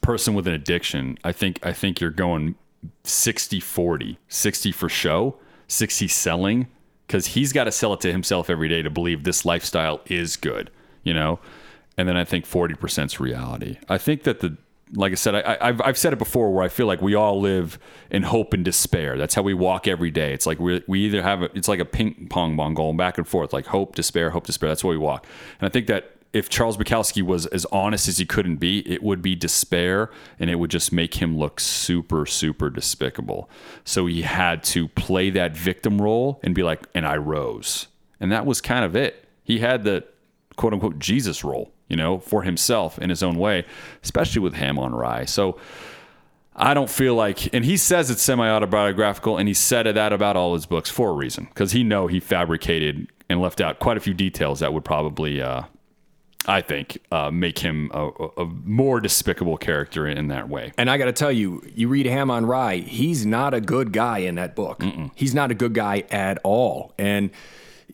person 0.03 0.35
with 0.35 0.47
an 0.47 0.53
addiction, 0.53 1.19
I 1.25 1.33
think 1.33 1.65
I 1.65 1.73
think 1.73 2.01
you're 2.01 2.11
going 2.11 2.57
60 3.05 3.61
40, 3.61 4.19
60 4.29 4.73
for 4.73 4.88
show, 4.88 5.37
60 5.69 6.09
selling 6.09 6.67
cuz 7.09 7.29
he's 7.29 7.53
got 7.53 7.65
to 7.65 7.73
sell 7.73 7.93
it 7.93 8.01
to 8.01 8.12
himself 8.12 8.51
every 8.51 8.69
day 8.69 8.83
to 8.83 8.91
believe 8.91 9.25
this 9.25 9.45
lifestyle 9.45 10.01
is 10.07 10.37
good, 10.37 10.71
you 11.03 11.15
know? 11.15 11.38
And 11.97 12.09
then 12.09 12.17
I 12.17 12.25
think 12.25 12.47
40% 12.47 13.07
is 13.07 13.21
reality. 13.21 13.79
I 13.88 13.99
think 13.99 14.23
that 14.25 14.41
the 14.41 14.57
like 14.95 15.12
I 15.12 15.15
said, 15.15 15.35
I, 15.35 15.57
I've, 15.61 15.81
I've 15.81 15.99
said 15.99 16.12
it 16.12 16.19
before 16.19 16.53
where 16.53 16.62
I 16.62 16.69
feel 16.69 16.87
like 16.87 17.01
we 17.01 17.15
all 17.15 17.41
live 17.41 17.79
in 18.11 18.25
hope 18.25 18.53
and 18.53 18.65
despair. 18.65 19.17
That's 19.17 19.35
how 19.35 19.43
we 19.43 19.55
walk 19.55 19.88
every 19.88 20.11
day. 20.11 20.35
It's 20.35 20.47
like 20.47 20.59
we, 20.61 20.83
we 20.87 21.01
either 21.07 21.23
have, 21.23 21.43
a, 21.43 21.49
it's 21.57 21.69
like 21.69 21.81
a 21.81 21.85
ping 21.85 22.27
pong 22.29 22.57
ball 22.57 22.71
going 22.73 22.97
back 22.97 23.17
and 23.17 23.27
forth, 23.27 23.53
like 23.55 23.67
hope, 23.67 23.95
despair, 23.95 24.31
hope, 24.31 24.47
despair. 24.47 24.69
That's 24.69 24.85
where 24.85 24.91
we 24.91 24.99
walk. 24.99 25.27
And 25.61 25.67
I 25.67 25.71
think 25.71 25.87
that 25.87 26.17
if 26.33 26.49
Charles 26.49 26.77
Bukowski 26.79 27.23
was 27.23 27.47
as 27.47 27.66
honest 27.66 28.09
as 28.09 28.18
he 28.18 28.25
couldn't 28.25 28.57
be, 28.57 28.81
it 28.90 29.03
would 29.03 29.21
be 29.21 29.35
despair 29.35 30.11
and 30.38 30.49
it 30.49 30.57
would 30.57 30.71
just 30.71 30.92
make 30.92 31.14
him 31.14 31.37
look 31.37 31.61
super, 31.61 32.25
super 32.25 32.71
despicable. 32.71 33.51
So 33.85 34.07
he 34.07 34.23
had 34.23 34.64
to 34.64 34.88
play 34.88 35.29
that 35.31 35.55
victim 35.57 36.01
role 36.01 36.40
and 36.42 36.55
be 36.55 36.62
like, 36.62 36.87
and 36.95 37.07
I 37.07 37.16
rose. 37.16 37.88
And 38.18 38.33
that 38.33 38.47
was 38.47 38.61
kind 38.61 38.85
of 38.85 38.97
it. 38.97 39.29
He 39.45 39.59
had 39.59 39.85
the 39.85 40.05
quote 40.57 40.73
unquote 40.73 40.99
Jesus 40.99 41.45
role, 41.45 41.71
you 41.88 41.97
know, 41.97 42.18
for 42.18 42.42
himself 42.42 42.99
in 42.99 43.11
his 43.11 43.23
own 43.23 43.37
way, 43.37 43.66
especially 44.03 44.40
with 44.40 44.55
Ham 44.55 44.79
on 44.79 44.95
Rye. 44.95 45.27
So 45.27 45.59
I 46.55 46.73
don't 46.73 46.90
feel 46.90 47.14
like, 47.14 47.53
and 47.55 47.64
he 47.64 47.77
says 47.77 48.11
it's 48.11 48.23
semi 48.23 48.49
autobiographical, 48.49 49.37
and 49.37 49.49
he 49.49 49.55
said 49.55 49.87
that 49.87 50.12
about 50.12 50.37
all 50.37 50.55
his 50.55 50.66
books 50.66 50.90
for 50.90 51.11
a 51.11 51.12
reason, 51.12 51.45
because 51.45 51.73
he 51.73 51.83
know 51.83 52.07
he 52.07 52.21
fabricated 52.21 53.09
and 53.29 53.40
left 53.40 53.61
out 53.61 53.79
quite 53.79 53.97
a 53.97 54.01
few 54.01 54.14
details 54.14 54.61
that 54.61 54.73
would 54.73 54.85
probably, 54.85 55.40
uh, 55.40 55.62
I 56.46 56.61
think, 56.61 56.98
uh, 57.12 57.31
make 57.31 57.59
him 57.61 57.90
a, 57.94 58.09
a- 58.37 58.46
more 58.64 59.00
despicable 59.00 59.57
character 59.57 60.09
in 60.09 60.28
that 60.28 60.48
way. 60.48 60.72
And 60.76 60.90
I 60.90 60.98
got 60.98 61.05
to 61.05 61.12
tell 61.12 61.31
you, 61.31 61.62
you 61.74 61.87
read 61.88 62.07
Ham 62.07 62.31
on 62.31 62.46
Rye, 62.46 62.78
he's 62.78 63.24
not 63.24 63.55
a 63.55 63.61
good 63.61 63.92
guy 63.92 64.18
in 64.18 64.35
that 64.35 64.57
book. 64.57 64.83
He's 65.14 65.35
not 65.35 65.50
a 65.52 65.55
good 65.55 65.72
guy 65.74 66.05
at 66.11 66.38
all. 66.42 66.94
And 66.98 67.31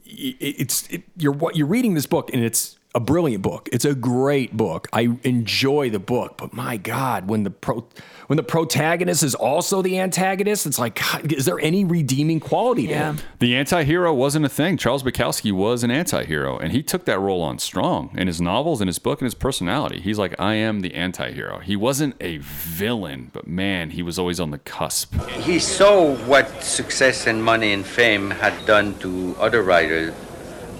it's 0.06 0.88
it, 0.88 1.02
you're 1.16 1.32
what 1.32 1.56
you're 1.56 1.66
reading 1.66 1.92
this 1.94 2.06
book, 2.06 2.32
and 2.32 2.42
it's 2.42 2.77
a 2.98 3.00
brilliant 3.00 3.42
book. 3.42 3.68
It's 3.70 3.84
a 3.84 3.94
great 3.94 4.56
book. 4.56 4.88
I 4.92 5.16
enjoy 5.22 5.88
the 5.88 6.00
book, 6.00 6.36
but 6.36 6.52
my 6.52 6.76
God, 6.76 7.28
when 7.28 7.44
the 7.44 7.50
pro 7.50 7.86
when 8.26 8.36
the 8.36 8.42
protagonist 8.42 9.22
is 9.22 9.36
also 9.36 9.82
the 9.82 10.00
antagonist, 10.00 10.66
it's 10.66 10.80
like, 10.80 11.00
God, 11.00 11.32
is 11.32 11.44
there 11.44 11.60
any 11.60 11.84
redeeming 11.84 12.40
quality 12.40 12.88
to 12.88 12.94
him? 12.94 13.18
The 13.38 13.54
anti-hero 13.56 14.12
wasn't 14.12 14.44
a 14.46 14.48
thing. 14.48 14.76
Charles 14.76 15.04
Bukowski 15.04 15.52
was 15.52 15.84
an 15.84 15.92
anti-hero, 15.92 16.58
and 16.58 16.72
he 16.72 16.82
took 16.82 17.04
that 17.04 17.20
role 17.20 17.40
on 17.40 17.60
strong 17.60 18.10
in 18.18 18.26
his 18.26 18.40
novels, 18.40 18.80
in 18.80 18.88
his 18.88 18.98
book, 18.98 19.20
and 19.20 19.26
his 19.26 19.34
personality. 19.34 20.00
He's 20.00 20.18
like, 20.18 20.34
I 20.38 20.54
am 20.54 20.80
the 20.80 20.94
anti-hero. 20.94 21.60
He 21.60 21.76
wasn't 21.76 22.16
a 22.20 22.38
villain, 22.38 23.30
but 23.32 23.46
man, 23.46 23.90
he 23.90 24.02
was 24.02 24.18
always 24.18 24.40
on 24.40 24.50
the 24.50 24.58
cusp. 24.58 25.14
He 25.30 25.60
saw 25.60 26.16
what 26.26 26.64
success 26.64 27.28
and 27.28 27.42
money 27.44 27.72
and 27.72 27.86
fame 27.86 28.30
had 28.30 28.66
done 28.66 28.98
to 28.98 29.36
other 29.38 29.62
writers 29.62 30.12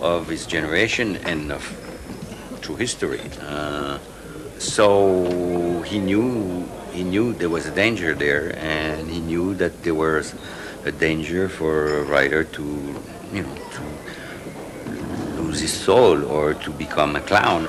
of 0.00 0.28
his 0.28 0.46
generation 0.46 1.16
and 1.18 1.50
of 1.50 1.88
through 2.59 2.77
history. 2.77 3.21
Uh, 3.40 3.99
so 4.59 5.83
he 5.83 5.99
knew 5.99 6.68
he 6.92 7.05
knew 7.05 7.33
there 7.33 7.51
was 7.51 7.66
a 7.66 7.75
danger 7.75 8.14
there, 8.14 8.57
and 8.59 9.09
he 9.09 9.21
knew 9.21 9.55
that 9.55 9.83
there 9.83 9.94
was 9.94 10.35
a 10.85 10.92
danger 10.92 11.49
for 11.49 12.01
a 12.01 12.03
writer 12.05 12.44
to, 12.44 12.62
you 13.33 13.42
know, 13.42 13.55
to 13.55 15.40
lose 15.40 15.61
his 15.61 15.73
soul 15.73 16.25
or 16.25 16.55
to 16.55 16.71
become 16.71 17.14
a 17.16 17.21
clown. 17.21 17.68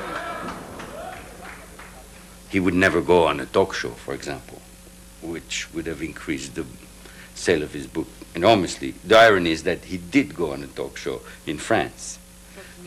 He 2.49 2.59
would 2.59 2.73
never 2.73 3.01
go 3.01 3.27
on 3.27 3.39
a 3.39 3.45
talk 3.45 3.73
show, 3.73 3.91
for 3.91 4.13
example, 4.13 4.61
which 5.21 5.71
would 5.73 5.85
have 5.85 6.01
increased 6.01 6.55
the 6.55 6.65
sale 7.35 7.61
of 7.61 7.73
his 7.73 7.87
book 7.87 8.07
enormously. 8.35 8.95
The 9.05 9.17
irony 9.17 9.51
is 9.51 9.63
that 9.63 9.85
he 9.85 9.97
did 9.97 10.35
go 10.35 10.53
on 10.53 10.63
a 10.63 10.67
talk 10.67 10.97
show 10.97 11.21
in 11.45 11.57
France, 11.57 12.18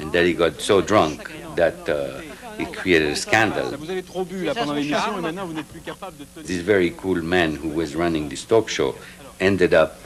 and 0.00 0.12
that 0.12 0.24
he 0.24 0.34
got 0.34 0.60
so 0.60 0.80
drunk 0.80 1.30
that 1.56 1.88
uh, 1.88 2.20
it 2.58 2.72
created 2.72 3.08
a 3.10 3.16
scandal. 3.16 3.76
Vous 3.78 3.90
avez 3.90 4.02
trop 4.02 4.24
bu 4.24 4.44
là 4.44 4.54
pendant 4.54 4.74
l'émission 4.74 5.18
et 5.18 5.20
maintenant 5.20 5.46
vous 5.46 5.54
n'êtes 5.54 5.68
plus 5.68 5.80
capable 5.80 6.16
de 6.18 6.24
tenir. 6.24 6.46
This 6.46 6.62
very 6.62 6.90
cool 6.92 7.22
man 7.22 7.56
who 7.56 7.68
was 7.68 7.94
running 7.94 8.28
this 8.28 8.44
talk 8.46 8.68
show 8.68 8.94
ended 9.40 9.74
up 9.74 9.96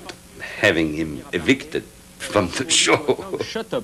having 0.60 0.94
him 0.94 1.22
evicted 1.32 1.84
from 2.18 2.48
the 2.50 2.68
show. 2.70 2.96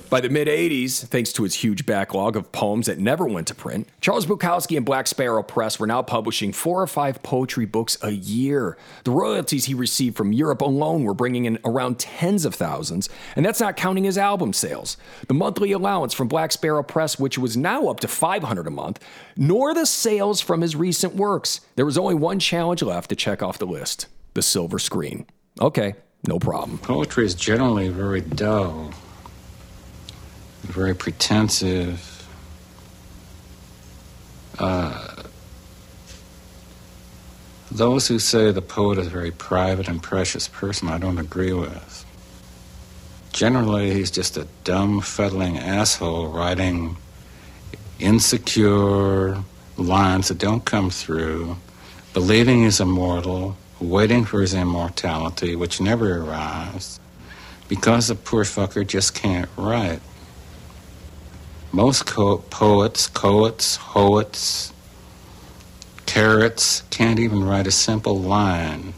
By 0.09 0.21
the 0.21 0.29
mid 0.29 0.47
80s, 0.47 1.05
thanks 1.07 1.33
to 1.33 1.43
his 1.43 1.55
huge 1.55 1.85
backlog 1.85 2.35
of 2.35 2.51
poems 2.51 2.87
that 2.87 2.99
never 2.99 3.25
went 3.25 3.47
to 3.47 3.55
print, 3.55 3.87
Charles 4.01 4.25
Bukowski 4.25 4.77
and 4.77 4.85
Black 4.85 5.07
Sparrow 5.07 5.43
Press 5.43 5.79
were 5.79 5.87
now 5.87 6.01
publishing 6.01 6.51
four 6.51 6.81
or 6.81 6.87
five 6.87 7.23
poetry 7.23 7.65
books 7.65 7.97
a 8.01 8.11
year. 8.11 8.77
The 9.03 9.11
royalties 9.11 9.65
he 9.65 9.73
received 9.73 10.17
from 10.17 10.33
Europe 10.33 10.61
alone 10.61 11.03
were 11.03 11.13
bringing 11.13 11.45
in 11.45 11.59
around 11.65 11.99
tens 11.99 12.45
of 12.45 12.55
thousands, 12.55 13.09
and 13.35 13.45
that's 13.45 13.59
not 13.59 13.77
counting 13.77 14.03
his 14.03 14.17
album 14.17 14.53
sales. 14.53 14.97
The 15.27 15.33
monthly 15.33 15.71
allowance 15.71 16.13
from 16.13 16.27
Black 16.27 16.51
Sparrow 16.51 16.83
Press, 16.83 17.19
which 17.19 17.37
was 17.37 17.57
now 17.57 17.87
up 17.87 17.99
to 18.01 18.07
500 18.07 18.67
a 18.67 18.71
month, 18.71 18.99
nor 19.35 19.73
the 19.73 19.85
sales 19.85 20.41
from 20.41 20.61
his 20.61 20.75
recent 20.75 21.15
works. 21.15 21.61
There 21.75 21.85
was 21.85 21.97
only 21.97 22.15
one 22.15 22.39
challenge 22.39 22.81
left 22.81 23.09
to 23.09 23.15
check 23.15 23.41
off 23.41 23.57
the 23.57 23.65
list 23.65 24.07
the 24.33 24.41
silver 24.41 24.79
screen. 24.79 25.25
Okay, 25.61 25.93
no 26.27 26.39
problem. 26.39 26.77
Poetry 26.77 27.25
is 27.25 27.35
generally 27.35 27.89
very 27.89 28.21
dull, 28.21 28.91
very 30.61 30.95
pretensive. 30.95 32.09
Uh, 34.57 35.23
those 37.69 38.07
who 38.07 38.19
say 38.19 38.51
the 38.51 38.61
poet 38.61 38.97
is 38.99 39.07
a 39.07 39.09
very 39.09 39.31
private 39.31 39.87
and 39.87 40.01
precious 40.01 40.47
person, 40.47 40.87
I 40.87 40.97
don't 40.97 41.17
agree 41.17 41.53
with. 41.53 42.05
Generally, 43.33 43.93
he's 43.93 44.11
just 44.11 44.37
a 44.37 44.47
dumb, 44.63 45.01
fuddling 45.01 45.57
asshole 45.57 46.27
writing 46.27 46.95
insecure 47.99 49.43
lines 49.75 50.27
that 50.27 50.37
don't 50.37 50.63
come 50.63 50.89
through, 50.89 51.57
believing 52.13 52.63
he's 52.63 52.79
immortal, 52.79 53.57
waiting 53.89 54.25
for 54.25 54.41
his 54.41 54.53
immortality, 54.53 55.55
which 55.55 55.81
never 55.81 56.17
arrives, 56.17 56.99
because 57.67 58.07
the 58.07 58.15
poor 58.15 58.43
fucker 58.43 58.85
just 58.85 59.13
can't 59.13 59.49
write. 59.57 60.01
Most 61.71 62.05
co- 62.05 62.37
poets, 62.37 63.07
poets, 63.09 63.77
hoets, 63.77 64.73
carrots 66.05 66.83
can't 66.89 67.19
even 67.19 67.43
write 67.43 67.67
a 67.67 67.71
simple 67.71 68.19
line 68.19 68.93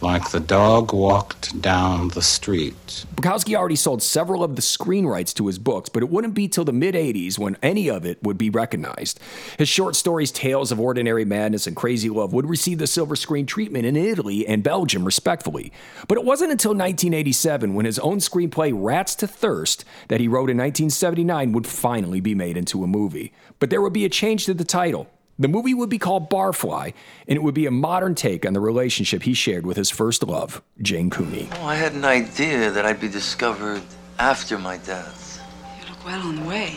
like 0.00 0.30
the 0.30 0.40
dog 0.40 0.92
walked 0.92 1.60
down 1.60 2.08
the 2.08 2.22
street. 2.22 3.04
Bukowski 3.14 3.54
already 3.54 3.76
sold 3.76 4.02
several 4.02 4.44
of 4.44 4.56
the 4.56 4.62
screen 4.62 5.06
rights 5.06 5.32
to 5.34 5.46
his 5.46 5.58
books, 5.58 5.88
but 5.88 6.02
it 6.02 6.08
wouldn't 6.08 6.34
be 6.34 6.48
till 6.48 6.64
the 6.64 6.72
mid 6.72 6.94
80s 6.94 7.38
when 7.38 7.56
any 7.62 7.88
of 7.88 8.06
it 8.06 8.22
would 8.22 8.38
be 8.38 8.50
recognized. 8.50 9.18
His 9.58 9.68
short 9.68 9.96
stories, 9.96 10.30
Tales 10.30 10.70
of 10.70 10.80
Ordinary 10.80 11.24
Madness 11.24 11.66
and 11.66 11.74
Crazy 11.76 12.08
Love, 12.08 12.32
would 12.32 12.48
receive 12.48 12.78
the 12.78 12.86
silver 12.86 13.16
screen 13.16 13.46
treatment 13.46 13.86
in 13.86 13.96
Italy 13.96 14.46
and 14.46 14.62
Belgium, 14.62 15.04
respectively. 15.04 15.72
But 16.06 16.18
it 16.18 16.24
wasn't 16.24 16.52
until 16.52 16.70
1987 16.70 17.74
when 17.74 17.86
his 17.86 17.98
own 17.98 18.18
screenplay, 18.18 18.72
Rats 18.74 19.14
to 19.16 19.26
Thirst, 19.26 19.84
that 20.08 20.20
he 20.20 20.28
wrote 20.28 20.50
in 20.50 20.56
1979, 20.56 21.52
would 21.52 21.66
finally 21.66 22.20
be 22.20 22.34
made 22.34 22.56
into 22.56 22.84
a 22.84 22.86
movie. 22.86 23.32
But 23.58 23.70
there 23.70 23.82
would 23.82 23.92
be 23.92 24.04
a 24.04 24.08
change 24.08 24.46
to 24.46 24.54
the 24.54 24.64
title. 24.64 25.08
The 25.40 25.46
movie 25.46 25.72
would 25.72 25.88
be 25.88 25.98
called 25.98 26.28
Barfly, 26.28 26.92
and 27.28 27.36
it 27.36 27.42
would 27.44 27.54
be 27.54 27.66
a 27.66 27.70
modern 27.70 28.16
take 28.16 28.44
on 28.44 28.54
the 28.54 28.60
relationship 28.60 29.22
he 29.22 29.34
shared 29.34 29.64
with 29.64 29.76
his 29.76 29.88
first 29.88 30.24
love, 30.24 30.60
Jane 30.82 31.10
Cooney. 31.10 31.48
Oh, 31.52 31.64
I 31.64 31.76
had 31.76 31.92
an 31.92 32.04
idea 32.04 32.72
that 32.72 32.84
I'd 32.84 33.00
be 33.00 33.08
discovered 33.08 33.82
after 34.18 34.58
my 34.58 34.78
death. 34.78 35.40
You 35.80 35.88
look 35.88 36.04
well 36.04 36.20
on 36.22 36.34
the 36.34 36.42
way. 36.42 36.74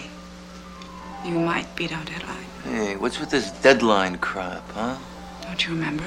You 1.26 1.39
might 1.39 1.76
beat 1.76 1.91
our 1.91 2.04
deadline. 2.06 2.45
Hey, 2.63 2.95
what's 2.97 3.19
with 3.19 3.32
this 3.32 3.50
deadline 3.63 4.19
crap, 4.19 4.69
huh? 4.74 4.95
Don't 5.41 5.65
you 5.65 5.74
remember? 5.74 6.06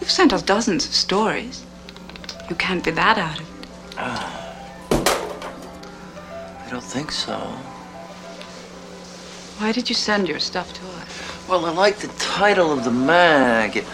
You've 0.00 0.10
sent 0.10 0.32
us 0.32 0.42
dozens 0.42 0.86
of 0.86 0.92
stories. 0.92 1.64
You 2.50 2.56
can't 2.56 2.82
be 2.84 2.90
that 2.90 3.16
out 3.16 3.38
of 3.40 3.62
it. 3.62 3.68
Ah. 3.96 4.44
I 6.66 6.70
don't 6.70 6.82
think 6.82 7.12
so. 7.12 7.36
Why 9.58 9.70
did 9.70 9.88
you 9.88 9.94
send 9.94 10.28
your 10.28 10.40
stuff 10.40 10.72
to 10.72 10.86
us? 11.00 11.27
Well, 11.48 11.64
I 11.64 11.70
like 11.70 11.96
the 11.96 12.08
title 12.18 12.70
of 12.70 12.84
the 12.84 12.90
mag. 12.90 13.74
It 13.74 13.86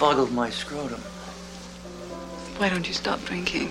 boggled 0.00 0.32
my 0.32 0.50
scrotum. 0.50 1.00
Why 2.58 2.68
don't 2.68 2.88
you 2.88 2.94
stop 2.94 3.24
drinking? 3.24 3.70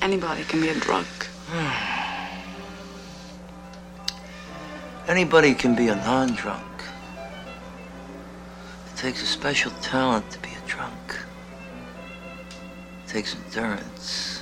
Anybody 0.00 0.44
can 0.44 0.62
be 0.62 0.70
a 0.70 0.74
drunk. 0.74 1.06
Anybody 5.06 5.52
can 5.52 5.74
be 5.74 5.88
a 5.88 5.96
non-drunk. 5.96 6.64
It 8.86 8.96
takes 8.96 9.22
a 9.22 9.26
special 9.26 9.72
talent 9.82 10.30
to 10.30 10.38
be 10.38 10.48
a 10.48 10.66
drunk. 10.66 11.18
It 13.04 13.10
takes 13.10 13.36
endurance. 13.36 14.35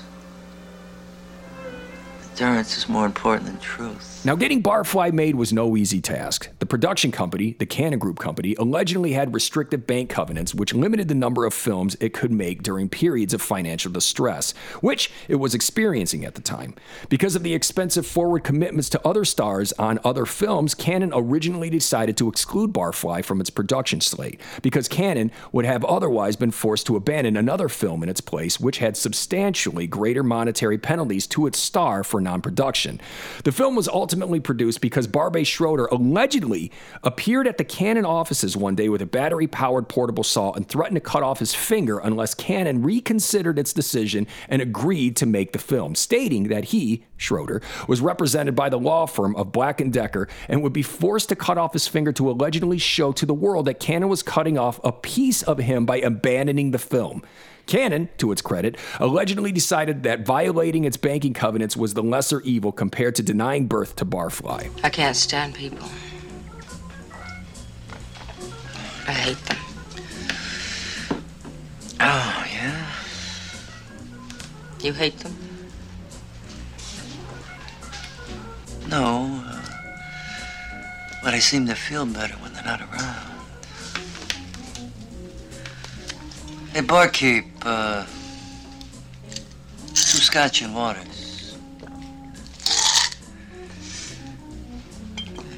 Endurance 2.35 2.77
is 2.77 2.89
more 2.89 3.07
important 3.07 3.47
than 3.47 3.61
truth. 3.61 4.11
Now, 4.27 4.35
getting 4.35 4.61
Barfly 4.61 5.13
made 5.13 5.37
was 5.37 5.53
no 5.53 5.77
easy 5.77 6.01
task. 6.01 6.49
The 6.59 6.67
production 6.67 7.13
company, 7.13 7.55
the 7.59 7.67
Cannon 7.67 8.01
Group 8.01 8.19
Company, 8.19 8.57
allegedly 8.59 9.13
had 9.13 9.35
restrictive 9.35 9.87
bank 9.87 10.11
covenants 10.11 10.53
which 10.53 10.75
limited 10.75 11.07
the 11.07 11.15
number 11.15 11.45
of 11.45 11.55
films 11.55 11.95
it 12.01 12.13
could 12.13 12.33
make 12.33 12.63
during 12.63 12.89
periods 12.89 13.35
of 13.35 13.43
financial 13.43 13.93
distress, 13.93 14.53
which 14.81 15.13
it 15.29 15.37
was 15.37 15.55
experiencing 15.55 16.25
at 16.25 16.35
the 16.35 16.41
time. 16.41 16.75
Because 17.09 17.37
of 17.37 17.45
the 17.45 17.55
expensive 17.55 18.07
forward 18.07 18.43
commitments 18.43 18.89
to 18.89 19.07
other 19.07 19.25
stars 19.25 19.73
on 19.75 20.01
other 20.03 20.27
films, 20.27 20.75
Cannon 20.75 21.13
originally 21.15 21.71
decided 21.71 22.17
to 22.17 22.29
exclude 22.29 22.73
Barfly 22.73 23.25
from 23.25 23.41
its 23.41 23.51
production 23.51 24.01
slate, 24.01 24.41
because 24.63 24.89
Cannon 24.89 25.31
would 25.53 25.67
have 25.67 25.85
otherwise 25.85 26.35
been 26.35 26.51
forced 26.51 26.87
to 26.87 26.97
abandon 26.97 27.37
another 27.37 27.69
film 27.69 28.03
in 28.03 28.09
its 28.09 28.23
place, 28.23 28.59
which 28.59 28.79
had 28.79 28.97
substantially 28.97 29.87
greater 29.87 30.25
monetary 30.25 30.79
penalties 30.79 31.29
to 31.29 31.47
its 31.47 31.61
star 31.61 32.03
for 32.03 32.24
non 32.25 32.43
production. 32.43 33.01
The 33.45 33.53
film 33.53 33.77
was 33.77 33.89
ultimately 33.89 34.41
produced 34.41 34.81
because 34.81 35.07
Barbet 35.07 35.47
Schroeder 35.47 35.87
allegedly 35.87 36.73
appeared 37.03 37.47
at 37.47 37.59
the 37.59 37.65
Cannon 37.65 38.05
offices 38.05 38.57
one 38.57 38.75
day 38.75 38.89
with 38.89 39.03
a 39.03 39.07
battery 39.07 39.47
powered 39.47 39.89
portable 39.89 40.25
saw 40.25 40.53
and 40.53 40.69
threatened 40.69 40.97
to 40.97 41.01
cut 41.01 41.23
off 41.23 41.39
his 41.39 41.55
finger 41.55 41.99
unless 41.99 42.35
Cannon 42.35 42.83
reconsidered 42.83 43.59
its 43.59 43.73
decision 43.73 44.27
and 44.49 44.61
agreed 44.61 45.17
to 45.17 45.27
make 45.27 45.53
the 45.53 45.59
film, 45.59 45.95
stating 45.95 46.49
that 46.49 46.65
he, 46.67 47.05
Schroeder, 47.17 47.63
was 47.87 48.01
represented 48.01 48.55
by 48.55 48.69
the 48.69 48.79
law 48.79 49.07
firm 49.07 49.37
of 49.37 49.53
Black 49.53 49.81
and 49.81 49.93
Decker 49.93 50.29
and 50.49 50.63
would 50.63 50.73
be 50.73 50.83
forced 50.83 51.29
to 51.29 51.37
cut 51.37 51.59
off 51.59 51.73
his 51.73 51.87
finger 51.87 52.13
to 52.13 52.31
allegedly 52.31 52.79
show 52.79 53.13
to 53.13 53.27
the 53.27 53.35
world 53.35 53.67
that 53.67 53.81
Cannon 53.81 54.09
was 54.09 54.23
cutting 54.23 54.59
off 54.59 54.81
a 54.83 54.93
piece 54.93 55.43
of 55.43 55.59
him 55.59 55.87
by 55.87 55.99
abandoning 55.99 56.71
the 56.71 56.79
film. 56.79 57.23
Cannon, 57.67 58.09
to 58.19 58.31
its 58.33 58.43
credit, 58.43 58.77
allegedly 59.01 59.53
decided 59.53 60.03
that 60.03 60.27
violating 60.27 60.85
its 60.85 60.97
banking 60.97 61.33
covenants 61.33 61.77
was 61.77 61.95
the 61.95 62.03
lesser 62.03 62.41
evil 62.43 62.73
compared 62.73 63.15
to 63.17 63.23
denying 63.23 63.67
birth 63.67 63.97
to 63.97 64.05
Barfly. 64.05 64.71
I 64.83 64.91
can't 64.91 65.17
stand 65.17 65.55
people. 65.55 65.89
I 69.07 69.13
hate 69.13 69.37
them. 69.47 69.59
Oh, 72.01 72.47
yeah? 72.53 72.91
You 74.81 74.93
hate 74.93 75.19
them? 75.19 75.35
No. 78.89 79.43
Uh, 79.47 79.63
but 81.23 81.33
I 81.33 81.39
seem 81.39 81.67
to 81.67 81.75
feel 81.75 82.05
better 82.05 82.35
when 82.35 82.53
they're 82.53 82.65
not 82.65 82.81
around. 82.81 83.31
Hey, 86.73 86.81
barkeep, 86.81 87.54
uh, 87.65 88.05
two 89.89 90.19
scotch 90.21 90.63
and 90.63 90.75
waters. 90.75 91.57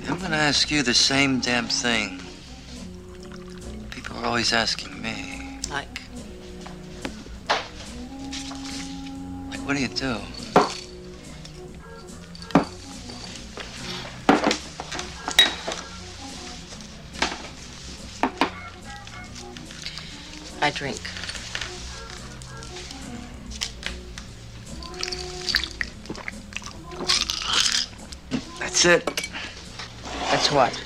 I'm 0.09 0.19
gonna 0.21 0.37
ask 0.37 0.71
you 0.71 0.83
the 0.83 0.95
same 0.95 1.41
damn 1.41 1.67
thing. 1.67 2.21
People 3.91 4.19
are 4.19 4.27
always 4.27 4.53
asking 4.53 5.03
me. 5.03 5.59
Like? 5.69 6.01
Like, 9.51 9.61
what 9.61 9.77
do 9.77 9.83
you 9.83 9.89
do? 9.89 10.17
I 20.63 20.71
drink. 20.71 21.01
That's 28.87 29.09
it. 29.09 29.31
That's 30.31 30.53
what? 30.53 30.81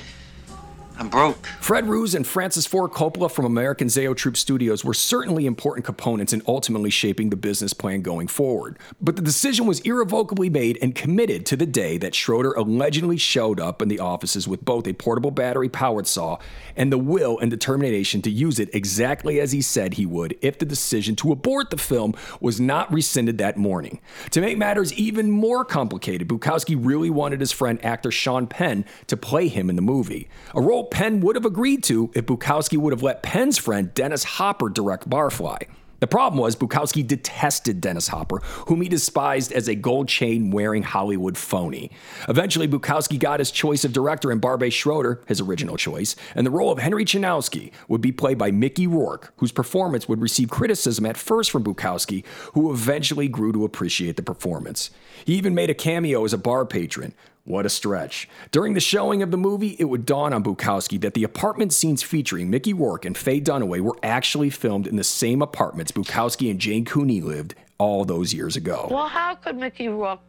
I'm 0.97 1.07
broke. 1.07 1.47
Fred 1.61 1.87
Roos 1.87 2.15
and 2.15 2.25
Francis 2.25 2.65
Ford 2.65 2.89
Coppola 2.89 3.29
from 3.29 3.45
American 3.45 3.87
Zoetrope 3.87 4.35
Studios 4.35 4.83
were 4.83 4.95
certainly 4.95 5.45
important 5.45 5.85
components 5.85 6.33
in 6.33 6.41
ultimately 6.47 6.89
shaping 6.89 7.29
the 7.29 7.35
business 7.35 7.71
plan 7.71 8.01
going 8.01 8.27
forward. 8.27 8.79
But 8.99 9.15
the 9.15 9.21
decision 9.21 9.67
was 9.67 9.79
irrevocably 9.81 10.49
made 10.49 10.79
and 10.81 10.95
committed 10.95 11.45
to 11.45 11.55
the 11.55 11.67
day 11.67 11.99
that 11.99 12.15
Schroeder 12.15 12.53
allegedly 12.53 13.17
showed 13.17 13.59
up 13.59 13.79
in 13.79 13.89
the 13.89 13.99
offices 13.99 14.47
with 14.47 14.65
both 14.65 14.87
a 14.87 14.93
portable 14.93 15.29
battery 15.29 15.69
powered 15.69 16.07
saw 16.07 16.39
and 16.75 16.91
the 16.91 16.97
will 16.97 17.37
and 17.37 17.51
determination 17.51 18.23
to 18.23 18.31
use 18.31 18.59
it 18.59 18.73
exactly 18.73 19.39
as 19.39 19.51
he 19.51 19.61
said 19.61 19.93
he 19.93 20.05
would 20.07 20.35
if 20.41 20.57
the 20.57 20.65
decision 20.65 21.15
to 21.17 21.31
abort 21.31 21.69
the 21.69 21.77
film 21.77 22.15
was 22.39 22.59
not 22.59 22.91
rescinded 22.91 23.37
that 23.37 23.55
morning. 23.55 24.01
To 24.31 24.41
make 24.41 24.57
matters 24.57 24.91
even 24.93 25.29
more 25.29 25.63
complicated, 25.63 26.27
Bukowski 26.27 26.75
really 26.75 27.11
wanted 27.11 27.39
his 27.39 27.51
friend 27.51 27.77
actor 27.85 28.09
Sean 28.09 28.47
Penn 28.47 28.83
to 29.05 29.15
play 29.15 29.47
him 29.47 29.69
in 29.69 29.75
the 29.75 29.83
movie. 29.83 30.27
A 30.55 30.61
role 30.61 30.85
Penn 30.85 31.19
would 31.19 31.35
have 31.35 31.50
agreed 31.51 31.83
to 31.83 32.09
if 32.15 32.25
Bukowski 32.25 32.77
would 32.77 32.93
have 32.93 33.03
let 33.03 33.23
Penn's 33.23 33.57
friend 33.57 33.93
Dennis 33.93 34.23
Hopper 34.23 34.69
direct 34.69 35.09
Barfly. 35.09 35.67
The 35.99 36.07
problem 36.07 36.41
was 36.41 36.55
Bukowski 36.55 37.05
detested 37.05 37.81
Dennis 37.81 38.07
Hopper, 38.07 38.37
whom 38.67 38.81
he 38.81 38.87
despised 38.87 39.51
as 39.51 39.67
a 39.67 39.75
gold 39.75 40.07
chain 40.07 40.49
wearing 40.49 40.81
Hollywood 40.81 41.37
phony. 41.37 41.91
Eventually, 42.29 42.69
Bukowski 42.69 43.19
got 43.19 43.41
his 43.41 43.51
choice 43.51 43.83
of 43.83 43.91
director 43.91 44.31
in 44.31 44.39
Barbet 44.39 44.71
Schroeder, 44.71 45.21
his 45.27 45.41
original 45.41 45.75
choice, 45.75 46.15
and 46.33 46.47
the 46.47 46.51
role 46.51 46.71
of 46.71 46.79
Henry 46.79 47.03
Chinaski 47.03 47.71
would 47.89 48.01
be 48.01 48.13
played 48.13 48.37
by 48.37 48.49
Mickey 48.49 48.87
Rourke, 48.87 49.33
whose 49.37 49.51
performance 49.51 50.07
would 50.07 50.21
receive 50.21 50.49
criticism 50.49 51.05
at 51.05 51.17
first 51.17 51.51
from 51.51 51.65
Bukowski, 51.65 52.25
who 52.53 52.71
eventually 52.71 53.27
grew 53.27 53.51
to 53.51 53.65
appreciate 53.65 54.15
the 54.15 54.23
performance. 54.23 54.89
He 55.25 55.35
even 55.35 55.53
made 55.53 55.69
a 55.69 55.75
cameo 55.75 56.23
as 56.23 56.33
a 56.33 56.37
bar 56.37 56.65
patron, 56.65 57.13
what 57.43 57.65
a 57.65 57.69
stretch. 57.69 58.29
During 58.51 58.73
the 58.73 58.79
showing 58.79 59.23
of 59.23 59.31
the 59.31 59.37
movie, 59.37 59.75
it 59.79 59.85
would 59.85 60.05
dawn 60.05 60.33
on 60.33 60.43
Bukowski 60.43 61.01
that 61.01 61.15
the 61.15 61.23
apartment 61.23 61.73
scenes 61.73 62.03
featuring 62.03 62.49
Mickey 62.49 62.73
Rourke 62.73 63.05
and 63.05 63.17
Faye 63.17 63.41
Dunaway 63.41 63.81
were 63.81 63.97
actually 64.03 64.49
filmed 64.49 64.85
in 64.87 64.95
the 64.95 65.03
same 65.03 65.41
apartments 65.41 65.91
Bukowski 65.91 66.51
and 66.51 66.59
Jane 66.59 66.85
Cooney 66.85 67.21
lived 67.21 67.55
all 67.77 68.05
those 68.05 68.33
years 68.33 68.55
ago. 68.55 68.87
Well, 68.91 69.07
how 69.07 69.35
could 69.35 69.57
Mickey 69.57 69.87
Rourke 69.87 70.19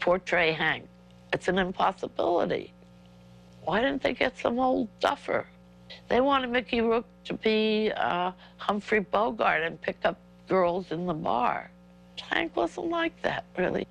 portray 0.00 0.52
Hank? 0.52 0.88
It's 1.32 1.48
an 1.48 1.58
impossibility. 1.58 2.72
Why 3.64 3.80
didn't 3.80 4.02
they 4.02 4.14
get 4.14 4.38
some 4.38 4.58
old 4.58 4.88
duffer? 4.98 5.46
They 6.08 6.20
wanted 6.20 6.50
Mickey 6.50 6.80
Rourke 6.80 7.06
to 7.24 7.34
be 7.34 7.92
uh, 7.94 8.32
Humphrey 8.56 9.00
Bogart 9.00 9.62
and 9.62 9.80
pick 9.80 9.98
up 10.04 10.18
girls 10.48 10.90
in 10.90 11.06
the 11.06 11.14
bar. 11.14 11.70
Hank 12.20 12.56
wasn't 12.56 12.88
like 12.88 13.20
that, 13.22 13.44
really. 13.58 13.86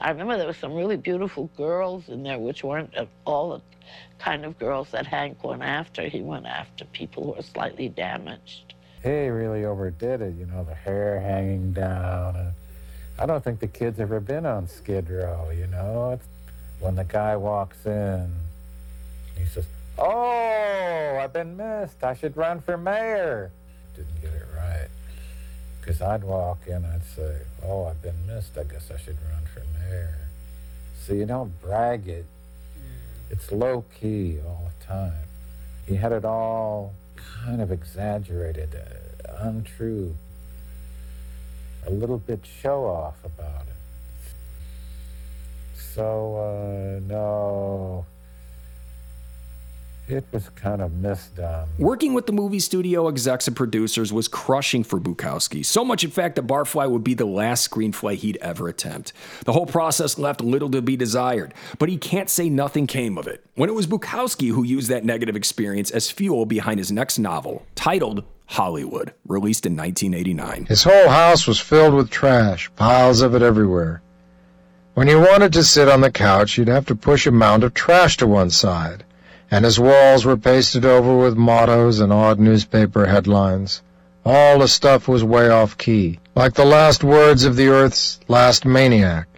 I 0.00 0.10
remember 0.10 0.36
there 0.36 0.46
were 0.46 0.52
some 0.52 0.74
really 0.74 0.96
beautiful 0.96 1.50
girls 1.56 2.08
in 2.08 2.22
there, 2.22 2.38
which 2.38 2.64
weren't 2.64 2.94
all 3.24 3.50
the 3.50 3.60
kind 4.18 4.44
of 4.44 4.58
girls 4.58 4.90
that 4.90 5.06
Hank 5.06 5.42
went 5.42 5.62
after. 5.62 6.08
He 6.08 6.22
went 6.22 6.46
after 6.46 6.84
people 6.86 7.24
who 7.24 7.32
were 7.32 7.42
slightly 7.42 7.88
damaged. 7.88 8.74
He 9.02 9.28
really 9.28 9.64
overdid 9.64 10.20
it, 10.20 10.34
you 10.34 10.46
know, 10.46 10.64
the 10.64 10.74
hair 10.74 11.20
hanging 11.20 11.72
down. 11.72 12.36
And 12.36 12.52
I 13.18 13.26
don't 13.26 13.42
think 13.42 13.60
the 13.60 13.66
kid's 13.66 13.98
ever 13.98 14.20
been 14.20 14.46
on 14.46 14.68
Skid 14.68 15.10
Row, 15.10 15.50
you 15.50 15.66
know. 15.66 16.12
It's 16.12 16.26
when 16.80 16.94
the 16.94 17.04
guy 17.04 17.36
walks 17.36 17.84
in, 17.84 18.32
he 19.36 19.44
says, 19.44 19.66
Oh, 19.98 21.18
I've 21.20 21.32
been 21.32 21.56
missed. 21.56 22.02
I 22.02 22.14
should 22.14 22.36
run 22.36 22.60
for 22.60 22.76
mayor. 22.76 23.50
Didn't 23.94 24.20
get 24.20 24.32
it 24.32 24.46
right. 24.56 24.71
Because 25.82 26.00
I'd 26.00 26.22
walk 26.22 26.60
in, 26.68 26.84
I'd 26.84 27.04
say, 27.04 27.38
Oh, 27.64 27.86
I've 27.86 28.00
been 28.00 28.24
missed. 28.26 28.56
I 28.56 28.62
guess 28.62 28.88
I 28.88 28.98
should 28.98 29.18
run 29.30 29.42
for 29.52 29.64
mayor. 29.80 30.14
So 31.04 31.12
you 31.12 31.26
don't 31.26 31.60
brag 31.60 32.06
it. 32.06 32.24
It's 33.30 33.50
low 33.50 33.84
key 33.98 34.38
all 34.46 34.70
the 34.78 34.86
time. 34.86 35.26
He 35.86 35.96
had 35.96 36.12
it 36.12 36.24
all 36.24 36.92
kind 37.16 37.60
of 37.60 37.72
exaggerated, 37.72 38.76
uh, 38.76 39.32
untrue, 39.40 40.14
a 41.84 41.90
little 41.90 42.18
bit 42.18 42.46
show 42.46 42.84
off 42.84 43.16
about 43.24 43.62
it. 43.62 43.72
So, 45.94 46.36
uh, 46.36 47.00
no, 47.12 48.06
it 50.08 50.24
was 50.32 50.48
kind 50.50 50.82
of 50.82 50.90
misdone. 50.92 51.62
Um, 51.62 51.68
Working 51.78 52.12
with 52.14 52.26
the 52.26 52.32
movie 52.32 52.58
studio 52.58 53.08
execs 53.08 53.46
and 53.46 53.56
producers 53.56 54.12
was 54.12 54.28
crushing 54.28 54.84
for 54.84 55.00
Bukowski. 55.00 55.64
So 55.64 55.84
much, 55.84 56.04
in 56.04 56.10
fact, 56.10 56.36
that 56.36 56.46
Barfly 56.46 56.90
would 56.90 57.04
be 57.04 57.14
the 57.14 57.24
last 57.24 57.70
screenplay 57.70 58.16
he'd 58.16 58.36
ever 58.38 58.68
attempt. 58.68 59.12
The 59.44 59.52
whole 59.52 59.66
process 59.66 60.18
left 60.18 60.40
little 60.40 60.70
to 60.70 60.82
be 60.82 60.96
desired, 60.96 61.54
but 61.78 61.88
he 61.88 61.96
can't 61.96 62.28
say 62.28 62.48
nothing 62.48 62.86
came 62.86 63.16
of 63.16 63.26
it. 63.26 63.44
When 63.54 63.70
it 63.70 63.74
was 63.74 63.86
Bukowski 63.86 64.50
who 64.50 64.64
used 64.64 64.88
that 64.90 65.04
negative 65.04 65.36
experience 65.36 65.90
as 65.90 66.10
fuel 66.10 66.46
behind 66.46 66.78
his 66.78 66.92
next 66.92 67.18
novel, 67.18 67.64
titled 67.74 68.24
Hollywood, 68.46 69.14
released 69.26 69.66
in 69.66 69.76
1989. 69.76 70.66
His 70.66 70.82
whole 70.82 71.08
house 71.08 71.46
was 71.46 71.58
filled 71.60 71.94
with 71.94 72.10
trash, 72.10 72.70
piles 72.76 73.22
of 73.22 73.34
it 73.34 73.42
everywhere. 73.42 74.02
When 74.94 75.08
he 75.08 75.14
wanted 75.14 75.54
to 75.54 75.64
sit 75.64 75.88
on 75.88 76.02
the 76.02 76.10
couch, 76.10 76.52
he'd 76.52 76.68
have 76.68 76.86
to 76.86 76.94
push 76.94 77.26
a 77.26 77.30
mound 77.30 77.64
of 77.64 77.72
trash 77.72 78.18
to 78.18 78.26
one 78.26 78.50
side 78.50 79.04
and 79.52 79.66
his 79.66 79.78
walls 79.78 80.24
were 80.24 80.34
pasted 80.34 80.82
over 80.82 81.14
with 81.14 81.36
mottos 81.36 82.00
and 82.00 82.10
odd 82.10 82.40
newspaper 82.40 83.04
headlines. 83.04 83.82
All 84.24 84.58
the 84.58 84.66
stuff 84.66 85.06
was 85.06 85.22
way 85.22 85.50
off 85.50 85.76
key, 85.76 86.20
like 86.34 86.54
the 86.54 86.64
last 86.64 87.04
words 87.04 87.44
of 87.44 87.54
the 87.54 87.68
Earth's 87.68 88.18
last 88.28 88.64
maniac. 88.64 89.28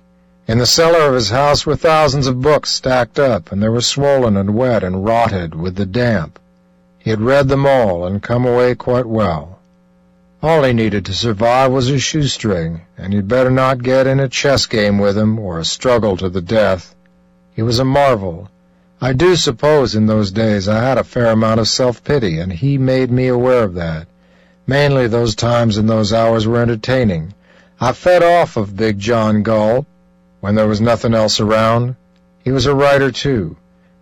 In 0.47 0.59
the 0.59 0.67
cellar 0.67 1.09
of 1.09 1.15
his 1.15 1.31
house 1.31 1.67
were 1.67 1.75
thousands 1.75 2.29
of 2.29 2.41
books 2.41 2.71
stacked 2.71 3.19
up, 3.19 3.51
and 3.51 3.61
they 3.61 3.69
were 3.69 3.81
swollen 3.81 4.37
and 4.37 4.55
wet 4.55 4.85
and 4.85 5.05
rotted 5.05 5.57
with 5.57 5.75
the 5.75 5.85
damp. 5.85 6.39
He 7.01 7.11
had 7.11 7.21
read 7.21 7.49
them 7.49 7.67
all 7.67 8.07
and 8.07 8.23
come 8.23 8.47
away 8.47 8.77
quite 8.77 9.07
well. 9.07 9.59
All 10.45 10.63
he 10.63 10.73
needed 10.73 11.05
to 11.07 11.13
survive 11.13 11.73
was 11.73 11.91
a 11.91 11.99
shoestring, 11.99 12.83
and 12.97 13.13
he'd 13.13 13.27
better 13.27 13.51
not 13.51 13.83
get 13.83 14.07
in 14.07 14.21
a 14.21 14.29
chess 14.29 14.67
game 14.67 14.99
with 14.99 15.19
him 15.19 15.41
or 15.41 15.59
a 15.59 15.65
struggle 15.65 16.17
to 16.19 16.29
the 16.29 16.41
death. 16.41 16.95
He 17.57 17.63
was 17.63 17.81
a 17.81 17.85
marvel, 17.85 18.49
I 19.01 19.13
do 19.13 19.37
suppose 19.37 19.95
in 19.95 20.07
those 20.07 20.31
days 20.31 20.69
I 20.69 20.83
had 20.83 20.99
a 20.99 21.05
fair 21.05 21.27
amount 21.27 21.61
of 21.61 21.69
self-pity, 21.69 22.39
and 22.39 22.53
he 22.53 22.79
made 22.79 23.11
me 23.11 23.27
aware 23.27 23.65
of 23.65 23.75
that. 23.75 24.07
Mainly 24.67 25.09
those 25.09 25.35
times 25.35 25.77
and 25.77 25.89
those 25.89 26.13
hours 26.13 26.47
were 26.47 26.63
entertaining. 26.63 27.35
I 27.81 27.93
fed 27.93 28.23
off 28.23 28.57
of 28.57 28.77
Big 28.77 28.99
John 28.99 29.43
Gull 29.43 29.85
when 30.41 30.55
there 30.55 30.69
was 30.69 30.81
nothing 30.81 31.13
else 31.13 31.41
around. 31.41 31.97
He 32.45 32.51
was 32.51 32.67
a 32.67 32.75
writer, 32.75 33.11
too. 33.11 33.57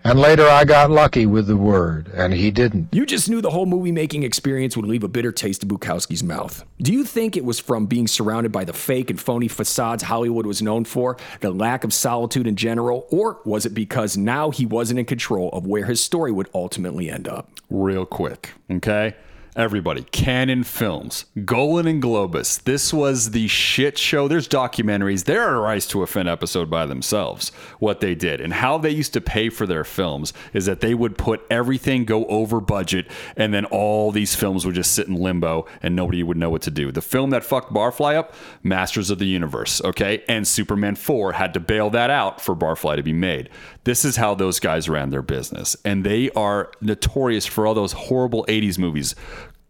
And 0.05 0.18
later 0.18 0.48
I 0.48 0.64
got 0.64 0.90
lucky 0.90 1.26
with 1.26 1.46
the 1.46 1.57
word, 1.57 2.11
and 2.12 2.32
he 2.32 2.50
didn't. 2.50 2.88
You 2.90 3.07
just 3.07 3.30
knew 3.30 3.40
the 3.40 3.50
whole 3.50 3.66
movie 3.66 3.92
making 3.92 4.24
experience 4.24 4.76
would 4.76 4.86
leave 4.86 5.05
a 5.05 5.09
bitter 5.09 5.30
taste 5.30 5.62
in 5.62 5.68
Bukowski's 5.68 6.24
mouth. 6.24 6.64
Do 6.80 6.92
you 6.92 7.05
think 7.05 7.36
it 7.36 7.44
was 7.44 7.61
from 7.61 7.86
being 7.86 8.09
surrounded 8.09 8.50
by 8.50 8.64
the 8.64 8.72
fake 8.72 9.11
and 9.11 9.20
phony 9.20 9.46
facades 9.46 10.03
Hollywood 10.03 10.44
was 10.44 10.61
known 10.61 10.84
for, 10.84 11.16
the 11.40 11.50
lack 11.50 11.84
of 11.84 11.94
solitude 11.94 12.48
in 12.48 12.57
general, 12.57 13.07
or 13.11 13.38
was 13.44 13.64
it 13.64 13.74
because 13.74 14.16
now 14.16 14.50
he 14.50 14.66
wasn't 14.66 14.98
in 14.98 15.07
control 15.07 15.50
of 15.50 15.66
where 15.66 15.84
his 15.84 16.00
story 16.00 16.32
would 16.32 16.48
ultimately 16.53 17.09
end 17.09 17.28
up? 17.28 17.48
Real 17.70 18.05
quick, 18.05 18.50
okay? 18.70 19.14
Everybody, 19.55 20.05
Cannon 20.05 20.64
Films, 20.64 21.26
Golan 21.44 21.86
and 21.86 22.03
Globus. 22.03 22.62
This 22.62 22.90
was 22.90 23.32
the 23.32 23.48
shit 23.48 23.98
show. 23.98 24.26
There's 24.26 24.48
documentaries. 24.48 25.24
They're 25.24 25.55
a 25.55 25.61
Rise 25.61 25.86
to 25.88 26.03
Offend 26.03 26.26
episode 26.26 26.70
by 26.70 26.86
themselves. 26.86 27.50
What 27.78 28.00
they 28.00 28.14
did 28.14 28.40
and 28.40 28.55
how 28.55 28.78
they 28.78 28.88
used 28.88 29.12
to 29.12 29.20
pay 29.20 29.50
for 29.50 29.66
their 29.66 29.84
films 29.84 30.32
is 30.55 30.64
that 30.64 30.80
they 30.80 30.94
would 30.94 31.18
put 31.18 31.44
everything 31.50 32.07
go 32.07 32.24
over 32.28 32.62
budget, 32.62 33.07
and 33.36 33.53
then 33.53 33.66
all 33.66 34.11
these 34.11 34.34
films 34.34 34.64
would 34.64 34.74
just 34.74 34.92
sit 34.92 35.07
in 35.07 35.16
limbo, 35.16 35.66
and 35.82 35.94
nobody 35.94 36.22
would 36.22 36.38
know 36.38 36.48
what 36.48 36.62
to 36.62 36.70
do. 36.70 36.90
The 36.90 37.03
film 37.03 37.28
that 37.30 37.44
fucked 37.44 37.74
Barfly 37.74 38.14
up, 38.14 38.32
Masters 38.62 39.11
of 39.11 39.18
the 39.18 39.26
Universe, 39.26 39.82
okay, 39.84 40.24
and 40.30 40.48
Superman 40.48 40.94
4 40.94 41.32
had 41.32 41.53
to 41.53 41.61
bail 41.61 41.90
that 41.90 42.09
out 42.09 42.40
for 42.40 42.57
Barfly 42.57 42.96
to 42.96 43.03
be 43.03 43.12
made. 43.12 43.50
This 43.85 44.05
is 44.05 44.16
how 44.16 44.35
those 44.35 44.61
guys 44.61 44.89
ran 44.89 45.11
their 45.11 45.22
business, 45.22 45.76
and 45.85 46.05
they 46.05 46.30
are 46.30 46.70
notorious 46.80 47.47
for 47.47 47.66
all 47.66 47.74
those 47.74 47.93
horrible 47.93 48.45
'80s 48.49 48.78
movies 48.78 49.14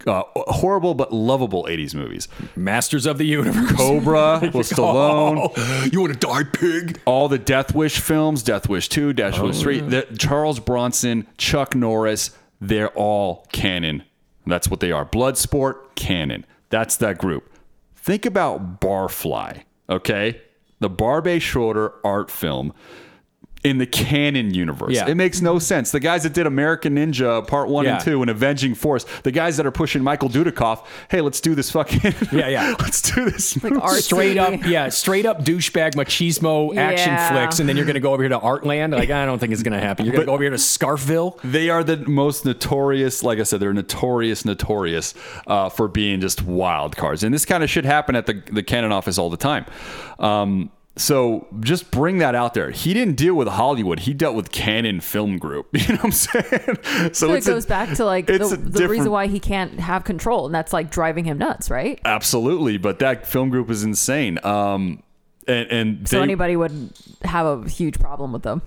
uh, 0.06 0.22
horrible 0.34 0.94
but 0.94 1.12
lovable 1.12 1.64
80s 1.64 1.94
movies. 1.94 2.28
Masters 2.56 3.06
of 3.06 3.18
the 3.18 3.24
Universe. 3.24 3.72
Cobra 3.72 4.40
with 4.54 4.68
Stallone. 4.68 5.50
Oh, 5.56 5.88
you 5.90 6.00
want 6.00 6.12
to 6.12 6.18
die, 6.18 6.44
pig? 6.44 7.00
All 7.04 7.28
the 7.28 7.38
Death 7.38 7.74
Wish 7.74 7.98
films, 8.00 8.42
Death 8.42 8.68
Wish 8.68 8.88
2, 8.88 9.12
Death 9.12 9.40
Wish 9.40 9.60
3, 9.60 9.80
the, 9.80 10.16
Charles 10.18 10.60
Bronson, 10.60 11.26
Chuck 11.38 11.74
Norris, 11.74 12.30
they're 12.60 12.90
all 12.90 13.46
canon. 13.52 14.02
That's 14.46 14.68
what 14.68 14.80
they 14.80 14.92
are. 14.92 15.04
Bloodsport, 15.04 15.94
canon. 15.94 16.46
That's 16.70 16.96
that 16.98 17.18
group. 17.18 17.50
Think 17.96 18.26
about 18.26 18.80
Barfly, 18.80 19.62
okay? 19.88 20.40
The 20.80 20.90
Barbet 20.90 21.42
Schroeder 21.42 21.92
art 22.04 22.30
film 22.30 22.72
in 23.64 23.78
the 23.78 23.86
canon 23.86 24.52
universe. 24.52 24.92
Yeah. 24.92 25.06
It 25.08 25.14
makes 25.14 25.40
no 25.40 25.58
sense. 25.60 25.92
The 25.92 26.00
guys 26.00 26.24
that 26.24 26.32
did 26.32 26.46
American 26.48 26.96
Ninja 26.96 27.46
Part 27.46 27.68
1 27.68 27.84
Yeah. 27.84 27.94
and 27.94 28.04
2 28.04 28.20
and 28.22 28.28
Avenging 28.30 28.74
Force, 28.74 29.04
the 29.22 29.30
guys 29.30 29.56
that 29.56 29.66
are 29.66 29.70
pushing 29.70 30.02
Michael 30.02 30.28
Dudikoff, 30.28 30.84
hey, 31.10 31.20
let's 31.20 31.40
do 31.40 31.54
this 31.54 31.70
fucking 31.70 32.00
Yeah, 32.32 32.48
yeah. 32.48 32.74
let's 32.80 33.00
do 33.02 33.24
this. 33.30 33.62
Like 33.62 33.80
straight 34.00 34.36
up, 34.36 34.64
yeah, 34.66 34.88
straight 34.88 35.26
up 35.26 35.44
douchebag 35.44 35.92
machismo 35.94 36.76
action 36.76 37.10
Yeah. 37.12 37.30
flicks, 37.30 37.60
and 37.60 37.68
then 37.68 37.76
you're 37.76 37.86
gonna 37.86 38.00
go 38.00 38.12
over 38.12 38.22
here 38.22 38.30
to 38.30 38.38
Artland. 38.40 38.94
Like, 38.96 39.10
I 39.10 39.24
don't 39.26 39.38
think 39.38 39.52
it's 39.52 39.62
gonna 39.62 39.78
happen. 39.80 40.06
You're 40.06 40.14
gonna 40.14 40.26
go 40.26 40.32
over 40.34 40.42
here 40.42 40.50
to 40.50 40.56
Scarfville. 40.56 41.38
They 41.44 41.70
are 41.70 41.84
the 41.84 41.98
most 41.98 42.44
notorious, 42.44 43.22
like 43.22 43.38
I 43.38 43.44
said, 43.44 43.60
they're 43.60 43.72
notorious, 43.72 44.44
notorious 44.44 45.14
uh, 45.46 45.68
for 45.68 45.86
being 45.86 46.20
just 46.20 46.42
wild 46.42 46.96
cards. 46.96 47.22
And 47.22 47.32
this 47.32 47.44
kind 47.44 47.62
of 47.62 47.70
shit 47.70 47.84
happen 47.84 48.16
at 48.16 48.26
the, 48.26 48.42
the 48.50 48.62
Cannon 48.64 48.90
office 48.90 49.18
all 49.18 49.30
the 49.30 49.36
time. 49.36 49.66
Um, 50.18 50.70
so 50.97 51.47
just 51.61 51.90
bring 51.90 52.18
that 52.18 52.34
out 52.34 52.55
there. 52.55 52.70
He 52.70 52.93
didn't 52.93 53.16
deal 53.16 53.34
with 53.34 53.49
Hollywood. 53.49 54.01
He 54.01 54.12
dealt 54.12 54.34
with 54.36 54.53
Cannon 54.53 55.01
Film 55.01 55.38
Group. 55.38 55.68
You 55.72 55.88
know 55.95 55.95
what 55.97 56.05
I'm 56.05 56.12
saying? 56.12 57.11
So, 57.14 57.32
it 57.32 57.38
it's 57.38 57.47
a- 57.47 57.51
goes 57.51 57.66
back 57.66 57.95
to 57.97 58.05
like 58.05 58.26
the, 58.26 58.38
the 58.62 58.88
reason 58.88 59.11
why 59.11 59.26
he 59.26 59.40
can't 59.40 59.80
have 59.80 60.05
control, 60.05 60.47
and 60.47 60.55
that's 60.55 60.72
like 60.72 60.90
driving 60.90 61.24
him 61.24 61.38
nuts, 61.38 61.70
right? 61.70 62.01
Absolutely, 62.05 62.78
but 62.78 62.99
that 63.01 63.26
film 63.26 63.51
group 63.51 63.70
is 63.70 63.82
insane. 63.84 64.38
Um, 64.45 65.03
and 65.49 65.66
and 65.70 66.09
So 66.09 66.16
they- 66.18 66.22
anybody 66.22 66.57
would 66.57 66.93
have 67.24 67.47
a 67.47 67.68
huge 67.68 67.99
problem 67.99 68.32
with 68.32 68.43
them. 68.43 68.62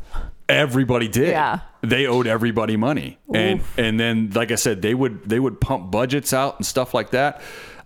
everybody 0.50 1.08
did. 1.08 1.30
Yeah. 1.30 1.60
They 1.82 2.08
owed 2.08 2.28
everybody 2.28 2.76
money. 2.78 3.18
And 3.34 3.62
and 3.78 4.00
then 4.00 4.32
like 4.34 4.52
I 4.52 4.56
said, 4.56 4.82
they 4.82 4.94
would 4.94 5.28
they 5.30 5.40
would 5.40 5.62
pump 5.62 5.92
budgets 5.92 6.34
out 6.34 6.58
and 6.58 6.66
stuff 6.66 6.94
like 6.94 7.12
that. 7.12 7.42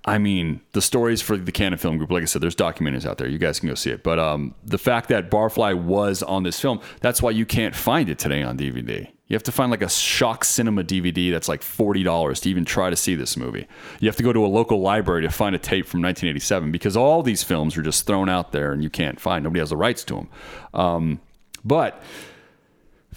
I 0.10 0.18
mean, 0.18 0.62
the 0.72 0.82
stories 0.82 1.22
for 1.22 1.38
the 1.38 1.52
Cannon 1.52 1.78
Film 1.78 2.00
Group, 2.00 2.10
like 2.10 2.24
I 2.24 2.26
said, 2.26 2.42
there's 2.42 2.56
documentaries 2.56 3.06
out 3.06 3.20
there. 3.20 3.28
You 3.28 3.38
guys 3.38 3.60
can 3.60 3.70
go 3.70 3.76
see 3.76 3.92
it. 3.92 4.02
But 4.02 4.18
um, 4.18 4.56
the 4.66 4.80
fact 4.80 5.08
that 5.10 5.30
Barfly 5.30 5.80
was 5.80 6.24
on 6.24 6.42
this 6.42 6.60
film, 6.60 6.82
that's 7.00 7.22
why 7.22 7.30
you 7.30 7.46
can't 7.46 7.76
find 7.76 8.10
it 8.10 8.18
today 8.18 8.42
on 8.42 8.58
DVD. 8.58 9.08
You 9.28 9.36
have 9.36 9.44
to 9.44 9.52
find 9.52 9.70
like 9.70 9.84
a 9.84 9.90
shock 9.90 10.46
cinema 10.46 10.84
DVD 10.84 11.30
that's 11.30 11.48
like 11.48 11.62
$40 11.62 12.42
to 12.42 12.50
even 12.50 12.66
try 12.66 12.90
to 12.90 12.96
see 12.96 13.14
this 13.14 13.38
movie. 13.38 13.68
You 14.00 14.08
have 14.08 14.16
to 14.16 14.24
go 14.24 14.34
to 14.34 14.44
a 14.44 14.48
local 14.48 14.82
library 14.82 15.22
to 15.22 15.30
find 15.30 15.54
a 15.54 15.60
tape 15.60 15.86
from 15.86 16.02
1987 16.02 16.72
because 16.72 16.98
all 16.98 17.22
these 17.22 17.44
films 17.44 17.78
are 17.78 17.84
just 17.84 18.08
thrown 18.08 18.30
out 18.30 18.52
there 18.52 18.74
and 18.74 18.82
you 18.82 18.90
can't 18.90 19.20
find. 19.20 19.44
Nobody 19.44 19.60
has 19.60 19.70
the 19.70 19.78
rights 19.78 20.04
to 20.06 20.16
them. 20.16 20.30
Um, 20.74 21.22
but 21.64 22.02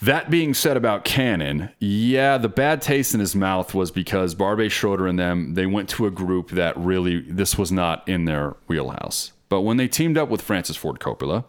that 0.03 0.31
being 0.31 0.53
said 0.53 0.77
about 0.77 1.05
Cannon, 1.05 1.71
yeah, 1.79 2.37
the 2.37 2.49
bad 2.49 2.83
taste 2.83 3.15
in 3.15 3.21
his 3.21 3.37
mouth 3.37 3.73
was 3.73 3.93
because 3.93 4.35
Barbet 4.35 4.73
Schroeder 4.73 5.07
and 5.07 5.19
them, 5.19 5.55
they 5.55 5.67
went 5.67 5.89
to 5.91 6.07
a 6.07 6.11
group 6.11 6.51
that 6.51 6.77
really, 6.77 7.21
this 7.21 7.57
was 7.57 7.71
not 7.71 8.07
in 8.09 8.25
their 8.25 8.57
wheelhouse. 8.67 9.33
But 9.49 9.61
when 9.61 9.77
they 9.77 9.87
teamed 9.87 10.19
up 10.19 10.29
with 10.29 10.43
Francis 10.43 10.77
Ford 10.77 10.99
Coppola, 10.99 11.45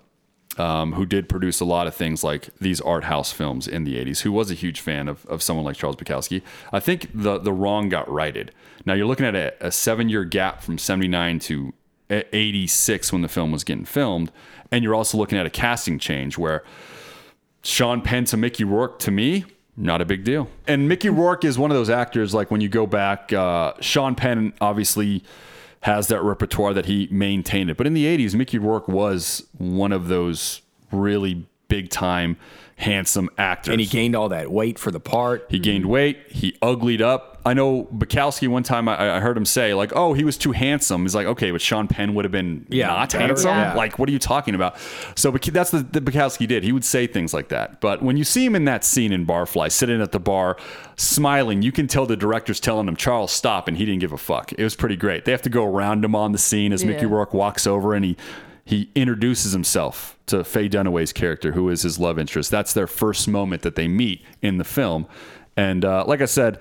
um, 0.57 0.93
who 0.93 1.05
did 1.05 1.29
produce 1.29 1.61
a 1.61 1.65
lot 1.65 1.87
of 1.87 1.95
things 1.95 2.23
like 2.23 2.49
these 2.59 2.79
art 2.81 3.05
house 3.05 3.31
films 3.31 3.67
in 3.67 3.85
the 3.85 3.95
80s, 3.95 4.21
who 4.21 4.31
was 4.31 4.51
a 4.51 4.53
huge 4.53 4.81
fan 4.81 5.07
of, 5.07 5.25
of 5.25 5.41
someone 5.41 5.65
like 5.65 5.75
Charles 5.75 5.95
Bukowski, 5.95 6.43
I 6.71 6.79
think 6.79 7.09
the, 7.11 7.39
the 7.39 7.51
wrong 7.51 7.89
got 7.89 8.07
righted. 8.07 8.53
Now 8.85 8.93
you're 8.93 9.07
looking 9.07 9.25
at 9.25 9.35
a, 9.35 9.53
a 9.65 9.71
seven 9.71 10.09
year 10.09 10.25
gap 10.25 10.61
from 10.61 10.77
79 10.77 11.39
to 11.39 11.73
86 12.11 13.11
when 13.11 13.23
the 13.23 13.27
film 13.27 13.51
was 13.51 13.63
getting 13.63 13.85
filmed. 13.85 14.31
And 14.71 14.83
you're 14.83 14.95
also 14.95 15.17
looking 15.17 15.39
at 15.39 15.45
a 15.45 15.49
casting 15.49 15.97
change 15.97 16.37
where 16.37 16.63
Sean 17.63 18.01
Penn 18.01 18.25
to 18.25 18.37
Mickey 18.37 18.63
Rourke 18.63 18.99
to 18.99 19.11
me, 19.11 19.45
not 19.75 20.01
a 20.01 20.05
big 20.05 20.23
deal. 20.23 20.49
And 20.67 20.87
Mickey 20.87 21.09
Rourke 21.09 21.45
is 21.45 21.57
one 21.57 21.71
of 21.71 21.75
those 21.75 21.89
actors 21.89 22.33
like 22.33 22.51
when 22.51 22.61
you 22.61 22.69
go 22.69 22.85
back, 22.85 23.33
uh, 23.33 23.73
Sean 23.79 24.15
Penn 24.15 24.53
obviously 24.61 25.23
has 25.81 26.07
that 26.07 26.21
repertoire 26.21 26.73
that 26.73 26.85
he 26.85 27.07
maintained 27.11 27.69
it. 27.69 27.77
But 27.77 27.87
in 27.87 27.93
the 27.93 28.05
80s, 28.05 28.35
Mickey 28.35 28.57
Rourke 28.57 28.87
was 28.87 29.45
one 29.57 29.91
of 29.91 30.07
those 30.07 30.61
really 30.91 31.45
big 31.67 31.89
time 31.89 32.37
handsome 32.75 33.29
actors. 33.37 33.71
And 33.71 33.79
he 33.81 33.87
gained 33.87 34.15
all 34.15 34.29
that 34.29 34.51
weight 34.51 34.79
for 34.79 34.91
the 34.91 34.99
part. 34.99 35.45
He 35.49 35.59
gained 35.59 35.85
weight. 35.85 36.17
He 36.29 36.57
uglied 36.61 37.01
up. 37.01 37.29
I 37.45 37.53
know 37.53 37.83
Bukowski 37.93 38.47
one 38.47 38.63
time 38.63 38.87
I, 38.87 39.17
I 39.17 39.19
heard 39.19 39.35
him 39.35 39.43
say 39.45 39.73
like, 39.73 39.91
"Oh, 39.95 40.13
he 40.13 40.23
was 40.23 40.37
too 40.37 40.53
handsome." 40.53 41.01
He's 41.01 41.13
like, 41.13 41.27
"Okay, 41.27 41.51
but 41.51 41.59
Sean 41.61 41.89
Penn 41.89 42.13
would 42.13 42.23
have 42.23 42.31
been 42.31 42.65
Yeah, 42.69 42.87
not 42.87 43.11
better. 43.11 43.25
handsome. 43.27 43.49
Yeah. 43.49 43.73
Like, 43.73 43.99
what 43.99 44.07
are 44.07 44.13
you 44.13 44.19
talking 44.19 44.55
about?" 44.55 44.77
So 45.15 45.29
that's 45.31 45.71
the, 45.71 45.79
the 45.79 45.99
Bukowski 45.99 46.47
did. 46.47 46.63
He 46.63 46.71
would 46.71 46.85
say 46.85 47.05
things 47.05 47.33
like 47.33 47.49
that. 47.49 47.81
But 47.81 48.01
when 48.01 48.15
you 48.15 48.23
see 48.23 48.45
him 48.45 48.55
in 48.55 48.63
that 48.65 48.85
scene 48.85 49.11
in 49.11 49.25
Barfly, 49.25 49.71
sitting 49.73 50.01
at 50.01 50.13
the 50.13 50.19
bar, 50.21 50.55
smiling, 50.95 51.61
you 51.61 51.73
can 51.73 51.87
tell 51.87 52.05
the 52.05 52.15
director's 52.15 52.61
telling 52.61 52.87
him, 52.87 52.95
"Charles, 52.95 53.33
stop," 53.33 53.67
and 53.67 53.75
he 53.77 53.85
didn't 53.85 53.99
give 53.99 54.13
a 54.13 54.17
fuck. 54.17 54.53
It 54.53 54.63
was 54.63 54.75
pretty 54.77 54.95
great. 54.95 55.25
They 55.25 55.31
have 55.33 55.41
to 55.41 55.49
go 55.49 55.65
around 55.65 56.05
him 56.05 56.15
on 56.15 56.31
the 56.31 56.37
scene 56.37 56.71
as 56.71 56.85
Mickey 56.85 57.01
Yeah. 57.05 57.11
Rourke 57.11 57.33
walks 57.33 57.67
over 57.67 57.93
and 57.93 58.05
he 58.05 58.15
he 58.65 58.89
introduces 58.95 59.51
himself 59.51 60.17
to 60.27 60.43
Faye 60.43 60.69
Dunaway's 60.69 61.11
character, 61.11 61.51
who 61.51 61.69
is 61.69 61.81
his 61.81 61.99
love 61.99 62.17
interest. 62.17 62.49
That's 62.49 62.73
their 62.73 62.87
first 62.87 63.27
moment 63.27 63.61
that 63.63 63.75
they 63.75 63.87
meet 63.87 64.23
in 64.41 64.57
the 64.57 64.63
film. 64.63 65.05
And 65.57 65.83
uh, 65.83 66.05
like 66.07 66.21
I 66.21 66.25
said, 66.25 66.59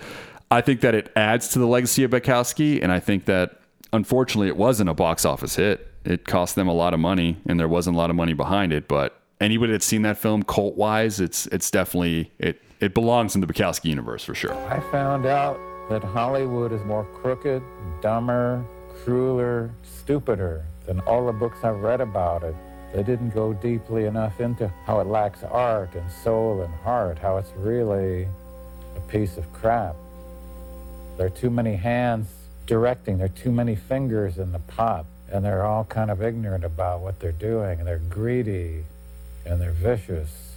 I 0.50 0.60
think 0.60 0.80
that 0.80 0.94
it 0.94 1.12
adds 1.16 1.48
to 1.48 1.58
the 1.58 1.66
legacy 1.66 2.04
of 2.04 2.10
Bukowski, 2.10 2.82
and 2.82 2.90
I 2.92 3.00
think 3.00 3.24
that 3.26 3.60
unfortunately 3.92 4.48
it 4.48 4.56
wasn't 4.56 4.90
a 4.90 4.94
box 4.94 5.24
office 5.24 5.56
hit. 5.56 5.88
It 6.04 6.26
cost 6.26 6.56
them 6.56 6.66
a 6.66 6.74
lot 6.74 6.92
of 6.92 7.00
money, 7.00 7.38
and 7.46 7.58
there 7.58 7.68
wasn't 7.68 7.96
a 7.96 7.98
lot 7.98 8.10
of 8.10 8.16
money 8.16 8.32
behind 8.32 8.72
it. 8.72 8.88
But 8.88 9.18
anybody 9.40 9.72
that's 9.72 9.86
seen 9.86 10.02
that 10.02 10.18
film, 10.18 10.42
cult 10.42 10.76
wise, 10.76 11.20
it's 11.20 11.46
it's 11.46 11.70
definitely 11.70 12.32
it 12.38 12.60
it 12.80 12.94
belongs 12.94 13.36
in 13.36 13.40
the 13.40 13.46
Bukowski 13.46 13.84
universe 13.86 14.24
for 14.24 14.34
sure. 14.34 14.52
I 14.68 14.80
found 14.90 15.24
out 15.24 15.58
that 15.88 16.02
Hollywood 16.02 16.72
is 16.72 16.82
more 16.84 17.04
crooked, 17.04 17.62
dumber, 18.02 18.64
crueler, 19.04 19.70
stupider 19.82 20.64
than 20.86 21.00
all 21.00 21.26
the 21.26 21.32
books 21.32 21.64
I've 21.64 21.80
read 21.80 22.00
about 22.00 22.42
it. 22.42 22.54
They 22.92 23.02
didn't 23.02 23.30
go 23.30 23.52
deeply 23.52 24.04
enough 24.04 24.40
into 24.40 24.68
how 24.84 25.00
it 25.00 25.06
lacks 25.06 25.42
art 25.44 25.94
and 25.94 26.10
soul 26.10 26.62
and 26.62 26.72
heart, 26.74 27.18
how 27.18 27.38
it's 27.38 27.50
really 27.56 28.28
a 28.96 29.00
piece 29.08 29.36
of 29.36 29.50
crap. 29.52 29.96
There 31.16 31.26
are 31.26 31.30
too 31.30 31.50
many 31.50 31.76
hands 31.76 32.28
directing, 32.66 33.18
there 33.18 33.26
are 33.26 33.28
too 33.28 33.52
many 33.52 33.74
fingers 33.74 34.38
in 34.38 34.52
the 34.52 34.58
pot, 34.58 35.06
and 35.30 35.44
they're 35.44 35.64
all 35.64 35.84
kind 35.84 36.10
of 36.10 36.22
ignorant 36.22 36.64
about 36.64 37.00
what 37.00 37.20
they're 37.20 37.32
doing, 37.32 37.78
and 37.78 37.88
they're 37.88 37.98
greedy 37.98 38.84
and 39.44 39.60
they're 39.60 39.72
vicious. 39.72 40.51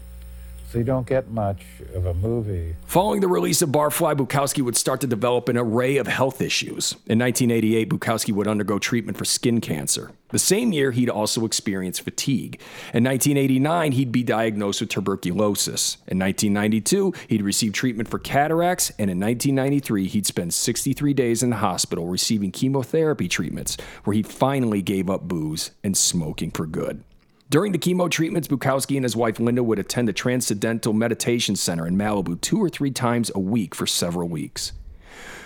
So 0.76 0.80
you 0.80 0.84
don't 0.84 1.08
get 1.08 1.32
much 1.32 1.62
of 1.94 2.06
a 2.06 2.14
movie 2.14 2.76
Following 2.86 3.22
the 3.22 3.30
release 3.30 3.62
of 3.62 3.70
Barfly, 3.70 4.14
Bukowski 4.14 4.62
would 4.62 4.76
start 4.76 5.00
to 5.00 5.08
develop 5.08 5.48
an 5.48 5.58
array 5.58 5.96
of 5.96 6.08
health 6.08 6.42
issues. 6.42 6.94
In 7.08 7.18
1988, 7.18 7.90
Bukowski 7.90 8.34
would 8.34 8.46
undergo 8.46 8.78
treatment 8.78 9.18
for 9.18 9.24
skin 9.24 9.62
cancer. 9.62 10.12
The 10.30 10.40
same 10.40 10.74
year, 10.74 10.92
he'd 10.92 11.10
also 11.10 11.46
experience 11.46 12.00
fatigue. 12.00 12.60
In 12.94 13.06
1989, 13.06 13.94
he'd 13.94 14.12
be 14.12 14.24
diagnosed 14.24 14.82
with 14.82 14.90
tuberculosis. 14.90 15.96
In 16.08 16.20
1992, 16.20 17.14
he'd 17.30 17.42
receive 17.42 17.72
treatment 17.72 18.10
for 18.10 18.20
cataracts, 18.20 18.90
and 19.00 19.10
in 19.10 19.18
1993, 19.18 20.08
he'd 20.08 20.26
spend 20.26 20.54
63 20.54 21.14
days 21.14 21.42
in 21.42 21.52
the 21.52 21.58
hospital 21.58 22.08
receiving 22.08 22.52
chemotherapy 22.52 23.30
treatments, 23.30 23.78
where 24.04 24.14
he 24.14 24.24
finally 24.24 24.82
gave 24.82 25.10
up 25.10 25.30
booze 25.30 25.72
and 25.86 25.96
smoking 25.96 26.52
for 26.52 26.66
good. 26.66 27.02
During 27.50 27.72
the 27.72 27.78
chemo 27.78 28.10
treatments, 28.10 28.48
Bukowski 28.48 28.96
and 28.96 29.04
his 29.04 29.16
wife 29.16 29.40
Linda 29.40 29.64
would 29.64 29.78
attend 29.78 30.08
the 30.08 30.14
Transcendental 30.14 30.94
Meditation 30.94 31.56
Center 31.56 31.86
in 31.86 31.96
Malibu 31.96 32.42
two 32.42 32.62
or 32.62 32.70
three 32.70 32.90
times 32.90 33.32
a 33.36 33.40
week 33.40 33.76
for 33.76 33.86
several 33.86 34.28
weeks. 34.28 34.72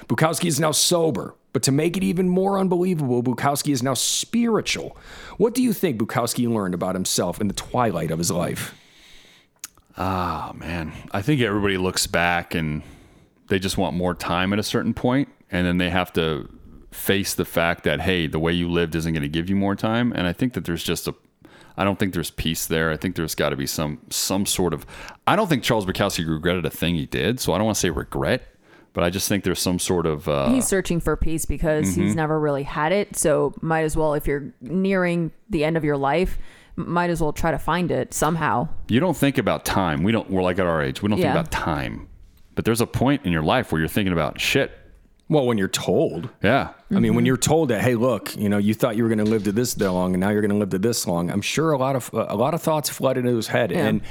Bukowski 0.07 0.45
is 0.45 0.59
now 0.59 0.71
sober, 0.71 1.35
but 1.51 1.61
to 1.63 1.71
make 1.71 1.97
it 1.97 2.03
even 2.03 2.29
more 2.29 2.57
unbelievable, 2.57 3.21
Bukowski 3.21 3.73
is 3.73 3.83
now 3.83 3.93
spiritual. 3.93 4.97
What 5.37 5.53
do 5.53 5.61
you 5.61 5.73
think 5.73 5.99
Bukowski 5.99 6.51
learned 6.51 6.73
about 6.73 6.95
himself 6.95 7.41
in 7.41 7.47
the 7.47 7.53
twilight 7.53 8.11
of 8.11 8.17
his 8.17 8.31
life? 8.31 8.73
Ah, 9.97 10.53
man. 10.55 10.93
I 11.11 11.21
think 11.21 11.41
everybody 11.41 11.77
looks 11.77 12.07
back 12.07 12.55
and 12.55 12.81
they 13.49 13.59
just 13.59 13.77
want 13.77 13.95
more 13.95 14.15
time 14.15 14.53
at 14.53 14.59
a 14.59 14.63
certain 14.63 14.93
point 14.93 15.27
and 15.51 15.67
then 15.67 15.77
they 15.77 15.89
have 15.89 16.13
to 16.13 16.47
face 16.91 17.33
the 17.35 17.45
fact 17.45 17.83
that 17.83 18.01
hey, 18.01 18.25
the 18.25 18.39
way 18.39 18.53
you 18.53 18.69
lived 18.69 18.95
isn't 18.95 19.13
going 19.13 19.21
to 19.21 19.29
give 19.29 19.49
you 19.49 19.55
more 19.57 19.75
time. 19.75 20.13
And 20.13 20.25
I 20.25 20.33
think 20.33 20.53
that 20.53 20.63
there's 20.63 20.83
just 20.83 21.07
a 21.07 21.13
I 21.79 21.83
don't 21.85 21.97
think 21.97 22.13
there's 22.13 22.29
peace 22.29 22.67
there. 22.67 22.91
I 22.91 22.97
think 22.97 23.15
there's 23.15 23.33
got 23.35 23.49
to 23.49 23.55
be 23.55 23.65
some 23.65 23.99
some 24.09 24.45
sort 24.45 24.73
of. 24.73 24.85
I 25.25 25.35
don't 25.35 25.47
think 25.47 25.63
Charles 25.63 25.85
Bukowski 25.85 26.27
regretted 26.29 26.65
a 26.65 26.69
thing 26.69 26.93
he 26.95 27.05
did, 27.05 27.39
so 27.39 27.53
I 27.53 27.57
don't 27.57 27.65
want 27.65 27.75
to 27.77 27.79
say 27.79 27.89
regret, 27.89 28.43
but 28.93 29.03
I 29.03 29.09
just 29.09 29.29
think 29.29 29.43
there's 29.45 29.61
some 29.61 29.79
sort 29.79 30.05
of. 30.05 30.27
Uh, 30.27 30.49
he's 30.49 30.67
searching 30.67 30.99
for 30.99 31.15
peace 31.15 31.45
because 31.45 31.95
he's 31.95 32.11
Mhm. 32.13 32.15
never 32.17 32.39
really 32.39 32.63
had 32.63 32.91
it. 32.91 33.15
So 33.15 33.53
might 33.61 33.83
as 33.83 33.95
well, 33.95 34.13
if 34.13 34.27
you're 34.27 34.51
nearing 34.61 35.31
the 35.49 35.63
end 35.63 35.77
of 35.77 35.83
your 35.85 35.97
life, 35.97 36.37
might 36.75 37.09
as 37.09 37.21
well 37.21 37.31
try 37.33 37.51
to 37.51 37.57
find 37.59 37.91
it 37.91 38.13
somehow. 38.13 38.67
you 38.89 38.99
don't 38.99 39.15
think 39.17 39.37
about 39.37 39.63
time. 39.65 40.03
We 40.03 40.11
don't. 40.11 40.29
We're 40.29 40.41
like 40.43 40.59
at 40.59 40.65
our 40.67 40.81
age. 40.83 41.01
We 41.01 41.09
don't 41.09 41.17
Yeah. 41.17 41.31
think 41.33 41.39
about 41.47 41.51
time. 41.51 42.07
But 42.55 42.65
there's 42.65 42.81
a 42.81 42.87
point 42.87 43.21
in 43.25 43.31
your 43.31 43.43
life 43.43 43.71
where 43.71 43.79
you're 43.79 43.87
thinking 43.87 44.11
about 44.11 44.41
shit. 44.41 44.71
Well, 45.29 45.45
when 45.45 45.57
you're 45.59 45.67
told. 45.67 46.29
Yeah. 46.41 46.69
I 46.89 46.95
mean, 46.95 47.03
Mm-hmm. 47.03 47.15
when 47.15 47.25
you're 47.27 47.37
told 47.37 47.69
that, 47.69 47.81
hey, 47.81 47.93
look, 47.95 48.35
you 48.35 48.49
know, 48.49 48.57
you 48.57 48.73
thought 48.73 48.95
you 48.97 49.03
were 49.03 49.09
going 49.09 49.23
to 49.23 49.31
live 49.31 49.43
to 49.43 49.51
this 49.51 49.79
long, 49.79 50.15
and 50.15 50.21
now 50.21 50.29
you're 50.29 50.41
going 50.41 50.49
to 50.51 50.57
live 50.57 50.71
to 50.71 50.79
this 50.79 51.05
long. 51.05 51.29
I'm 51.29 51.41
sure 51.41 51.71
a 51.71 51.77
lot 51.77 51.95
of 51.95 52.09
a 52.13 52.35
lot 52.35 52.53
of 52.55 52.61
thoughts 52.63 52.89
flood 52.89 53.15
into 53.17 53.35
his 53.35 53.47
head. 53.47 53.69
Yeah. 53.71 53.85
And 53.85 54.01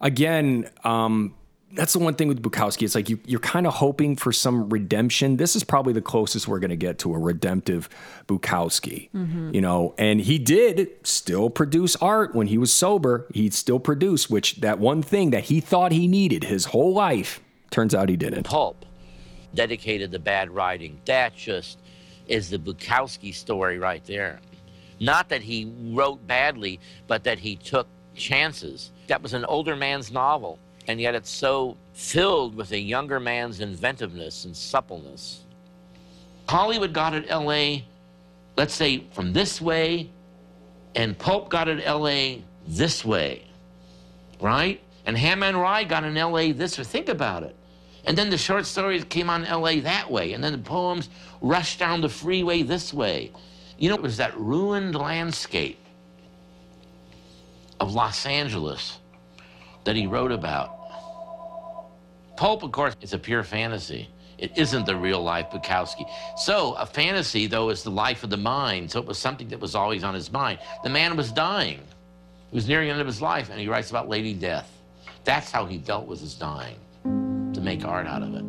again, 0.00 0.68
um, 0.84 1.34
that's 1.72 1.92
the 1.92 1.98
one 1.98 2.14
thing 2.14 2.28
with 2.28 2.42
Bukowski. 2.42 2.82
It's 2.82 2.94
like 2.94 3.08
you, 3.10 3.18
you're 3.26 3.40
kind 3.40 3.66
of 3.66 3.74
hoping 3.74 4.16
for 4.16 4.32
some 4.32 4.68
redemption. 4.70 5.36
This 5.36 5.56
is 5.56 5.64
probably 5.64 5.92
the 5.92 6.00
closest 6.02 6.46
we're 6.48 6.58
going 6.60 6.70
to 6.70 6.76
get 6.76 6.98
to 7.00 7.14
a 7.14 7.18
redemptive 7.18 7.88
Bukowski. 8.28 9.10
Mhm. 9.12 9.54
You 9.54 9.60
know, 9.60 9.94
and 9.98 10.20
he 10.20 10.38
did 10.38 10.90
still 11.02 11.50
produce 11.50 11.96
art 11.96 12.34
when 12.34 12.46
he 12.46 12.56
was 12.58 12.72
sober. 12.72 13.26
He'd 13.34 13.52
still 13.54 13.78
produce, 13.80 14.30
which 14.30 14.56
that 14.60 14.78
one 14.78 15.02
thing 15.02 15.30
that 15.30 15.44
he 15.44 15.60
thought 15.60 15.92
he 15.92 16.06
needed 16.06 16.44
his 16.44 16.66
whole 16.66 16.92
life 16.92 17.40
turns 17.70 17.94
out 17.94 18.08
he 18.08 18.16
didn't. 18.16 18.44
Pulp 18.44 18.84
dedicated 19.56 20.12
to 20.12 20.20
bad 20.20 20.50
writing. 20.50 21.00
That 21.06 21.34
just 21.34 21.80
is 22.28 22.50
the 22.50 22.58
Bukowski 22.58 23.34
story 23.34 23.78
right 23.78 24.04
there. 24.04 24.38
Not 25.00 25.28
that 25.30 25.42
he 25.42 25.72
wrote 25.90 26.24
badly, 26.26 26.78
but 27.08 27.24
that 27.24 27.40
he 27.40 27.56
took 27.56 27.88
chances. 28.14 28.92
That 29.08 29.22
was 29.22 29.34
an 29.34 29.44
older 29.44 29.74
man's 29.76 30.12
novel, 30.12 30.58
and 30.86 31.00
yet 31.00 31.14
it's 31.14 31.30
so 31.30 31.76
filled 31.92 32.54
with 32.54 32.72
a 32.72 32.78
younger 32.78 33.18
man's 33.18 33.60
inventiveness 33.60 34.44
and 34.44 34.56
suppleness. 34.56 35.42
Hollywood 36.48 36.92
got 36.92 37.14
at 37.14 37.28
LA, 37.28 37.78
let's 38.56 38.74
say 38.74 39.04
from 39.12 39.32
this 39.32 39.60
way, 39.60 40.10
and 40.94 41.18
Pulp 41.18 41.50
got 41.50 41.68
at 41.68 41.84
LA 41.84 42.42
this 42.66 43.04
way, 43.04 43.44
right? 44.40 44.80
And 45.04 45.16
Ham 45.16 45.42
on 45.42 45.56
Rye 45.56 45.84
got 45.84 46.04
in 46.04 46.14
LA 46.14 46.52
this 46.52 46.78
way. 46.78 46.84
Think 46.84 47.08
about 47.08 47.42
it. 47.42 47.54
And 48.06 48.16
then 48.16 48.30
the 48.30 48.38
short 48.38 48.66
stories 48.66 49.04
came 49.04 49.28
on 49.28 49.42
LA 49.44 49.80
that 49.80 50.10
way. 50.10 50.32
And 50.32 50.42
then 50.42 50.52
the 50.52 50.58
poems 50.58 51.08
rushed 51.40 51.78
down 51.78 52.00
the 52.00 52.08
freeway 52.08 52.62
this 52.62 52.94
way. 52.94 53.32
You 53.78 53.88
know, 53.88 53.96
it 53.96 54.02
was 54.02 54.16
that 54.16 54.36
ruined 54.38 54.94
landscape 54.94 55.78
of 57.80 57.94
Los 57.94 58.24
Angeles 58.24 58.98
that 59.84 59.96
he 59.96 60.06
wrote 60.06 60.32
about. 60.32 60.72
Pulp, 62.36 62.62
of 62.62 62.72
course, 62.72 62.94
is 63.00 63.12
a 63.12 63.18
pure 63.18 63.42
fantasy. 63.42 64.08
It 64.38 64.56
isn't 64.56 64.84
the 64.84 64.96
real 64.96 65.22
life 65.22 65.50
Bukowski. 65.50 66.08
So, 66.36 66.74
a 66.74 66.84
fantasy, 66.84 67.46
though, 67.46 67.70
is 67.70 67.82
the 67.82 67.90
life 67.90 68.22
of 68.22 68.30
the 68.30 68.36
mind. 68.36 68.90
So, 68.90 69.00
it 69.00 69.06
was 69.06 69.18
something 69.18 69.48
that 69.48 69.60
was 69.60 69.74
always 69.74 70.04
on 70.04 70.14
his 70.14 70.30
mind. 70.30 70.58
The 70.82 70.90
man 70.90 71.16
was 71.16 71.32
dying. 71.32 71.80
He 72.50 72.54
was 72.54 72.68
nearing 72.68 72.88
the 72.88 72.92
end 72.92 73.00
of 73.00 73.06
his 73.06 73.22
life, 73.22 73.48
and 73.50 73.58
he 73.58 73.68
writes 73.68 73.90
about 73.90 74.08
Lady 74.08 74.34
Death. 74.34 74.70
That's 75.24 75.50
how 75.50 75.64
he 75.64 75.78
dealt 75.78 76.06
with 76.06 76.20
his 76.20 76.34
dying, 76.34 76.76
make 77.66 77.84
art 77.84 78.06
out 78.06 78.22
of 78.22 78.34
it. 78.34 78.44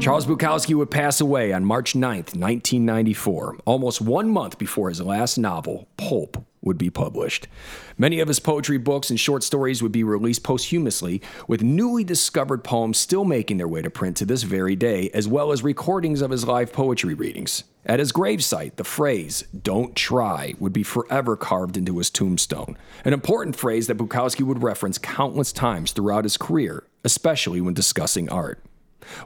Charles 0.00 0.24
Bukowski 0.24 0.74
would 0.74 0.90
pass 0.90 1.20
away 1.20 1.52
on 1.52 1.64
March 1.64 1.94
9th, 1.94 2.36
1994, 2.36 3.56
almost 3.64 4.00
one 4.00 4.30
month 4.30 4.56
before 4.56 4.88
his 4.88 5.00
last 5.00 5.36
novel, 5.36 5.88
Pulp, 5.96 6.44
would 6.66 6.76
be 6.76 6.90
published. 6.90 7.48
Many 7.96 8.20
of 8.20 8.28
his 8.28 8.40
poetry 8.40 8.76
books 8.76 9.08
and 9.08 9.18
short 9.18 9.42
stories 9.42 9.82
would 9.82 9.92
be 9.92 10.04
released 10.04 10.42
posthumously, 10.42 11.22
with 11.48 11.62
newly 11.62 12.04
discovered 12.04 12.62
poems 12.64 12.98
still 12.98 13.24
making 13.24 13.56
their 13.56 13.68
way 13.68 13.80
to 13.80 13.88
print 13.88 14.18
to 14.18 14.26
this 14.26 14.42
very 14.42 14.76
day, 14.76 15.08
as 15.14 15.26
well 15.26 15.52
as 15.52 15.62
recordings 15.62 16.20
of 16.20 16.30
his 16.30 16.46
live 16.46 16.72
poetry 16.72 17.14
readings. 17.14 17.64
At 17.86 18.00
his 18.00 18.12
gravesite, 18.12 18.76
the 18.76 18.84
phrase, 18.84 19.44
don't 19.62 19.94
try, 19.94 20.54
would 20.58 20.72
be 20.72 20.82
forever 20.82 21.36
carved 21.36 21.76
into 21.76 21.96
his 21.98 22.10
tombstone, 22.10 22.76
an 23.04 23.12
important 23.12 23.54
phrase 23.54 23.86
that 23.86 23.96
Bukowski 23.96 24.42
would 24.42 24.62
reference 24.62 24.98
countless 24.98 25.52
times 25.52 25.92
throughout 25.92 26.24
his 26.24 26.36
career, 26.36 26.82
especially 27.04 27.60
when 27.60 27.74
discussing 27.74 28.28
art. 28.28 28.60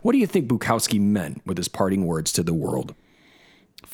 What 0.02 0.12
do 0.12 0.18
you 0.18 0.26
think 0.26 0.46
Bukowski 0.46 1.00
meant 1.00 1.40
with 1.46 1.56
his 1.56 1.68
parting 1.68 2.04
words 2.04 2.32
to 2.34 2.42
the 2.42 2.52
world? 2.52 2.94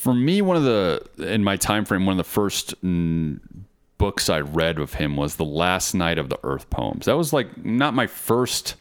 For 0.07 0.15
me, 0.15 0.41
one 0.41 0.57
of 0.57 0.63
the 0.63 1.05
in 1.19 1.43
my 1.43 1.57
time 1.57 1.85
frame, 1.85 2.07
one 2.07 2.13
of 2.13 2.25
the 2.25 2.31
first 2.31 2.77
books 3.99 4.31
I 4.31 4.39
read 4.39 4.79
of 4.79 4.95
him 4.95 5.17
was 5.17 5.35
The 5.35 5.45
Last 5.45 5.95
Night 5.95 6.17
of 6.17 6.29
the 6.29 6.39
Earth 6.45 6.71
Poems. 6.71 7.07
That 7.07 7.17
was 7.17 7.33
like 7.33 7.65
not 7.65 7.93
my 7.93 8.07
first 8.07 8.77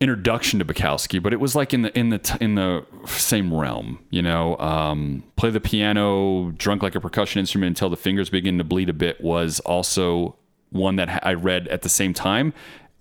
introduction 0.00 0.60
to 0.60 0.64
Bukowski, 0.64 1.22
but 1.22 1.34
it 1.34 1.40
was 1.40 1.54
like 1.54 1.74
in 1.74 1.82
the 1.82 1.98
in 1.98 2.08
the 2.08 2.38
in 2.40 2.54
the 2.54 2.86
same 3.04 3.52
realm. 3.52 3.98
You 4.08 4.22
know, 4.22 4.56
um, 4.56 5.24
play 5.36 5.50
the 5.50 5.60
piano, 5.60 6.52
drunk 6.52 6.82
like 6.82 6.94
a 6.94 7.00
percussion 7.00 7.40
instrument 7.40 7.68
until 7.68 7.90
the 7.90 7.96
fingers 7.98 8.30
begin 8.30 8.56
to 8.56 8.64
bleed 8.64 8.88
a 8.88 8.94
bit 8.94 9.20
was 9.20 9.60
also 9.60 10.36
one 10.70 10.96
that 10.96 11.22
I 11.22 11.34
read 11.34 11.68
at 11.68 11.82
the 11.82 11.90
same 11.90 12.14
time, 12.14 12.54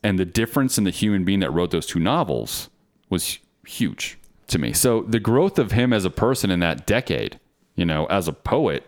and 0.03 0.19
the 0.19 0.25
difference 0.25 0.77
in 0.77 0.83
the 0.83 0.91
human 0.91 1.23
being 1.23 1.39
that 1.39 1.51
wrote 1.51 1.71
those 1.71 1.85
two 1.85 2.01
novels 2.01 2.69
was 3.09 3.39
huge 3.65 4.17
to 4.47 4.59
me. 4.59 4.73
So 4.73 5.01
the 5.01 5.19
growth 5.19 5.59
of 5.59 5.71
him 5.71 5.93
as 5.93 6.05
a 6.05 6.09
person 6.09 6.51
in 6.51 6.59
that 6.61 6.85
decade, 6.85 7.39
you 7.75 7.85
know, 7.85 8.05
as 8.07 8.27
a 8.27 8.33
poet, 8.33 8.85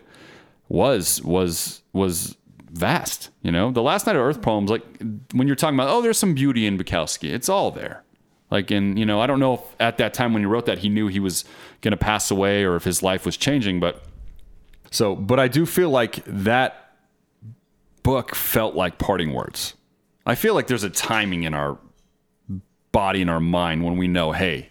was 0.68 1.22
was 1.22 1.82
was 1.92 2.36
vast. 2.70 3.30
You 3.42 3.52
know, 3.52 3.70
the 3.70 3.82
last 3.82 4.06
night 4.06 4.16
of 4.16 4.22
Earth 4.22 4.40
poems, 4.40 4.70
like 4.70 4.82
when 5.32 5.46
you're 5.46 5.56
talking 5.56 5.76
about, 5.76 5.90
oh, 5.90 6.02
there's 6.02 6.18
some 6.18 6.34
beauty 6.34 6.66
in 6.66 6.78
Bukowski, 6.78 7.30
it's 7.30 7.48
all 7.48 7.70
there. 7.70 8.04
Like, 8.50 8.70
in 8.70 8.96
you 8.96 9.06
know, 9.06 9.20
I 9.20 9.26
don't 9.26 9.38
know 9.38 9.54
if 9.54 9.60
at 9.78 9.98
that 9.98 10.14
time 10.14 10.32
when 10.32 10.42
he 10.42 10.46
wrote 10.46 10.66
that 10.66 10.78
he 10.78 10.88
knew 10.88 11.06
he 11.08 11.20
was 11.20 11.44
going 11.82 11.92
to 11.92 11.96
pass 11.96 12.30
away 12.30 12.64
or 12.64 12.76
if 12.76 12.84
his 12.84 13.02
life 13.02 13.24
was 13.24 13.36
changing, 13.36 13.80
but 13.80 14.02
so, 14.90 15.14
but 15.14 15.38
I 15.38 15.46
do 15.46 15.66
feel 15.66 15.90
like 15.90 16.24
that 16.24 16.94
book 18.02 18.34
felt 18.34 18.74
like 18.74 18.98
parting 18.98 19.32
words. 19.32 19.74
I 20.26 20.34
feel 20.34 20.54
like 20.54 20.66
there's 20.66 20.84
a 20.84 20.90
timing 20.90 21.44
in 21.44 21.54
our 21.54 21.78
body 22.92 23.20
and 23.20 23.30
our 23.30 23.40
mind 23.40 23.84
when 23.84 23.96
we 23.96 24.08
know, 24.08 24.32
hey, 24.32 24.69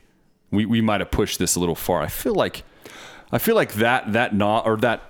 we, 0.51 0.65
we 0.65 0.81
might 0.81 1.01
have 1.01 1.11
pushed 1.11 1.39
this 1.39 1.55
a 1.55 1.59
little 1.59 1.75
far. 1.75 2.01
I 2.01 2.07
feel 2.07 2.35
like 2.35 2.63
I 3.31 3.37
feel 3.37 3.55
like 3.55 3.73
that 3.73 4.13
that 4.13 4.35
not 4.35 4.65
or 4.65 4.77
that 4.77 5.03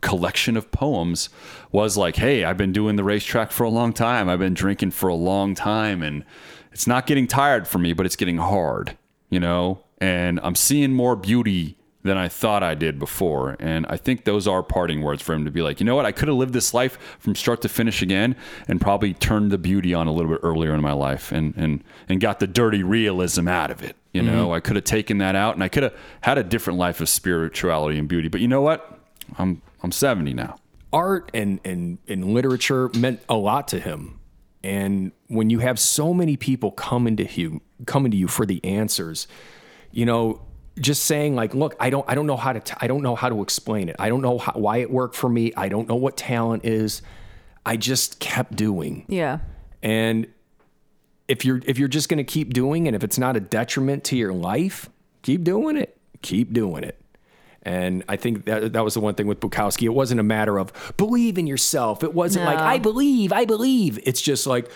collection 0.00 0.56
of 0.56 0.70
poems 0.70 1.28
was 1.70 1.96
like, 1.96 2.16
hey, 2.16 2.44
I've 2.44 2.56
been 2.56 2.72
doing 2.72 2.96
the 2.96 3.04
racetrack 3.04 3.50
for 3.50 3.64
a 3.64 3.68
long 3.68 3.92
time. 3.92 4.28
I've 4.28 4.38
been 4.38 4.54
drinking 4.54 4.92
for 4.92 5.08
a 5.08 5.14
long 5.14 5.54
time 5.54 6.02
and 6.02 6.24
it's 6.72 6.86
not 6.86 7.06
getting 7.06 7.26
tired 7.26 7.68
for 7.68 7.78
me, 7.78 7.92
but 7.92 8.06
it's 8.06 8.16
getting 8.16 8.38
hard, 8.38 8.96
you 9.30 9.40
know? 9.40 9.80
And 9.98 10.40
I'm 10.42 10.54
seeing 10.54 10.92
more 10.92 11.16
beauty 11.16 11.76
than 12.02 12.16
I 12.16 12.28
thought 12.28 12.62
I 12.62 12.74
did 12.74 12.98
before. 12.98 13.56
And 13.58 13.84
I 13.88 13.96
think 13.96 14.24
those 14.24 14.46
are 14.46 14.62
parting 14.62 15.02
words 15.02 15.20
for 15.20 15.34
him 15.34 15.44
to 15.44 15.50
be 15.50 15.62
like, 15.62 15.80
you 15.80 15.86
know 15.86 15.96
what? 15.96 16.06
I 16.06 16.12
could 16.12 16.28
have 16.28 16.36
lived 16.36 16.52
this 16.52 16.72
life 16.72 16.96
from 17.18 17.34
start 17.34 17.60
to 17.62 17.68
finish 17.68 18.02
again 18.02 18.36
and 18.68 18.80
probably 18.80 19.14
turned 19.14 19.50
the 19.50 19.58
beauty 19.58 19.94
on 19.94 20.06
a 20.06 20.12
little 20.12 20.30
bit 20.30 20.40
earlier 20.44 20.74
in 20.74 20.80
my 20.80 20.92
life 20.92 21.32
and 21.32 21.54
and 21.56 21.82
and 22.08 22.20
got 22.20 22.38
the 22.38 22.46
dirty 22.46 22.82
realism 22.84 23.48
out 23.48 23.70
of 23.70 23.82
it. 23.82 23.96
You 24.12 24.22
know, 24.22 24.48
Mhm. 24.48 24.56
I 24.56 24.60
could 24.60 24.76
have 24.76 24.84
taken 24.84 25.18
that 25.18 25.34
out 25.34 25.54
and 25.54 25.62
I 25.64 25.68
could 25.68 25.82
have 25.82 25.94
had 26.20 26.38
a 26.38 26.44
different 26.44 26.78
life 26.78 27.00
of 27.00 27.08
spirituality 27.08 27.98
and 27.98 28.08
beauty. 28.08 28.28
But 28.28 28.40
you 28.40 28.48
know 28.48 28.62
what? 28.62 28.98
I'm 29.36 29.60
I'm 29.82 29.92
70 29.92 30.34
now. 30.34 30.56
Art 30.92 31.30
and, 31.34 31.60
and, 31.64 31.98
and 32.08 32.32
literature 32.32 32.88
meant 32.96 33.20
a 33.28 33.34
lot 33.36 33.68
to 33.68 33.78
him. 33.80 34.18
And 34.64 35.12
when 35.26 35.50
you 35.50 35.58
have 35.58 35.78
so 35.78 36.14
many 36.14 36.36
people 36.36 36.70
coming 36.70 37.16
to 37.16 37.26
you, 37.40 37.60
coming 37.86 38.10
to 38.10 38.16
you 38.16 38.26
for 38.26 38.46
the 38.46 38.64
answers, 38.64 39.28
you 39.92 40.06
know, 40.06 40.40
just 40.80 41.04
saying 41.04 41.34
like, 41.34 41.54
look, 41.54 41.76
I 41.80 41.90
don't, 41.90 42.04
I 42.08 42.14
don't 42.14 42.26
know 42.26 42.36
how 42.36 42.52
to, 42.52 42.60
t- 42.60 42.74
I 42.80 42.86
don't 42.86 43.02
know 43.02 43.14
how 43.14 43.28
to 43.28 43.42
explain 43.42 43.88
it. 43.88 43.96
I 43.98 44.08
don't 44.08 44.22
know 44.22 44.38
how, 44.38 44.52
why 44.52 44.78
it 44.78 44.90
worked 44.90 45.16
for 45.16 45.28
me. 45.28 45.52
I 45.56 45.68
don't 45.68 45.88
know 45.88 45.96
what 45.96 46.16
talent 46.16 46.64
is. 46.64 47.02
I 47.64 47.76
just 47.76 48.18
kept 48.20 48.56
doing. 48.56 49.04
Yeah. 49.08 49.40
And 49.82 50.26
if 51.28 51.44
you're 51.44 51.60
if 51.66 51.78
you're 51.78 51.88
just 51.88 52.08
going 52.08 52.18
to 52.18 52.24
keep 52.24 52.54
doing 52.54 52.86
it, 52.86 52.94
if 52.94 53.04
it's 53.04 53.18
not 53.18 53.36
a 53.36 53.40
detriment 53.40 54.04
to 54.04 54.16
your 54.16 54.32
life, 54.32 54.88
keep 55.22 55.44
doing 55.44 55.76
it. 55.76 55.96
Keep 56.22 56.52
doing 56.52 56.82
it. 56.82 57.00
And 57.62 58.02
I 58.08 58.16
think 58.16 58.46
that 58.46 58.72
that 58.72 58.82
was 58.82 58.94
the 58.94 59.00
one 59.00 59.14
thing 59.14 59.26
with 59.26 59.40
Bukowski. 59.40 59.82
It 59.82 59.90
wasn't 59.90 60.20
a 60.20 60.24
matter 60.24 60.58
of 60.58 60.72
believe 60.96 61.36
in 61.36 61.46
yourself. 61.46 62.02
It 62.02 62.14
wasn't 62.14 62.46
like 62.46 62.58
I 62.58 62.78
believe, 62.78 63.32
I 63.32 63.44
believe. 63.44 63.98
It's 64.04 64.22
just 64.22 64.46
like 64.46 64.70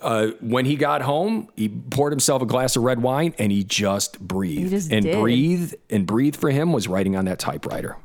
uh, 0.00 0.28
when 0.40 0.64
he 0.64 0.76
got 0.76 1.02
home, 1.02 1.48
he 1.56 1.68
poured 1.68 2.12
himself 2.12 2.42
a 2.42 2.46
glass 2.46 2.76
of 2.76 2.82
red 2.82 3.02
wine 3.02 3.34
and 3.38 3.52
he 3.52 3.64
just 3.64 4.20
breathed. 4.20 4.70
just 4.70 4.92
and 4.92 5.04
did. 5.04 5.20
breathe 5.20 5.72
and 5.88 6.06
breathe 6.06 6.36
for 6.36 6.50
him 6.50 6.72
was 6.72 6.88
writing 6.88 7.16
on 7.16 7.24
that 7.26 7.38
typewriter. 7.38 7.96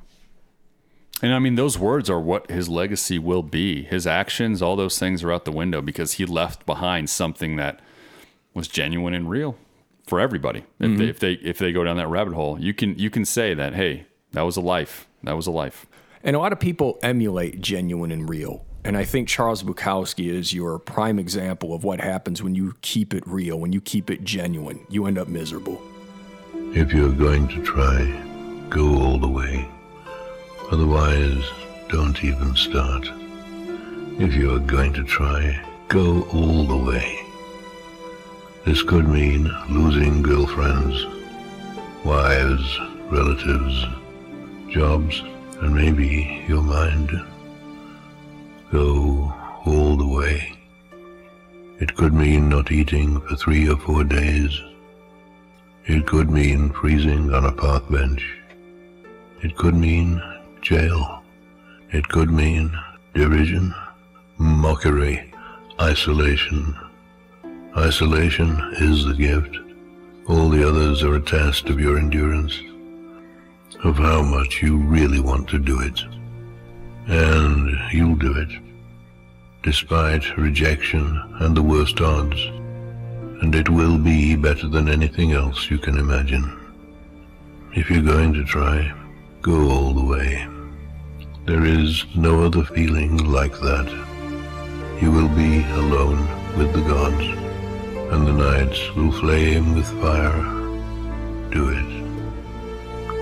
And 1.22 1.34
I 1.34 1.40
mean, 1.40 1.56
those 1.56 1.80
words 1.80 2.10
are 2.10 2.20
what 2.20 2.50
his 2.52 2.68
legacy 2.68 3.18
will 3.18 3.44
be. 3.44 3.84
His 3.84 4.06
actions, 4.06 4.62
all 4.62 4.76
those 4.76 5.00
things 5.00 5.24
are 5.24 5.32
out 5.32 5.46
the 5.46 5.52
window 5.52 5.82
because 5.82 6.14
he 6.14 6.26
left 6.26 6.66
behind 6.66 7.10
something 7.10 7.56
that 7.56 7.80
was 8.54 8.68
genuine 8.68 9.14
and 9.14 9.30
real 9.30 9.58
for 10.06 10.20
everybody. 10.20 10.66
If, 10.80 10.98
they, 10.98 11.06
if 11.06 11.20
they 11.20 11.32
if 11.34 11.58
they 11.58 11.72
go 11.72 11.84
down 11.84 11.98
that 11.98 12.10
rabbit 12.10 12.34
hole, 12.34 12.60
you 12.60 12.74
can 12.74 12.98
you 13.00 13.10
can 13.10 13.26
say 13.26 13.54
that 13.54 13.74
hey, 13.74 14.06
that 14.34 14.42
was 14.42 14.58
a 14.58 14.62
life. 14.62 15.08
That 15.24 15.36
was 15.36 15.48
a 15.48 15.52
life. 15.52 15.88
And 16.24 16.36
a 16.36 16.40
lot 16.40 16.52
of 16.52 16.60
people 16.60 17.00
emulate 17.02 17.62
genuine 17.62 18.12
and 18.12 18.28
real. 18.30 18.66
And 18.86 18.96
I 18.96 19.04
think 19.04 19.28
Charles 19.28 19.64
Bukowski 19.64 20.30
is 20.30 20.54
your 20.54 20.78
prime 20.78 21.18
example 21.18 21.74
of 21.74 21.84
what 21.84 22.00
happens 22.00 22.44
when 22.44 22.54
you 22.54 22.76
keep 22.82 23.16
it 23.16 23.24
real, 23.26 23.60
when 23.60 23.74
you 23.74 23.82
keep 23.82 24.12
it 24.12 24.24
genuine. 24.24 24.86
You 24.90 25.08
end 25.08 25.18
up 25.18 25.28
miserable. 25.28 25.82
If 26.54 26.94
you're 26.94 27.12
going 27.12 27.48
to 27.48 27.64
try, 27.64 28.06
go 28.70 29.02
all 29.02 29.18
the 29.18 29.28
way. 29.28 29.68
Otherwise, 30.70 31.44
don't 31.90 32.24
even 32.24 32.56
start. 32.56 33.10
If 34.20 34.36
you're 34.36 34.60
going 34.60 34.94
to 34.94 35.04
try, 35.04 35.60
go 35.88 36.22
all 36.32 36.68
the 36.68 36.78
way. 36.78 37.26
This 38.66 38.84
could 38.84 39.08
mean 39.08 39.52
losing 39.68 40.22
girlfriends, 40.22 41.08
wives, 42.04 42.80
relatives, 43.12 43.84
jobs, 44.70 45.24
and 45.62 45.74
maybe 45.74 46.46
your 46.48 46.62
mind. 46.62 47.10
Go 48.76 49.34
all 49.66 49.96
the 49.96 50.06
way. 50.06 50.52
It 51.80 51.96
could 51.96 52.14
mean 52.14 52.50
not 52.50 52.74
eating 52.74 53.22
for 53.22 53.38
three 53.38 53.70
or 53.70 53.78
four 53.78 54.04
days. 54.04 54.52
It 55.86 56.06
could 56.06 56.30
mean 56.30 56.72
freezing 56.72 57.34
on 57.34 57.46
a 57.46 57.54
park 57.54 57.90
bench. 57.90 58.22
It 59.42 59.56
could 59.56 59.76
mean 59.76 60.22
jail. 60.62 61.24
It 61.92 62.10
could 62.10 62.30
mean 62.30 62.78
derision, 63.14 63.74
mockery, 64.38 65.32
isolation. 65.80 66.76
Isolation 67.78 68.50
is 68.74 69.06
the 69.06 69.14
gift. 69.14 69.56
All 70.28 70.50
the 70.50 70.68
others 70.68 71.02
are 71.02 71.16
a 71.16 71.22
test 71.22 71.70
of 71.70 71.80
your 71.80 71.98
endurance, 71.98 72.60
of 73.86 73.96
how 73.96 74.22
much 74.22 74.62
you 74.62 74.76
really 74.76 75.22
want 75.22 75.48
to 75.52 75.60
do 75.60 75.80
it. 75.80 76.02
And 77.08 77.78
you'll 77.92 78.16
do 78.16 78.34
it, 78.38 78.50
despite 79.64 80.38
rejection 80.38 81.22
and 81.40 81.56
the 81.56 81.62
worst 81.62 82.02
odds. 82.02 82.40
And 83.42 83.54
it 83.54 83.70
will 83.70 83.98
be 83.98 84.36
better 84.36 84.68
than 84.68 84.90
anything 84.90 85.34
else 85.34 85.70
you 85.70 85.78
can 85.78 85.98
imagine. 85.98 86.60
If 87.74 87.90
you're 87.90 88.02
going 88.02 88.34
to 88.34 88.44
try, 88.46 88.92
go 89.42 89.70
all 89.70 89.94
the 89.94 90.06
way. 90.06 90.48
There 91.46 91.66
is 91.66 92.04
no 92.16 92.44
other 92.44 92.64
feeling 92.64 93.18
like 93.32 93.54
that. 93.60 93.88
You 95.02 95.12
will 95.12 95.28
be 95.28 95.64
alone 95.74 96.26
with 96.58 96.74
the 96.74 96.82
gods, 96.82 97.26
and 98.14 98.26
the 98.26 98.34
nights 98.34 98.96
will 98.96 99.12
flame 99.12 99.76
with 99.76 99.88
fire. 100.02 100.42
Do 101.52 101.70
it. 101.70 101.90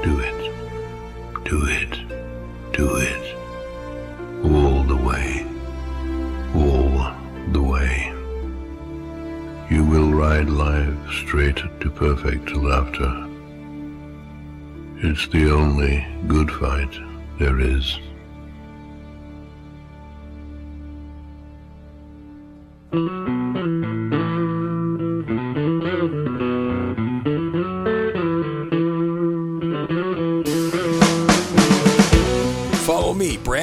Do 0.03 0.19
it. 0.19 1.43
Do 1.43 1.65
it. 1.65 2.73
Do 2.73 2.95
it. 2.95 3.42
Ride 10.23 10.49
life 10.49 11.11
straight 11.11 11.61
to 11.81 11.89
perfect 11.89 12.49
laughter. 12.55 13.11
It's 15.07 15.27
the 15.27 15.51
only 15.51 15.93
good 16.27 16.49
fight 16.49 16.93
there 17.39 17.59
is. 17.59 17.99
Follow 22.91 23.42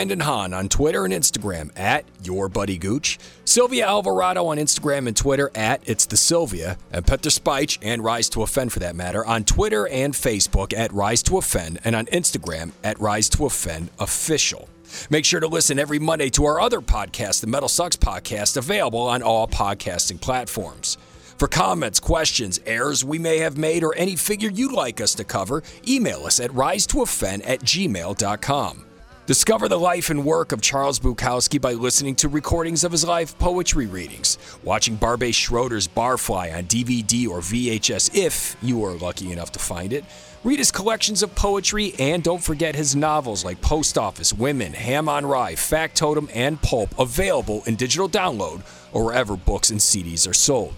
Brandon 0.01 0.21
Hahn, 0.21 0.55
on 0.55 0.71
Twitter 0.71 1.05
and 1.05 1.13
Instagram 1.13 1.79
at 1.79 2.07
Your 2.23 2.49
Buddy 2.49 2.79
Gooch, 2.79 3.19
Sylvia 3.45 3.87
Alvarado 3.87 4.47
on 4.47 4.57
Instagram 4.57 5.07
and 5.07 5.15
Twitter 5.15 5.51
at 5.55 5.83
It's 5.85 6.07
the 6.07 6.17
Sylvia, 6.17 6.79
and 6.91 7.07
Petter 7.07 7.29
Speich 7.29 7.77
and 7.83 8.03
Rise 8.03 8.31
to 8.31 8.43
Offend 8.43 8.73
for 8.73 8.79
that 8.79 8.97
matter 8.97 9.23
on 9.27 9.45
Twitter 9.45 9.87
and 9.89 10.15
Facebook 10.15 10.73
at 10.73 10.91
Rise 10.95 11.23
to 11.25 11.37
Offend, 11.37 11.81
and 11.85 11.95
on 11.95 12.07
Instagram 12.07 12.73
at 12.83 12.99
Rise 12.99 13.29
to 13.29 13.45
Offend 13.45 13.91
Official. 13.99 14.71
Make 15.11 15.27
sure 15.27 15.41
to 15.41 15.47
listen 15.47 15.79
every 15.79 15.99
Monday 15.99 16.31
to 16.31 16.47
our 16.47 16.63
other 16.63 16.81
podcast, 16.81 17.43
the 17.43 17.47
Metal 17.47 17.69
Sucks 17.69 17.97
Podcast, 17.97 18.57
available 18.57 19.01
on 19.01 19.23
all 19.23 19.47
podcasting 19.47 20.19
platforms. 20.19 20.97
For 21.37 21.47
comments, 21.47 22.01
questions, 22.01 22.59
errors 22.65 23.05
we 23.05 23.19
may 23.19 23.37
have 23.41 23.59
made, 23.59 23.85
or 23.85 23.95
any 23.97 24.17
figure 24.17 24.49
you'd 24.49 24.73
like 24.73 25.03
us 25.03 25.15
to 25.17 25.25
cover, 25.25 25.63
email 25.87 26.25
us 26.25 26.41
at 26.41 26.53
risetooffend 26.53 27.43
at 27.47 27.61
gmail.com. 27.61 28.87
Discover 29.31 29.69
the 29.69 29.79
life 29.79 30.11
and 30.11 30.25
work 30.25 30.51
of 30.51 30.61
Charles 30.61 30.99
Bukowski 30.99 31.61
by 31.61 31.75
listening 31.75 32.17
to 32.17 32.29
recordings 32.29 32.83
of 32.83 32.91
his 32.91 33.05
live 33.05 33.39
poetry 33.39 33.87
readings, 33.87 34.39
watching 34.65 34.97
Barbet 34.97 35.37
Schroeder's 35.37 35.87
Barfly 35.87 36.53
on 36.53 36.65
DVD 36.65 37.29
or 37.29 37.39
VHS 37.39 38.11
if 38.13 38.57
you 38.61 38.85
are 38.85 38.95
lucky 38.95 39.31
enough 39.31 39.53
to 39.53 39.61
find 39.61 39.93
it, 39.93 40.05
read 40.43 40.59
his 40.59 40.73
collections 40.73 41.23
of 41.23 41.33
poetry, 41.37 41.95
and 42.01 42.25
don't 42.25 42.43
forget 42.43 42.75
his 42.75 42.97
novels 42.97 43.45
like 43.45 43.61
Post 43.61 43.97
Office, 43.97 44.33
Women, 44.33 44.73
Ham 44.73 45.09
on 45.09 45.25
Rye, 45.25 45.55
Factotum, 45.55 46.29
and 46.35 46.61
Pulp, 46.61 46.99
available 46.99 47.63
in 47.67 47.77
digital 47.77 48.09
download 48.09 48.63
or 48.93 49.05
wherever 49.05 49.37
books 49.37 49.71
and 49.71 49.79
CDs 49.79 50.29
are 50.29 50.35
sold. 50.35 50.75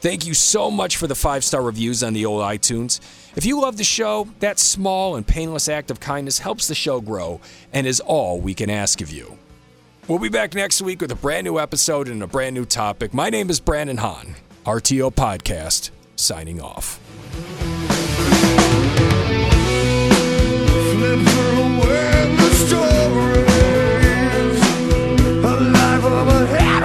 Thank 0.00 0.26
you 0.26 0.34
so 0.34 0.70
much 0.70 0.96
for 0.96 1.08
the 1.08 1.16
five 1.16 1.42
star 1.42 1.60
reviews 1.60 2.04
on 2.04 2.12
the 2.12 2.24
old 2.24 2.42
iTunes. 2.42 3.00
If 3.38 3.46
you 3.46 3.60
love 3.60 3.76
the 3.76 3.84
show, 3.84 4.26
that 4.40 4.58
small 4.58 5.14
and 5.14 5.24
painless 5.24 5.68
act 5.68 5.92
of 5.92 6.00
kindness 6.00 6.40
helps 6.40 6.66
the 6.66 6.74
show 6.74 7.00
grow 7.00 7.40
and 7.72 7.86
is 7.86 8.00
all 8.00 8.40
we 8.40 8.52
can 8.52 8.68
ask 8.68 9.00
of 9.00 9.12
you. 9.12 9.38
We'll 10.08 10.18
be 10.18 10.28
back 10.28 10.56
next 10.56 10.82
week 10.82 11.00
with 11.00 11.12
a 11.12 11.14
brand 11.14 11.44
new 11.44 11.56
episode 11.56 12.08
and 12.08 12.20
a 12.20 12.26
brand 12.26 12.56
new 12.56 12.64
topic. 12.64 13.14
My 13.14 13.30
name 13.30 13.48
is 13.48 13.60
Brandon 13.60 13.98
Hahn, 13.98 14.34
RTO 14.64 15.14
Podcast, 15.14 15.90
signing 16.16 16.60
off. 16.60 16.98
Of 26.08 26.26
a 26.26 26.77